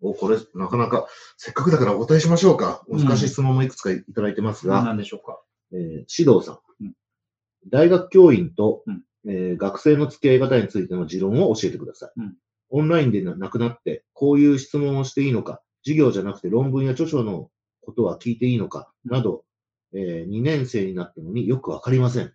[0.00, 1.06] お、これ、なかなか、
[1.38, 2.84] せっかくだからお答えしましょうか。
[2.88, 5.40] 難しい質問もいくつかいただいてますが、何でしょうか？
[5.72, 5.78] えー
[6.14, 6.94] 指導さん,、うん。
[7.70, 9.02] 大学教員と、うん。
[9.26, 12.12] えー学生の付き合い方についての持論を教えてください。
[12.16, 12.36] うん。
[12.68, 17.50] オンラインでななくなって、こういう質問をしていいのか、授業じゃなくて論文や著書の
[17.80, 19.44] ことは聞いていいのか、など、
[19.94, 22.34] え2年生になったのによくわかりませんと。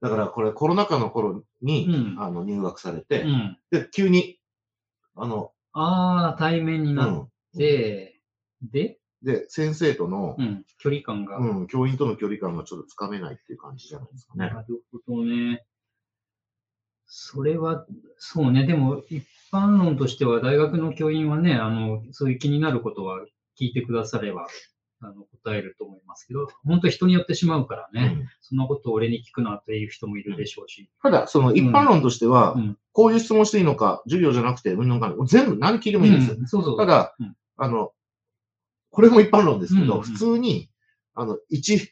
[0.00, 3.58] だからこれコロナ禍の頃に、うんあの入学されて、うん。
[3.70, 4.38] で、急に、
[5.14, 8.20] あの、ああ、対面にう、なんって、
[8.62, 11.38] で、で、先生とのう、ん、距離感が。
[11.38, 14.38] うん、教員との距離感がちょっとつかめないっていう感じじゃないですかね。
[14.38, 14.66] なる
[15.06, 15.64] ほどね。
[17.06, 17.86] それは、
[18.18, 18.66] そうね。
[18.66, 23.24] でも、一般論としては、大学の教員はね、あの、そういう気になることは
[23.58, 24.46] 聞いてくだされば、
[25.00, 30.88] あの、答えると思いますけど、本当人によってしまうからね、うんそんなことを俺に聞くなっていう人もいるでしょうし。
[31.02, 36.36] ただ、その一般論としては、うんこういう質問していいのか、授業じゃなくて、うんぬんかんぬん全部何聞いてもいいんですよ。
[36.36, 36.76] うんそうそう。
[36.76, 37.92] ただ、うんあの、
[38.90, 40.68] これも一般論ですけど、普通に、
[41.14, 41.90] あの、一、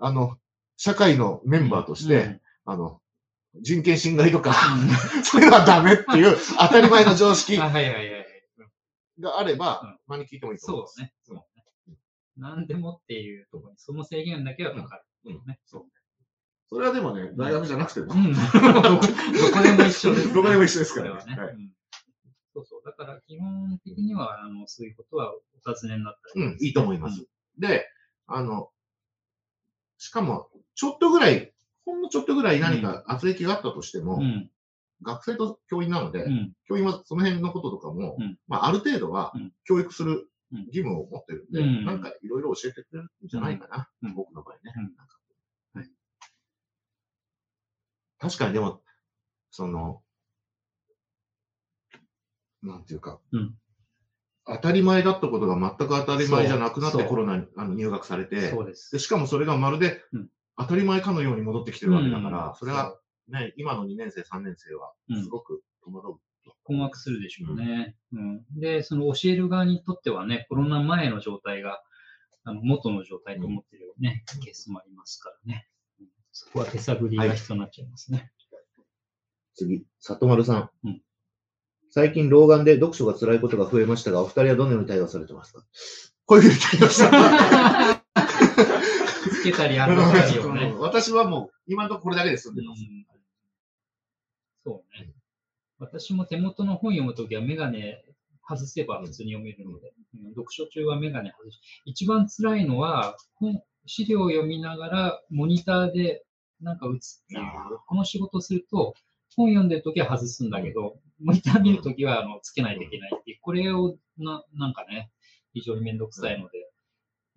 [0.00, 0.36] あの、
[0.76, 3.00] 社会のメンバーとして、うんあの、
[3.60, 4.54] 人権侵害とか、
[5.24, 7.56] そういうのはダメっていう 当たり前の常識。
[7.56, 10.94] があれば、うん何聞いてもいいと思います。
[11.24, 11.42] そうね。
[12.38, 15.02] 何でもっていうところに、その制限だけはかかる。
[15.26, 15.58] うんね。
[15.66, 15.84] そう
[16.70, 18.32] それはでもね、大学じゃなくても、うん。
[18.34, 21.40] どこでも一緒です、どこでも一緒ですからねね。
[21.40, 21.72] はいうん
[22.54, 22.82] そうそう。
[22.84, 26.44] だから基本的には、あの、そういうことはお尋ねになったり。
[26.44, 27.26] うん、いいと思います。
[27.58, 27.86] で、
[28.26, 28.70] あの、
[29.98, 31.52] しかも、ちょっとぐらい、
[31.84, 34.50] ほんのちょっとぐらい何か圧力があったとしても、うん。
[35.02, 36.52] 学生と教員なので、うん。
[36.66, 41.84] 教員はその辺のこととかも、うんまあ、ある程度はうん教育するうん義務を持ってるんで、うん。
[41.84, 44.14] なんかいろいろ教えてくれるんじゃないかな、うん。
[44.14, 44.72] 僕の場合ね。
[45.74, 45.90] はい、
[48.18, 48.82] 確かにでも、
[49.50, 50.02] その、
[52.62, 53.54] なんていうか、うん。
[54.46, 58.90] 当たり前だったことが全く当たり前じゃなくなってコロナにあの入学されてそうです。
[58.92, 60.28] で、しかもそれがまるでうん。
[60.56, 62.54] 当たり前かのように戻ってきてるわけだから、うん。
[62.54, 62.98] それは
[63.28, 65.22] ね、今の2年生、3年生はうん。
[65.22, 66.16] すごく戸惑う。
[66.64, 67.96] 困惑するでしょうね。
[68.12, 68.44] うん。
[68.56, 71.82] で、その教える側にとってはね、コロナ前の状態が、
[72.44, 75.68] あの、元の状態と思ってるね、ケースもありますからね。
[76.00, 78.30] うんそこは手探りが必要になっちゃいますね。
[79.56, 80.70] 次、里丸さん。
[80.84, 81.02] うん
[81.90, 85.64] 最近、老眼で読書が辛いことが増えましたが、お二人はどのように対応されてますか？
[86.26, 88.04] こういうふうに対応した。
[89.32, 89.96] つけたり、あの
[90.54, 90.74] ね。
[90.78, 92.82] 私はもう、今のところこれだけで済んでます。
[92.82, 93.06] うん
[94.64, 95.14] そうね。
[95.78, 98.04] 私も手元の本読むときはメガネ
[98.48, 100.30] 外せば普通に読めるので、うん。
[100.30, 106.24] 読書中はメガネ外し、一番辛いのは、本資料を読みながらモニターで
[106.60, 107.42] なんか映っている。
[107.86, 108.94] この仕事をすると、
[109.36, 115.10] 本読んでるときは外すんだけど、モニター見るときはあのつけないといけないっていう、これをななんかね、
[115.52, 116.70] 非常にめんどくさいので、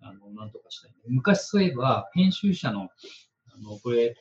[0.00, 4.16] あの、なんとかしたい、昔そういえば、編集者の、あの、これ、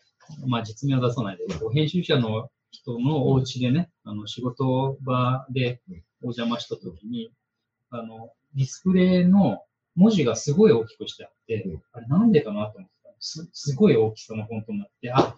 [0.48, 5.81] まあ実名を出さないで、編集者の人のお家でね、あの、仕事場で
[6.22, 7.31] お邪魔したときに、
[7.89, 9.64] あの、ディスプレイの
[9.95, 15.38] 文字がすごい大きくしてあってうん、あれなんでかなと思ってたすすごい大きさのフォントになって、あ、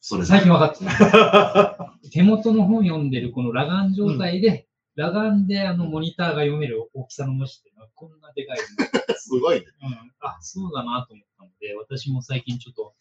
[0.00, 1.98] それ最近分かってた。
[2.12, 9.66] 手元の本読んでるこの裸眼状態で、裸眼であのモニターが読める大きさの文字っていうのはこんなでかいの、すごいね。
[9.82, 12.94] うん、あ、そうだなと思ったので、私も最近ちょっと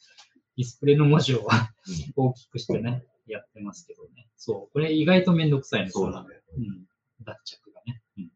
[0.57, 1.47] ディスプレイの文字を
[2.15, 4.27] 大きくしてね、やってますけどね。
[4.37, 6.41] そう、これ意外とめんどくさいんですそうだね。
[6.57, 6.85] うん。
[7.23, 8.01] 脱着がね。
[8.17, 8.31] うん。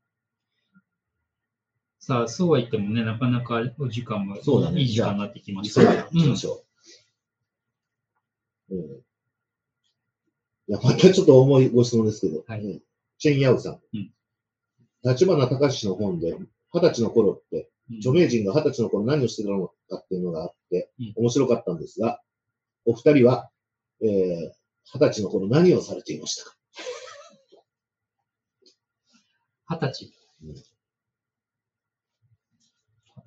[1.99, 5.81] さあ、そうは言ってもね、なかなかお時間もそうだねいい時間になってきました。
[5.81, 6.63] うん行きましょ
[8.69, 8.75] う。
[8.75, 8.81] うん
[10.69, 12.81] いや、またちょっと重いご質問ですけど、はいうん
[13.17, 13.79] チェン・ヤウさん。
[13.93, 14.11] うん
[15.03, 16.35] 立花隆の本で、
[16.73, 22.21] 二十歳の頃って、うん著名人が二十歳の頃何をしてたのかっていうのがあってうん、面白かったんですが、
[22.85, 23.49] お二人は、
[24.01, 24.58] えー、
[24.93, 26.55] 二十歳の頃何をされていましたか？
[29.69, 30.13] 二十歳
[30.43, 30.55] うん。
[30.55, 30.61] 二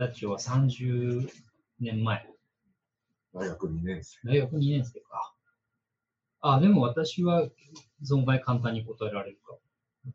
[0.09, 1.29] 十歳は30
[1.81, 2.27] 年前。
[3.33, 4.19] 大学2年生。
[4.25, 5.35] 大学2年生か。
[6.41, 7.49] あ、でも私は
[8.03, 9.57] 存外簡単に答えられるか。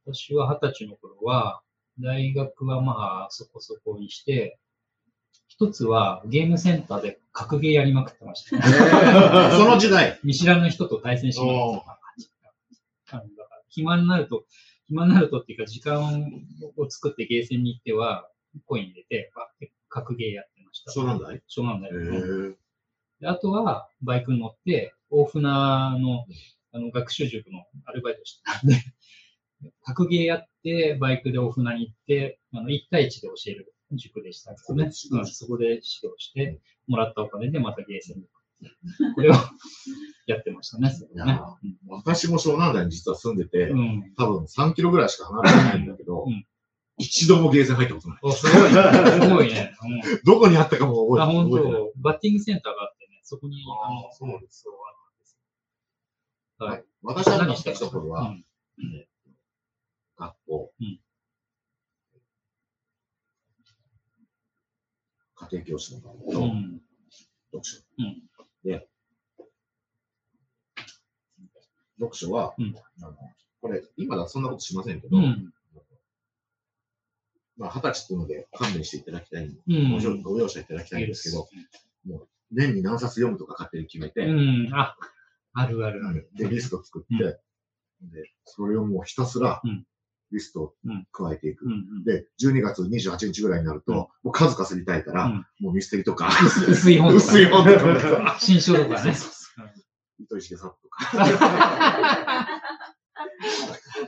[0.06, 1.62] 私は二十歳の頃は、
[2.00, 4.60] 大学はまあそこそこにして、
[5.60, 8.62] 一つはゲームセンターで格ゲーやりまくってました、ね。
[9.58, 10.20] その時代。
[10.24, 11.86] 見知らぬ人と対戦しまくって
[13.08, 13.24] た
[13.70, 14.46] 暇になると、
[14.88, 16.32] 暇になるとっていうか時間
[16.78, 18.30] を作ってゲーセンに行っては、
[18.68, 19.32] コイン入れて、
[19.90, 20.92] 格ゲーやってました。
[20.92, 22.56] そうなんだいそうなんだへよ。
[23.26, 26.26] あとは、バイクに乗って、大船の
[26.72, 28.76] あの学習塾のアルバイトしてたんで、
[29.84, 34.92] 格ゲーやって、バイクで大船に行って、あの1対1で教える塾でしたけどね。
[35.12, 38.24] うんうんそこで指導して、もらったお金でまたゲーセンに。
[39.16, 39.34] これを
[40.26, 40.92] やってましたね。
[41.14, 41.40] ね
[41.88, 43.80] 私も湘南台に実は住んでて、うん。
[43.80, 46.46] うん多分3キロぐらいしか離れてないんだけど、うん
[47.00, 48.20] 一度もゲーセン入ったことない。
[48.24, 49.76] お、すごい、すごいね。
[49.84, 51.82] うんどこにあったかも覚えてない。
[51.96, 54.74] 当バッティングセンターがあってね、そこに、あの、そうなんですよ。
[56.60, 56.84] はい。
[57.04, 58.44] 私は何してた来た頃は、うん
[60.18, 61.00] 学校、うん
[65.38, 66.82] 家庭教師のとうん。
[67.52, 67.78] 読書。
[68.00, 68.24] うん
[68.64, 68.88] で、
[72.00, 73.16] 読書は、うんあの
[73.62, 75.54] これ、今だとそんなことしませんけど、うん。
[77.58, 79.92] まあ、二十歳っていうので勘弁していただきたい、うん。
[79.94, 81.48] ご容ご容赦いただきたいんですけど、
[82.52, 84.70] 年に何冊読むとか勝手に決めて、うん。
[84.74, 84.96] あ、
[85.54, 86.30] あるあるある。
[86.36, 87.38] で、リスト作って、うん
[88.12, 89.84] で、それをもうひたすらうん、
[90.32, 90.74] リストを
[91.12, 91.66] 加えていく。
[91.66, 92.04] うん。
[92.04, 97.26] で、12月28日ぐらいになると、うんもう数稼ぎたいから、うんもうミステリとか、薄薄い本とか。
[97.26, 99.14] 薄い本とか、新書とかね。
[100.20, 102.48] 糸井重里とか。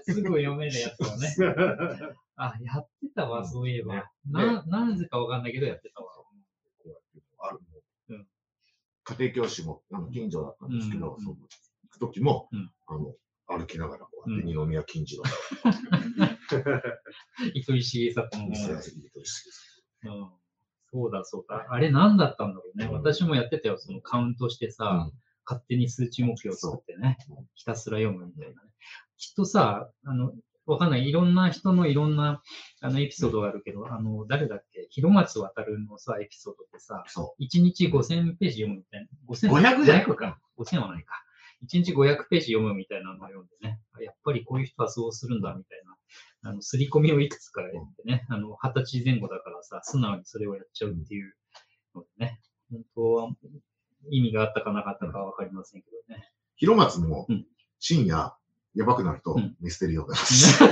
[0.04, 1.36] すぐ読めるやつをね。
[2.36, 3.96] あ、やってたわ、そういえば。
[3.96, 6.08] ねな、なぜかわかんないけどやってたわ。
[6.14, 6.26] こ
[6.86, 7.60] うやってある
[9.04, 11.48] 家庭教師もあの近所だったんですけど、うんその行
[11.90, 13.14] く時も、うんあの
[13.50, 15.24] 歩きながらここうやって二宮金次郎
[17.54, 18.56] 糸井重里のの本。
[18.56, 18.78] 成績
[19.14, 19.44] とし
[20.04, 20.30] てうん
[20.92, 21.68] そうだそうだ。
[21.70, 22.88] あれ何だったんだろうね。
[22.88, 23.78] 私もやってたよ。
[23.78, 25.12] そのカウントしてさ、
[25.46, 27.18] 勝手に数値目標を作ってね
[27.54, 28.70] ひたすら読むみたいなね。
[29.18, 30.34] きっとさ、あの、
[30.66, 31.08] わかんない。
[31.08, 32.42] いろんな人のいろんな
[32.82, 34.88] あのエピソードがあるけど、あの、誰だっけ？
[34.90, 39.08] 広松渡のさ、エピソードってさ、そ1日5000ページ読むみたいな。
[39.30, 40.40] 5000 500じゃない500か。
[40.58, 41.14] 5000はないか。
[41.64, 43.80] 1日500ページ読むみたいなのを読んでね。
[43.94, 45.96] あやっぱりこういう人はそうするんだみたいな。
[46.50, 48.26] あの、刷り込みをいくつかやってね。
[48.30, 51.34] あの、20歳前後だからさ、素直にそれをやっちゃうっていう
[51.96, 52.40] のでね。
[52.72, 53.30] 本当は
[54.10, 56.30] 意味があったかなかったかはわかりませんけどね。
[56.30, 56.34] う。
[56.56, 57.46] 広松もうん
[57.80, 58.38] 深夜、
[58.76, 60.60] やばくなるとうんミステリーを出す。
[60.60, 60.66] ペ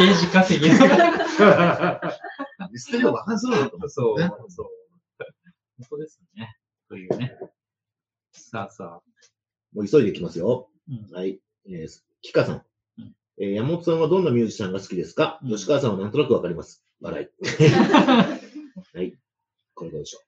[0.00, 0.70] ージ稼ぎ。
[0.70, 0.76] ミ
[2.78, 3.90] ステリーをバカにするのだと思う。
[3.90, 4.66] そう、ねそう。
[5.78, 6.56] 本当ですね。
[6.88, 7.38] というね。
[8.50, 9.02] さあさあ。
[9.72, 10.68] もう急いでいきますよ。
[10.88, 11.38] うんはい。
[11.68, 11.88] えー、
[12.20, 12.62] キカさん。
[12.98, 16.84] うんえー山本さんはどんなミュージシャンが好きですか、うん吉川さんはなんとなくわかります。
[17.00, 17.28] 笑い。
[18.98, 19.16] はい。
[19.74, 20.20] これどうでしょ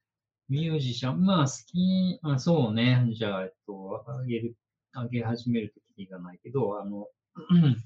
[0.49, 3.11] ミュージシャン、まあ好き、あそうね。
[3.13, 4.57] じゃあ、えっと、あげる、
[4.93, 7.09] あげ始めるときりがないけど、あの、
[7.51, 7.81] う ん好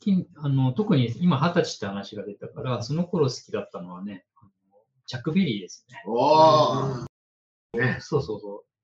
[0.00, 4.50] き、あの、特に今二十歳って話が出たから、その頃好きだったのはね、あの
[5.06, 6.02] チャックベリーですね。
[6.04, 6.10] う。
[6.10, 7.06] おー。
[7.78, 7.98] ね。
[8.00, 8.75] そうそうそう。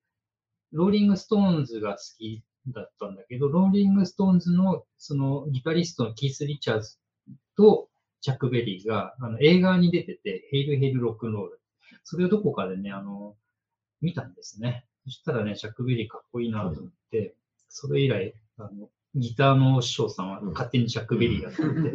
[0.72, 6.96] ローリングストーンズが好きだったんだけど、ローリングストーンズのそのギタリストのキース・リチャーズ
[7.56, 7.88] と
[8.20, 11.60] チャック・ベリーがあの映画に出てて、 Hail Hail Rock 'n' Roll。
[12.04, 13.36] それをどこかでね、あの、
[14.00, 14.86] 見たんですね。
[15.04, 17.34] そしたらね、チャック・ベリーかっこいいなと思って、
[17.68, 21.92] それ以来、あの、ギターの師匠さんは勝手にチャック・ベリーだと思って、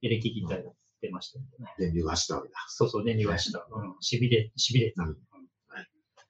[0.02, 1.74] エレキギターやってましたけどね。
[1.78, 2.54] 電流が走ったわけだ。
[2.68, 3.66] そうそう、電流がした。
[3.70, 5.04] うん、しびれ、しびれた。
[5.04, 5.29] うんうん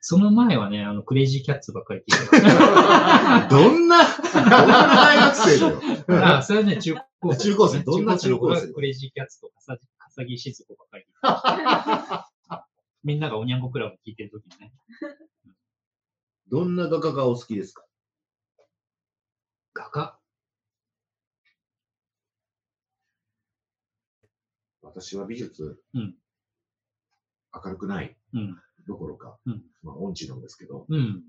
[0.02, 3.48] その前はね、あの、クレイジーキャッツばっかり聞いてた。
[3.48, 4.66] どんな、どんな
[4.96, 6.24] 大学生だよ。
[6.24, 12.30] ああ、それはね、中高生、中高生どんな中高生はクレイジーキャッツとかさ、笠木静子ばっかり聞いてた。
[13.04, 14.72] みんながおにゃんこクラブ聞いてるときにね。
[16.48, 17.84] どんな画家がお好きですか？
[19.74, 20.18] 画家？
[24.82, 26.14] 私は美術、うん
[27.52, 28.62] 明るくないうん。
[28.86, 31.22] どころか、うんまあ、音痴なんですけど、うん。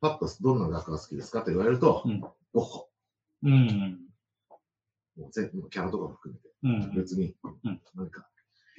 [0.00, 2.88] パッとどんな画家が好きですかと言われると、うんゴッホ。
[3.44, 3.98] うん。
[5.16, 6.94] もう全部キャラとかも含めて、うん。
[6.96, 8.26] 別に、うんなんか、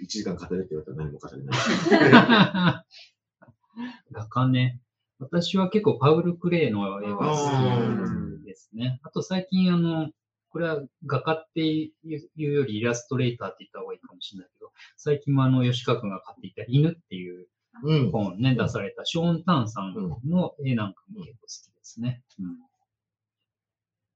[0.02, 2.86] 1時間語れって言われたら何も語れない。
[4.12, 4.82] 画家ね。
[5.20, 9.00] 私は結構パウル・クレイの絵が好きですね。
[9.04, 10.10] あと最近あの、
[10.52, 11.92] これは画家ってい
[12.38, 17.48] うよりイラストレーターって言った方がいいかもしれないけど、最近もあの、吉川君が飼っていた犬っていう
[17.84, 18.12] うん。
[18.12, 19.94] 本ね、出されたショーン・タンさん
[20.26, 22.22] の絵なんかも結構好きですね。
[22.40, 22.58] うん。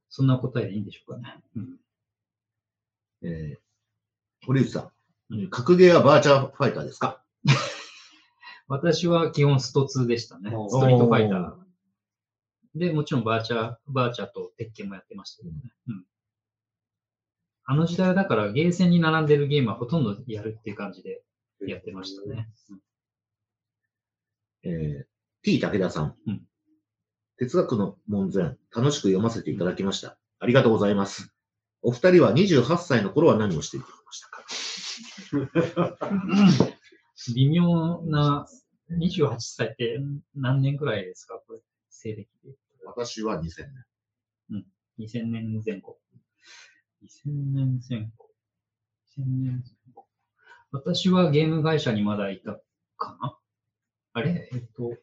[0.10, 1.41] そんな答えでいいんでしょうかね。
[1.56, 1.80] うん。
[3.24, 4.91] えー、堀内さ
[5.30, 7.24] うんん、格ゲーはバーチャーファイターですか？
[8.68, 10.52] 私は基本スト2でしたね。
[10.52, 11.66] ストリートファイター。
[12.76, 15.62] で、もちろんバーチャー、バーチャーと鉄拳もやってましたけどね。
[15.88, 16.06] うん。
[17.66, 21.24] あの時代はだからゲーセンに並んでるゲームはほとんどやるっていう感じで
[21.66, 22.48] やってましたね。
[22.70, 22.80] うん
[24.72, 25.06] えー、
[25.44, 26.16] T 武田さん。
[26.28, 26.42] うん
[27.38, 28.44] 哲学の門前、
[28.74, 30.18] 楽しく読ませていただきました。
[30.40, 31.34] ありがとうございます。
[31.82, 34.30] お二人は28歳の頃は何をしていました
[36.00, 36.08] か？
[37.36, 38.48] 微妙な、
[38.90, 40.00] 28歳って
[40.34, 41.42] 何年くらいですか？
[41.46, 41.60] これ、
[41.90, 42.56] 西暦で。
[42.86, 43.68] 私は2000
[44.50, 44.66] 年。
[45.00, 46.00] 2000年前後。
[47.04, 48.30] 2000年前後。
[49.18, 50.06] 2000年前後。
[50.72, 52.60] 私はゲーム会社にまだいた
[52.98, 53.38] かな？
[54.14, 54.50] あれ？
[54.54, 54.94] えっと、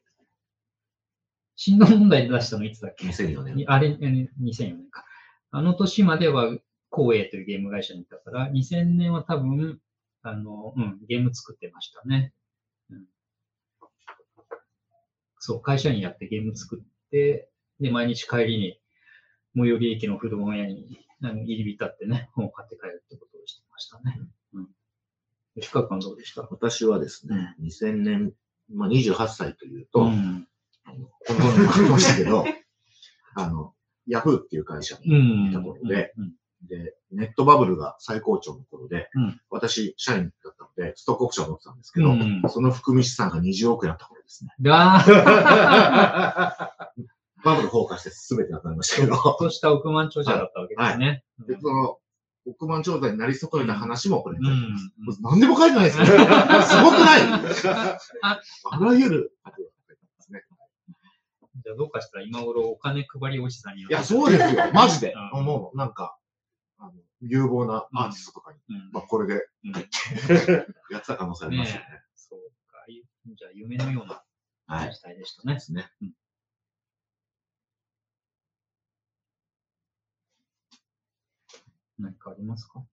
[1.56, 3.56] 振動問題出したのいつだっけ？2004年。
[3.56, 5.05] にあれ、えー2004年か。
[5.51, 6.56] あの年までは、
[6.94, 9.81] 光栄というゲーム会社にいたから、2000年は多分、
[10.23, 12.35] あの、うん、ゲーム作ってましたね。
[12.90, 13.06] うん、
[15.39, 17.48] そう、会社員やってゲーム作って、
[17.81, 18.78] で、毎日帰りに、
[19.56, 20.98] 最寄り駅の古本屋に
[21.30, 24.20] 入り浸ってね、 本を買って帰るってことをしてましたね。
[24.54, 24.68] うん。
[25.56, 26.42] 吉川君はどうでした？
[26.50, 28.32] 私はですね、2000年、
[28.70, 30.48] まあ、28歳というと、うん。
[30.84, 32.44] あのこの頃にもありましたけど、
[33.36, 33.74] あの、
[34.06, 35.50] ヤフーっていう会社にうん。
[35.50, 36.34] いた頃で、うん
[36.64, 44.52] で、ネットバブルが最高潮の頃で、うん私、社員だったので、ストックオプションを持ってたんですけど、うんその含み資産が20億円あった頃ですね。
[44.62, 45.00] が
[47.44, 51.24] バブル崩壊して全てなくなりましたけど、とした億万長者だったわけですね。
[51.47, 51.98] で、その、
[52.47, 55.19] 億万長者になり損ねた話もこれにてます。
[55.19, 56.05] うん何でも書いてないですよ。
[56.06, 57.23] すごくない
[58.64, 59.32] あらゆる。
[61.64, 64.73] じゃあどうかしたら今頃お金配りおじさんにいや、そうですよ。
[64.73, 65.40] マジでう。
[65.40, 66.19] んもう、なんか、
[66.78, 71.86] あの有望なアーティストとかに、うんまあ、これでうんやってた可能性ありますよね。
[72.16, 72.40] そう
[72.73, 72.85] か。
[72.89, 73.05] い
[73.36, 74.24] じゃあ夢のような
[74.66, 74.93] はい。
[74.93, 75.60] 時代でしたねで。
[75.60, 75.89] すね。
[82.02, 82.84] 何かありますか？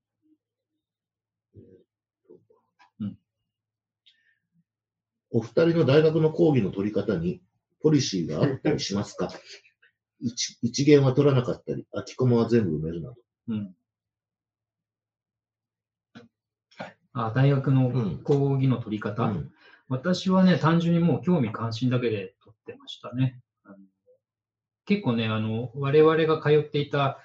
[5.32, 7.42] お二人の大学の講義の取り方に
[7.82, 9.30] ポリシーがあったりしますか？
[10.22, 13.16] 一一元は取らなかったり、空きコマは全部埋めるなど。
[13.50, 13.76] うん。
[17.14, 19.54] あ、大学のうん講義の取り方、うん。
[19.88, 23.42] 私はね、単純にもう興味関心だけで取ってましたね。
[24.86, 27.20] 結構ね、あの、我々が通っていた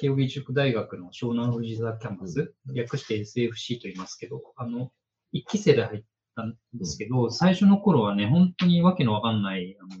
[0.00, 4.90] 慶應義塾大学の湘南藤沢キャンパス、略して SFC と言いますけど、あの、
[5.32, 6.02] 一期生で入っ
[6.34, 10.00] たんですけど、最初の頃はね、本当にわけのわかんない、あの、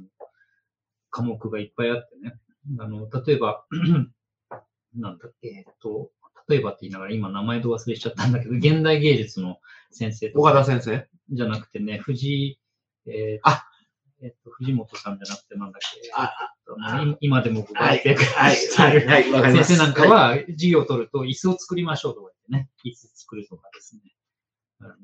[1.10, 2.34] 科目がいっぱいあってね。
[2.78, 3.64] あの、例えば、
[4.96, 6.10] なんだっけ、えっと、
[6.48, 9.58] 例えばって言いながら今名前と忘れしちゃったんだけど、現代芸術の
[9.90, 11.08] 先生とか岡田先生？
[11.30, 12.60] じゃなくてね、藤井、
[13.06, 13.66] えーあ
[14.24, 18.56] えっと、藤本さんじゃなくてなんだっけ、あ今でも僕がはいやってるはい、
[19.06, 19.52] はい、はい。
[19.52, 24.00] 先生なんかは、授業を取ると、椅子を作りましょうとか言ってね、椅子作るとかですね。
[24.80, 24.94] あの、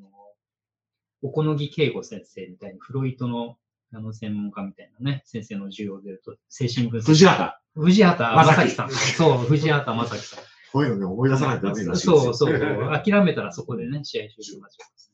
[1.21, 3.59] おこのぎ圭吾先生みたいに、フロイトの
[3.93, 7.05] あの専門家みたいなね、先生の授業を出ると、精神分析。
[7.05, 7.55] 藤畑。
[7.75, 8.91] 藤畑正樹さん。
[8.91, 10.45] そう、藤畑正樹さん。
[10.73, 12.07] こういうのね、思い出さないとダメらし。
[12.07, 12.59] そうそう。
[13.05, 15.13] 諦めたらそこでね、試合終了になっちゃいます。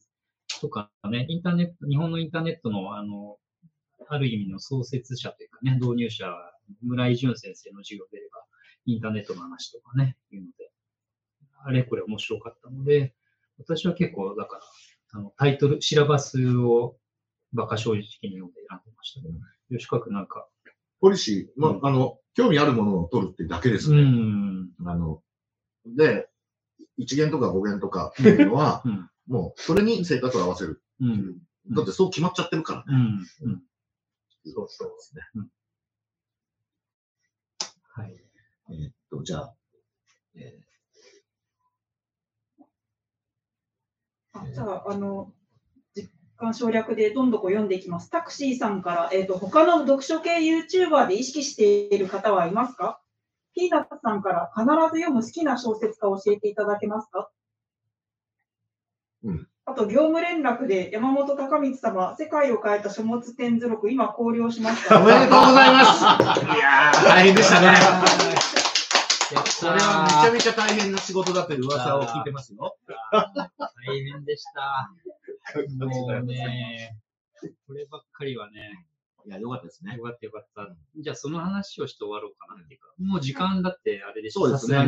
[0.61, 3.39] とかね、インターネット、日本のインターネットの、あの、
[4.09, 6.27] ある意味の創設者というかね、導入者、
[6.83, 8.45] 村井淳先生の授業でれば、
[8.87, 10.71] インターネットの話とかね、いうので、
[11.65, 13.15] あれこれ面白かったので、
[13.59, 14.63] 私は結構、だから、
[15.13, 16.97] あの、タイトル、シラバスを
[17.53, 19.35] 馬鹿正直に読んで選んでましたけど、
[19.71, 20.47] 吉川君なんか、
[21.01, 24.03] ポリシー、まうんあ、あの、興味あるものを取るってだけですうね。
[24.03, 25.23] ん、あの、
[25.87, 26.29] で、
[26.97, 30.83] 一元とか五元とかっていうのは、うん、もう、それに生活を合わせる。
[31.01, 31.39] うん、うん
[31.69, 33.25] だってそう決まっちゃってるからね。
[33.43, 33.63] うん、うん。
[34.55, 35.23] そうそうですね。
[37.95, 38.15] はい。
[38.71, 39.55] えーっと、じゃあ、
[40.37, 40.59] え
[44.35, 45.33] あじゃあ、あの、
[45.95, 48.11] 実感省略でどんどこ読んでいきます。
[48.11, 51.65] タクシーさんから、えっ、と、他の読書系 YouTuber で意識して
[51.95, 53.01] いる方はいますか？
[53.55, 57.31] ピーナッツさんから必ず読む好きな小説家を教えていただけますか？
[59.25, 59.49] うん。
[59.69, 65.25] あと、業務連絡で山本隆光様、世界を変えた書物展図録、今考慮しましー、 おめた。
[65.25, 67.75] でとうございますいやー、大変でしたね。
[69.47, 72.77] それはめちゃめちゃ大変な仕事だという噂を聞いてますよ。
[73.11, 74.93] 大変でした。
[75.85, 76.97] もうね、
[77.67, 78.87] こればっかりはね、
[79.27, 80.05] いや、よかったですねよ。
[80.05, 80.77] かったよかった。
[80.97, 84.87] じゃあその話をして終わろうかなっていうか、もう時間だってあれでしそうですね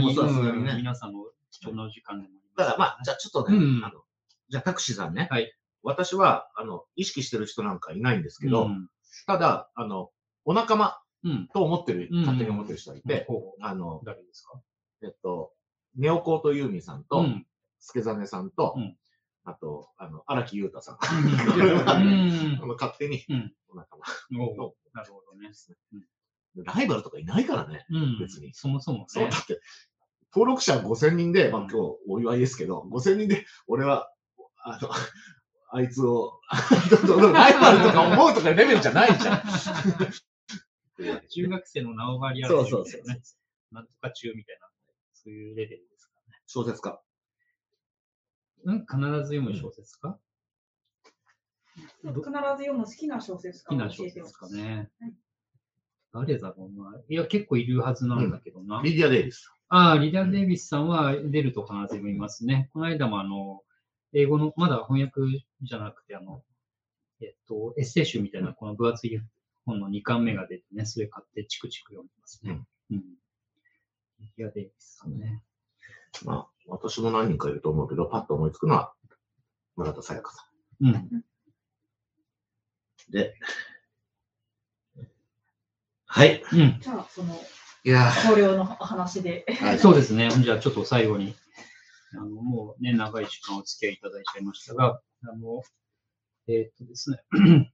[0.77, 4.03] 皆さんの貴重なお時間でもだからまあ、じゃあちょっとね、うんあの、
[4.49, 5.29] じゃあタクシーさんね。
[5.31, 5.53] はい
[5.85, 8.89] 私は、あの、意識してる人なんかいないんですけど、うん
[9.27, 10.11] ただ、あの、
[10.45, 11.49] お仲間うん。
[11.55, 14.61] と思ってる、うん勝手に思ってる人がいて、ほうあの、誰ですか？
[15.03, 15.53] えっと、
[15.97, 17.47] ネオコートユーミンさんと、うん。
[17.79, 18.97] スケザネさんと、うん
[19.45, 20.95] あと、あの、荒木優太さん。
[20.97, 20.99] う
[21.87, 22.57] あん。
[22.59, 24.05] の 勝手にうん、お仲間。
[24.45, 25.51] おうなるほどね。
[26.57, 27.87] ライバルとかいないからね。
[27.91, 28.19] うん。
[28.19, 29.05] 別にそもそもね。
[29.09, 29.61] そう、だって、
[30.35, 34.11] 登録者5000人で、まあうん今日お祝いですけど、5000人で、俺は、
[34.69, 34.91] あの、
[35.71, 36.41] あいつを、
[37.33, 39.43] ライバルとか思うとかレベルじゃないじゃん。
[41.29, 43.21] 中学生の縄張りあるそうそうそうね。
[43.71, 44.69] なんとか中みたいな、
[45.15, 46.13] そういうレベルですか
[46.47, 47.01] 小説家。
[48.65, 50.19] うん必ず読む小説か
[52.03, 54.33] 必ず読む好きな小説好きな小説。
[54.33, 55.15] かねはい。
[56.13, 57.01] 誰だろうな。
[57.09, 58.81] いや、結構いるはずなんだけどな。
[58.83, 59.53] リディア・デイビス。
[59.69, 62.71] ああ、リダー・デイビスさんは出ると必ず読みますね。
[62.73, 63.63] この間もあの、
[64.13, 65.21] 英語の、まだ翻訳
[65.63, 66.43] じゃなくて、あの、
[67.21, 69.21] えっと、エッセイ集みたいな、この分厚い
[69.67, 72.61] 本の2巻目が出てね、それ買ってチクチク読んでますね。
[72.91, 73.05] うん。
[74.37, 75.43] リダー・デイビスさんね。
[76.25, 78.95] まあ、私も何人かいると思うけど、パッと思いつくのは、
[79.77, 80.49] 村田沙耶香さ
[80.81, 80.91] うん。
[80.91, 81.25] ん。
[83.11, 83.35] で、
[86.07, 86.43] はい。
[86.53, 86.79] うん。
[86.81, 87.35] じゃあ、その、
[87.85, 89.47] いや考慮の話で。
[89.49, 89.79] ー、はい。
[89.79, 90.31] そうですね。
[90.31, 91.35] じゃあちょっと最後に、
[92.13, 95.63] あの、もうね、長い時間お付き合いいただいちゃいましたが、あの、
[96.49, 97.19] えーっとですね、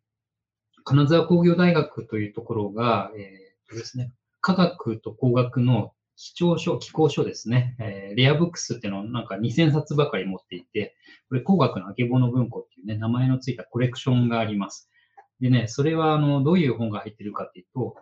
[0.85, 10.97] 金沢工業大学というところが、えーっとですね、科学と工学の基調書、機構書ですね、えーレアブックスっていうのをなんか2000冊ばかり持っていて、
[11.29, 14.91] これ工学のあけぼの文庫っていうね、名前のついたコレクションがあります。
[15.41, 17.97] でね、それはあの、どういう本が入ってるかっていうと、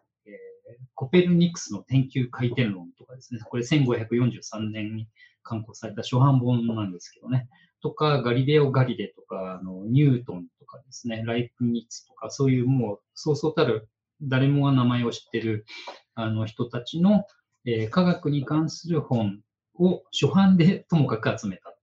[0.95, 5.09] コペルニクスの天球回転論とかですね、これ1543年に
[5.43, 7.49] 刊行された初版本なんですけどね、
[7.83, 13.89] とか、ガリレオ・ガリレとか、あのニュートンとかですね、ライプニッツとか、そういうもう、そうそうたる
[14.23, 15.67] 誰もが名前を知ってる
[16.15, 17.27] あの人たちの、
[17.65, 19.41] えー科学に関する本
[19.79, 21.79] を初版でともかく集めたっ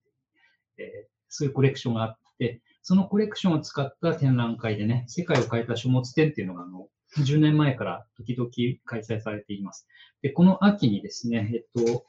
[0.78, 6.88] ていう、えーそういうコレクションがあって、そのコレクションを使った展覧会でね、世界を変えた書物展っていうのが、あの、
[7.18, 8.50] 10年前から時々
[8.86, 9.88] 開催されています。
[10.22, 12.06] で、この秋にですね、えっと、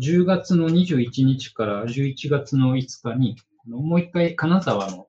[0.00, 3.36] 10月の21日から11月の5日に、
[3.66, 5.08] もう一回金沢の、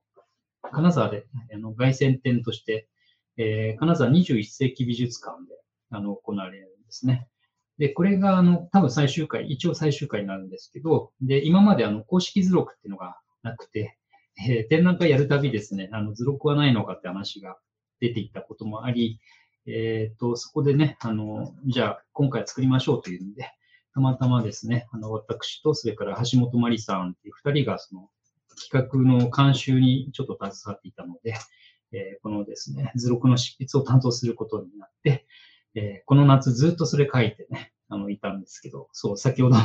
[0.70, 2.90] 金沢であの凱旋展として、
[3.38, 5.56] えー金沢21世紀美術館で
[5.92, 7.30] あの行われるんですね。
[7.78, 13.98] で、これがあの多分最終回、一応最終回になるんですけど、で、今まであの公式図録っていうのがなくて、
[14.46, 17.58] えー展覧会やるたびですね、あの図録はないのかって話が
[18.02, 19.22] 出ていったこともあり、
[19.68, 23.54] えっ、と、そこでね、あの、じゃあ今回作りましょうというんで、
[23.94, 28.10] たまたまですね、あの、私と、それから橋本真理さんっていう二人が、その、
[28.70, 31.36] 企画の監修にちょっと携わっていたので、
[31.94, 35.26] えーこのですね、図録の執筆を担当することになって、
[35.76, 39.56] えーこの夏ずっとそれ書いてね、あの、いたんですけど、そう、先ほど、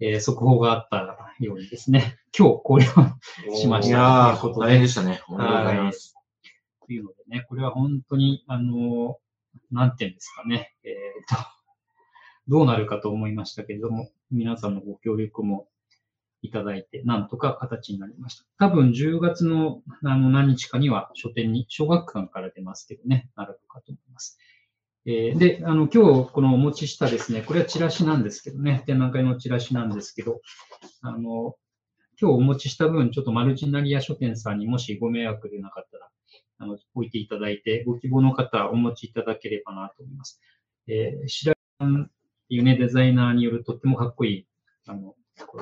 [0.00, 2.88] えー速報があったようにですね、今日これを
[3.56, 5.22] しましたいやー、ということで大変でしたね。
[5.28, 6.14] おめでとうございます。
[6.86, 9.18] というのでね、これは本当に、あの、
[9.70, 11.40] なんていうんですかね、えーと、
[12.50, 15.68] どうなるかと思いましたけれども、皆さんのご協力も
[16.42, 18.44] いただいて、なんとか形になりました。
[18.58, 24.36] 多分10月のあの何日かには書店に、小学館から出ますけどね、なるかと思います。
[25.06, 30.40] えーで、あの、今日このお持ちしたですね、これはチラシなんですけどね、展覧会のチラシなんですけど、
[31.02, 31.54] あの、
[32.20, 36.08] 今日お持ちした分、ちょっとマルチナリア書店さんにもしご迷惑でなかったら、
[36.58, 40.40] あの、置いていただいて、ご希望の方お持ちいただければなと思います。
[40.88, 42.10] えー、白井さん
[42.50, 44.46] っていうね、デザイナーによるとってもかっこいい、
[44.88, 45.14] あの、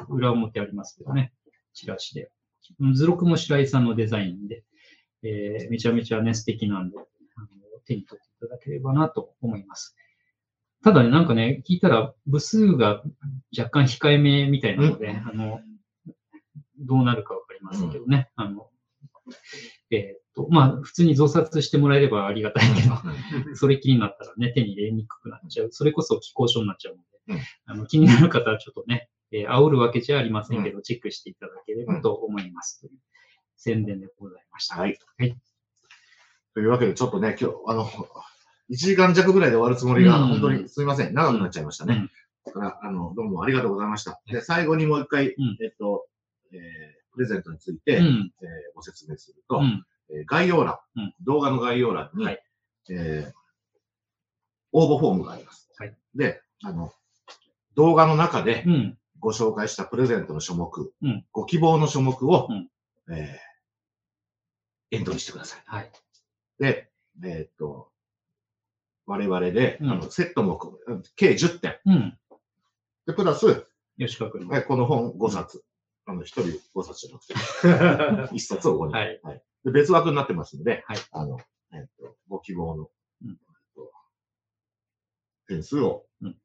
[0.08, 1.34] 裏表ありますけどね、
[1.74, 2.30] チラシで。
[2.94, 4.64] 図録も白井さんのデザインで、
[5.22, 7.48] えーめちゃめちゃね、素敵なんで、あの
[7.84, 9.96] 手に取っていただければなと思います。
[10.82, 13.02] ただね、なんかね、聞いたら部数が
[13.56, 15.60] 若干控えめみたいなので、あの、
[16.78, 18.30] どうなるかわかりませんけどね。
[18.34, 18.70] あの、
[19.90, 22.94] えーっと、まあ、普通に増刷してもらえればありがたいけど、
[23.56, 25.68] それ気になったらね、手に入れにくくなっちゃう。
[25.72, 32.80] それこそ気候書になっちゃうので、うんあの気になる方はちょっとね、えー煽るわけじゃありませんけど、チェックしていただければと思います。
[32.80, 32.92] という
[33.56, 34.76] 宣伝でございました。
[34.76, 34.98] はい。
[35.18, 35.36] はい
[36.54, 41.14] というわけで、ちょっとね、今日、あの、1時間弱ぐらいで終わるつもりが、うん本当にすみません。
[41.14, 41.94] 長くなっちゃいましたね。
[41.94, 42.10] うん
[42.46, 44.22] だから、あの、どうもありがとうございました。
[44.26, 46.06] で、最後にもう一回、うんえっと、
[46.52, 46.58] えー
[47.12, 48.32] プレゼントについて、うん。
[48.40, 49.84] えーご説明すると、うん。
[50.10, 52.42] えー概要欄、うん動画の概要欄に、はい
[52.90, 53.32] えー
[54.72, 55.70] 応募フォームがあります。
[55.78, 56.92] はいで、あの、
[57.74, 58.98] 動画の中でうん。
[59.20, 60.70] ご紹介したプレゼントの書目、
[61.02, 62.70] うんご希望の書目を、うん
[63.12, 65.62] えーエントリーしてください。
[65.66, 65.90] はい。
[66.58, 66.88] で、
[67.22, 67.90] えーっと、
[69.06, 70.58] 我々で、うんあのセットも
[71.16, 71.78] 計10点。
[71.84, 72.18] うん。
[73.06, 73.66] で、プラス、
[73.98, 74.48] 吉川君の。
[74.48, 75.62] はいこの本5冊。
[76.06, 76.42] あの、1人
[76.74, 78.96] 5冊じゃなくて、 1冊を5人。
[78.96, 81.38] はいで別枠になってますので、はいあの、
[81.72, 82.90] えーっと、ご希望の、
[85.48, 86.36] 点数を、うん。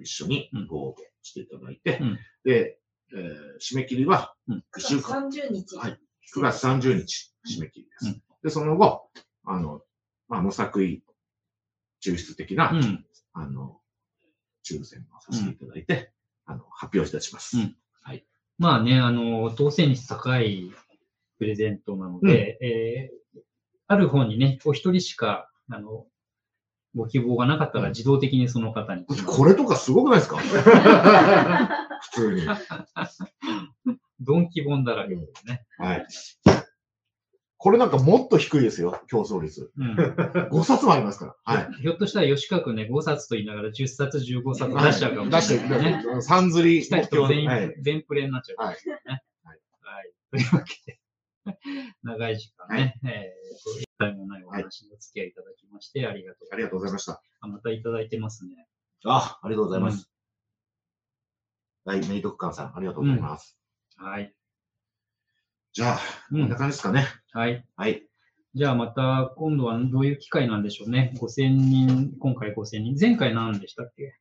[0.00, 0.66] 一緒にうん。
[0.66, 2.18] ご応募していただいて、うん。
[2.44, 2.78] で、
[3.14, 4.64] えー締め切りはうん。
[4.76, 5.76] 1週間、30日。
[5.76, 5.98] はい。
[6.34, 8.06] 9月30日締め切りです。
[8.06, 8.22] うん。
[8.42, 9.10] で、その後、
[9.44, 9.82] あの、
[10.28, 11.02] まあ、無作為
[12.02, 13.06] 抽出的な、うん。
[13.34, 13.80] あの、
[14.64, 16.12] 抽選をさせていただいて、
[16.46, 17.58] あの、発表いたします。
[17.58, 17.76] うん。
[18.58, 20.70] まあね、あの、当選率高い
[21.38, 23.22] プレゼントなので、えー
[23.88, 26.06] ある方にね、お一人しか、あの、
[26.94, 29.04] ご希望がなかったら自動的にその方に。
[29.26, 30.36] これとかすごくないですか？
[32.02, 32.42] 普通に。
[34.20, 35.64] ドンキ本だらけですね。
[35.78, 36.06] はい。
[37.56, 39.70] これなんかもっと低いですよ、競争率。
[39.78, 39.94] うん。
[40.50, 41.36] 5冊もありますから。
[41.44, 41.72] はい。
[41.80, 46.02] ひょっとしたら吉川君ね、5冊と言いながら10冊、15冊出しちゃうかも出しれないね。
[46.02, 47.74] て、3釣りした人全員、はい。
[47.80, 49.22] 全プレになっちゃうかもしれないね。
[49.44, 50.10] はいはい。
[50.32, 50.98] というわけで、
[52.02, 57.20] 長い時間ね、えーと、一体もないお話にお付き合いいただきまして、ありがとうありがとうございましした。
[57.40, 57.46] た。
[57.48, 58.68] またいただいてますね。
[59.04, 60.10] あ、ありがとうございます。
[61.84, 63.58] はい、メイド区間さん、ありがとうございます。
[63.96, 64.34] はい。
[65.72, 65.98] じゃあ、
[66.30, 67.06] うんこんな感じですかね。
[67.32, 67.64] はい。
[67.76, 68.06] はい。
[68.54, 71.14] じゃあまた今度はどういう機会なんでしょうね。
[71.16, 72.96] 5000人、今回5000人。
[73.00, 74.18] 前回何でしたっけ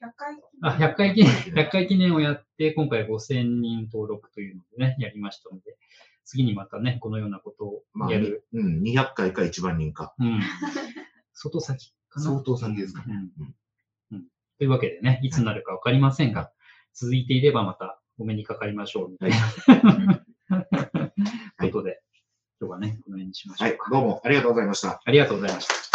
[0.00, 5.76] ？100回あ、100回記念、100回記念をやって、今回5000人登録というのでね、やりましたので、
[6.28, 8.44] 次にまたね、このようなことまあ、をやる。
[8.52, 10.14] うん、200回か1万人か。
[10.18, 10.40] うん。
[11.32, 12.26] 外先かな？
[12.26, 13.16] 相当先ですかうんう
[14.16, 14.24] ん
[14.58, 16.50] というわけでね、いつになるかわかりませんが、
[16.92, 20.24] 続いていればまたお目にかかりましょうみたいな、
[21.60, 22.02] ことで、
[22.60, 25.00] 今日はね、この辺にしましょはいどうもありがとうございました。
[25.04, 25.87] ありがとうございました。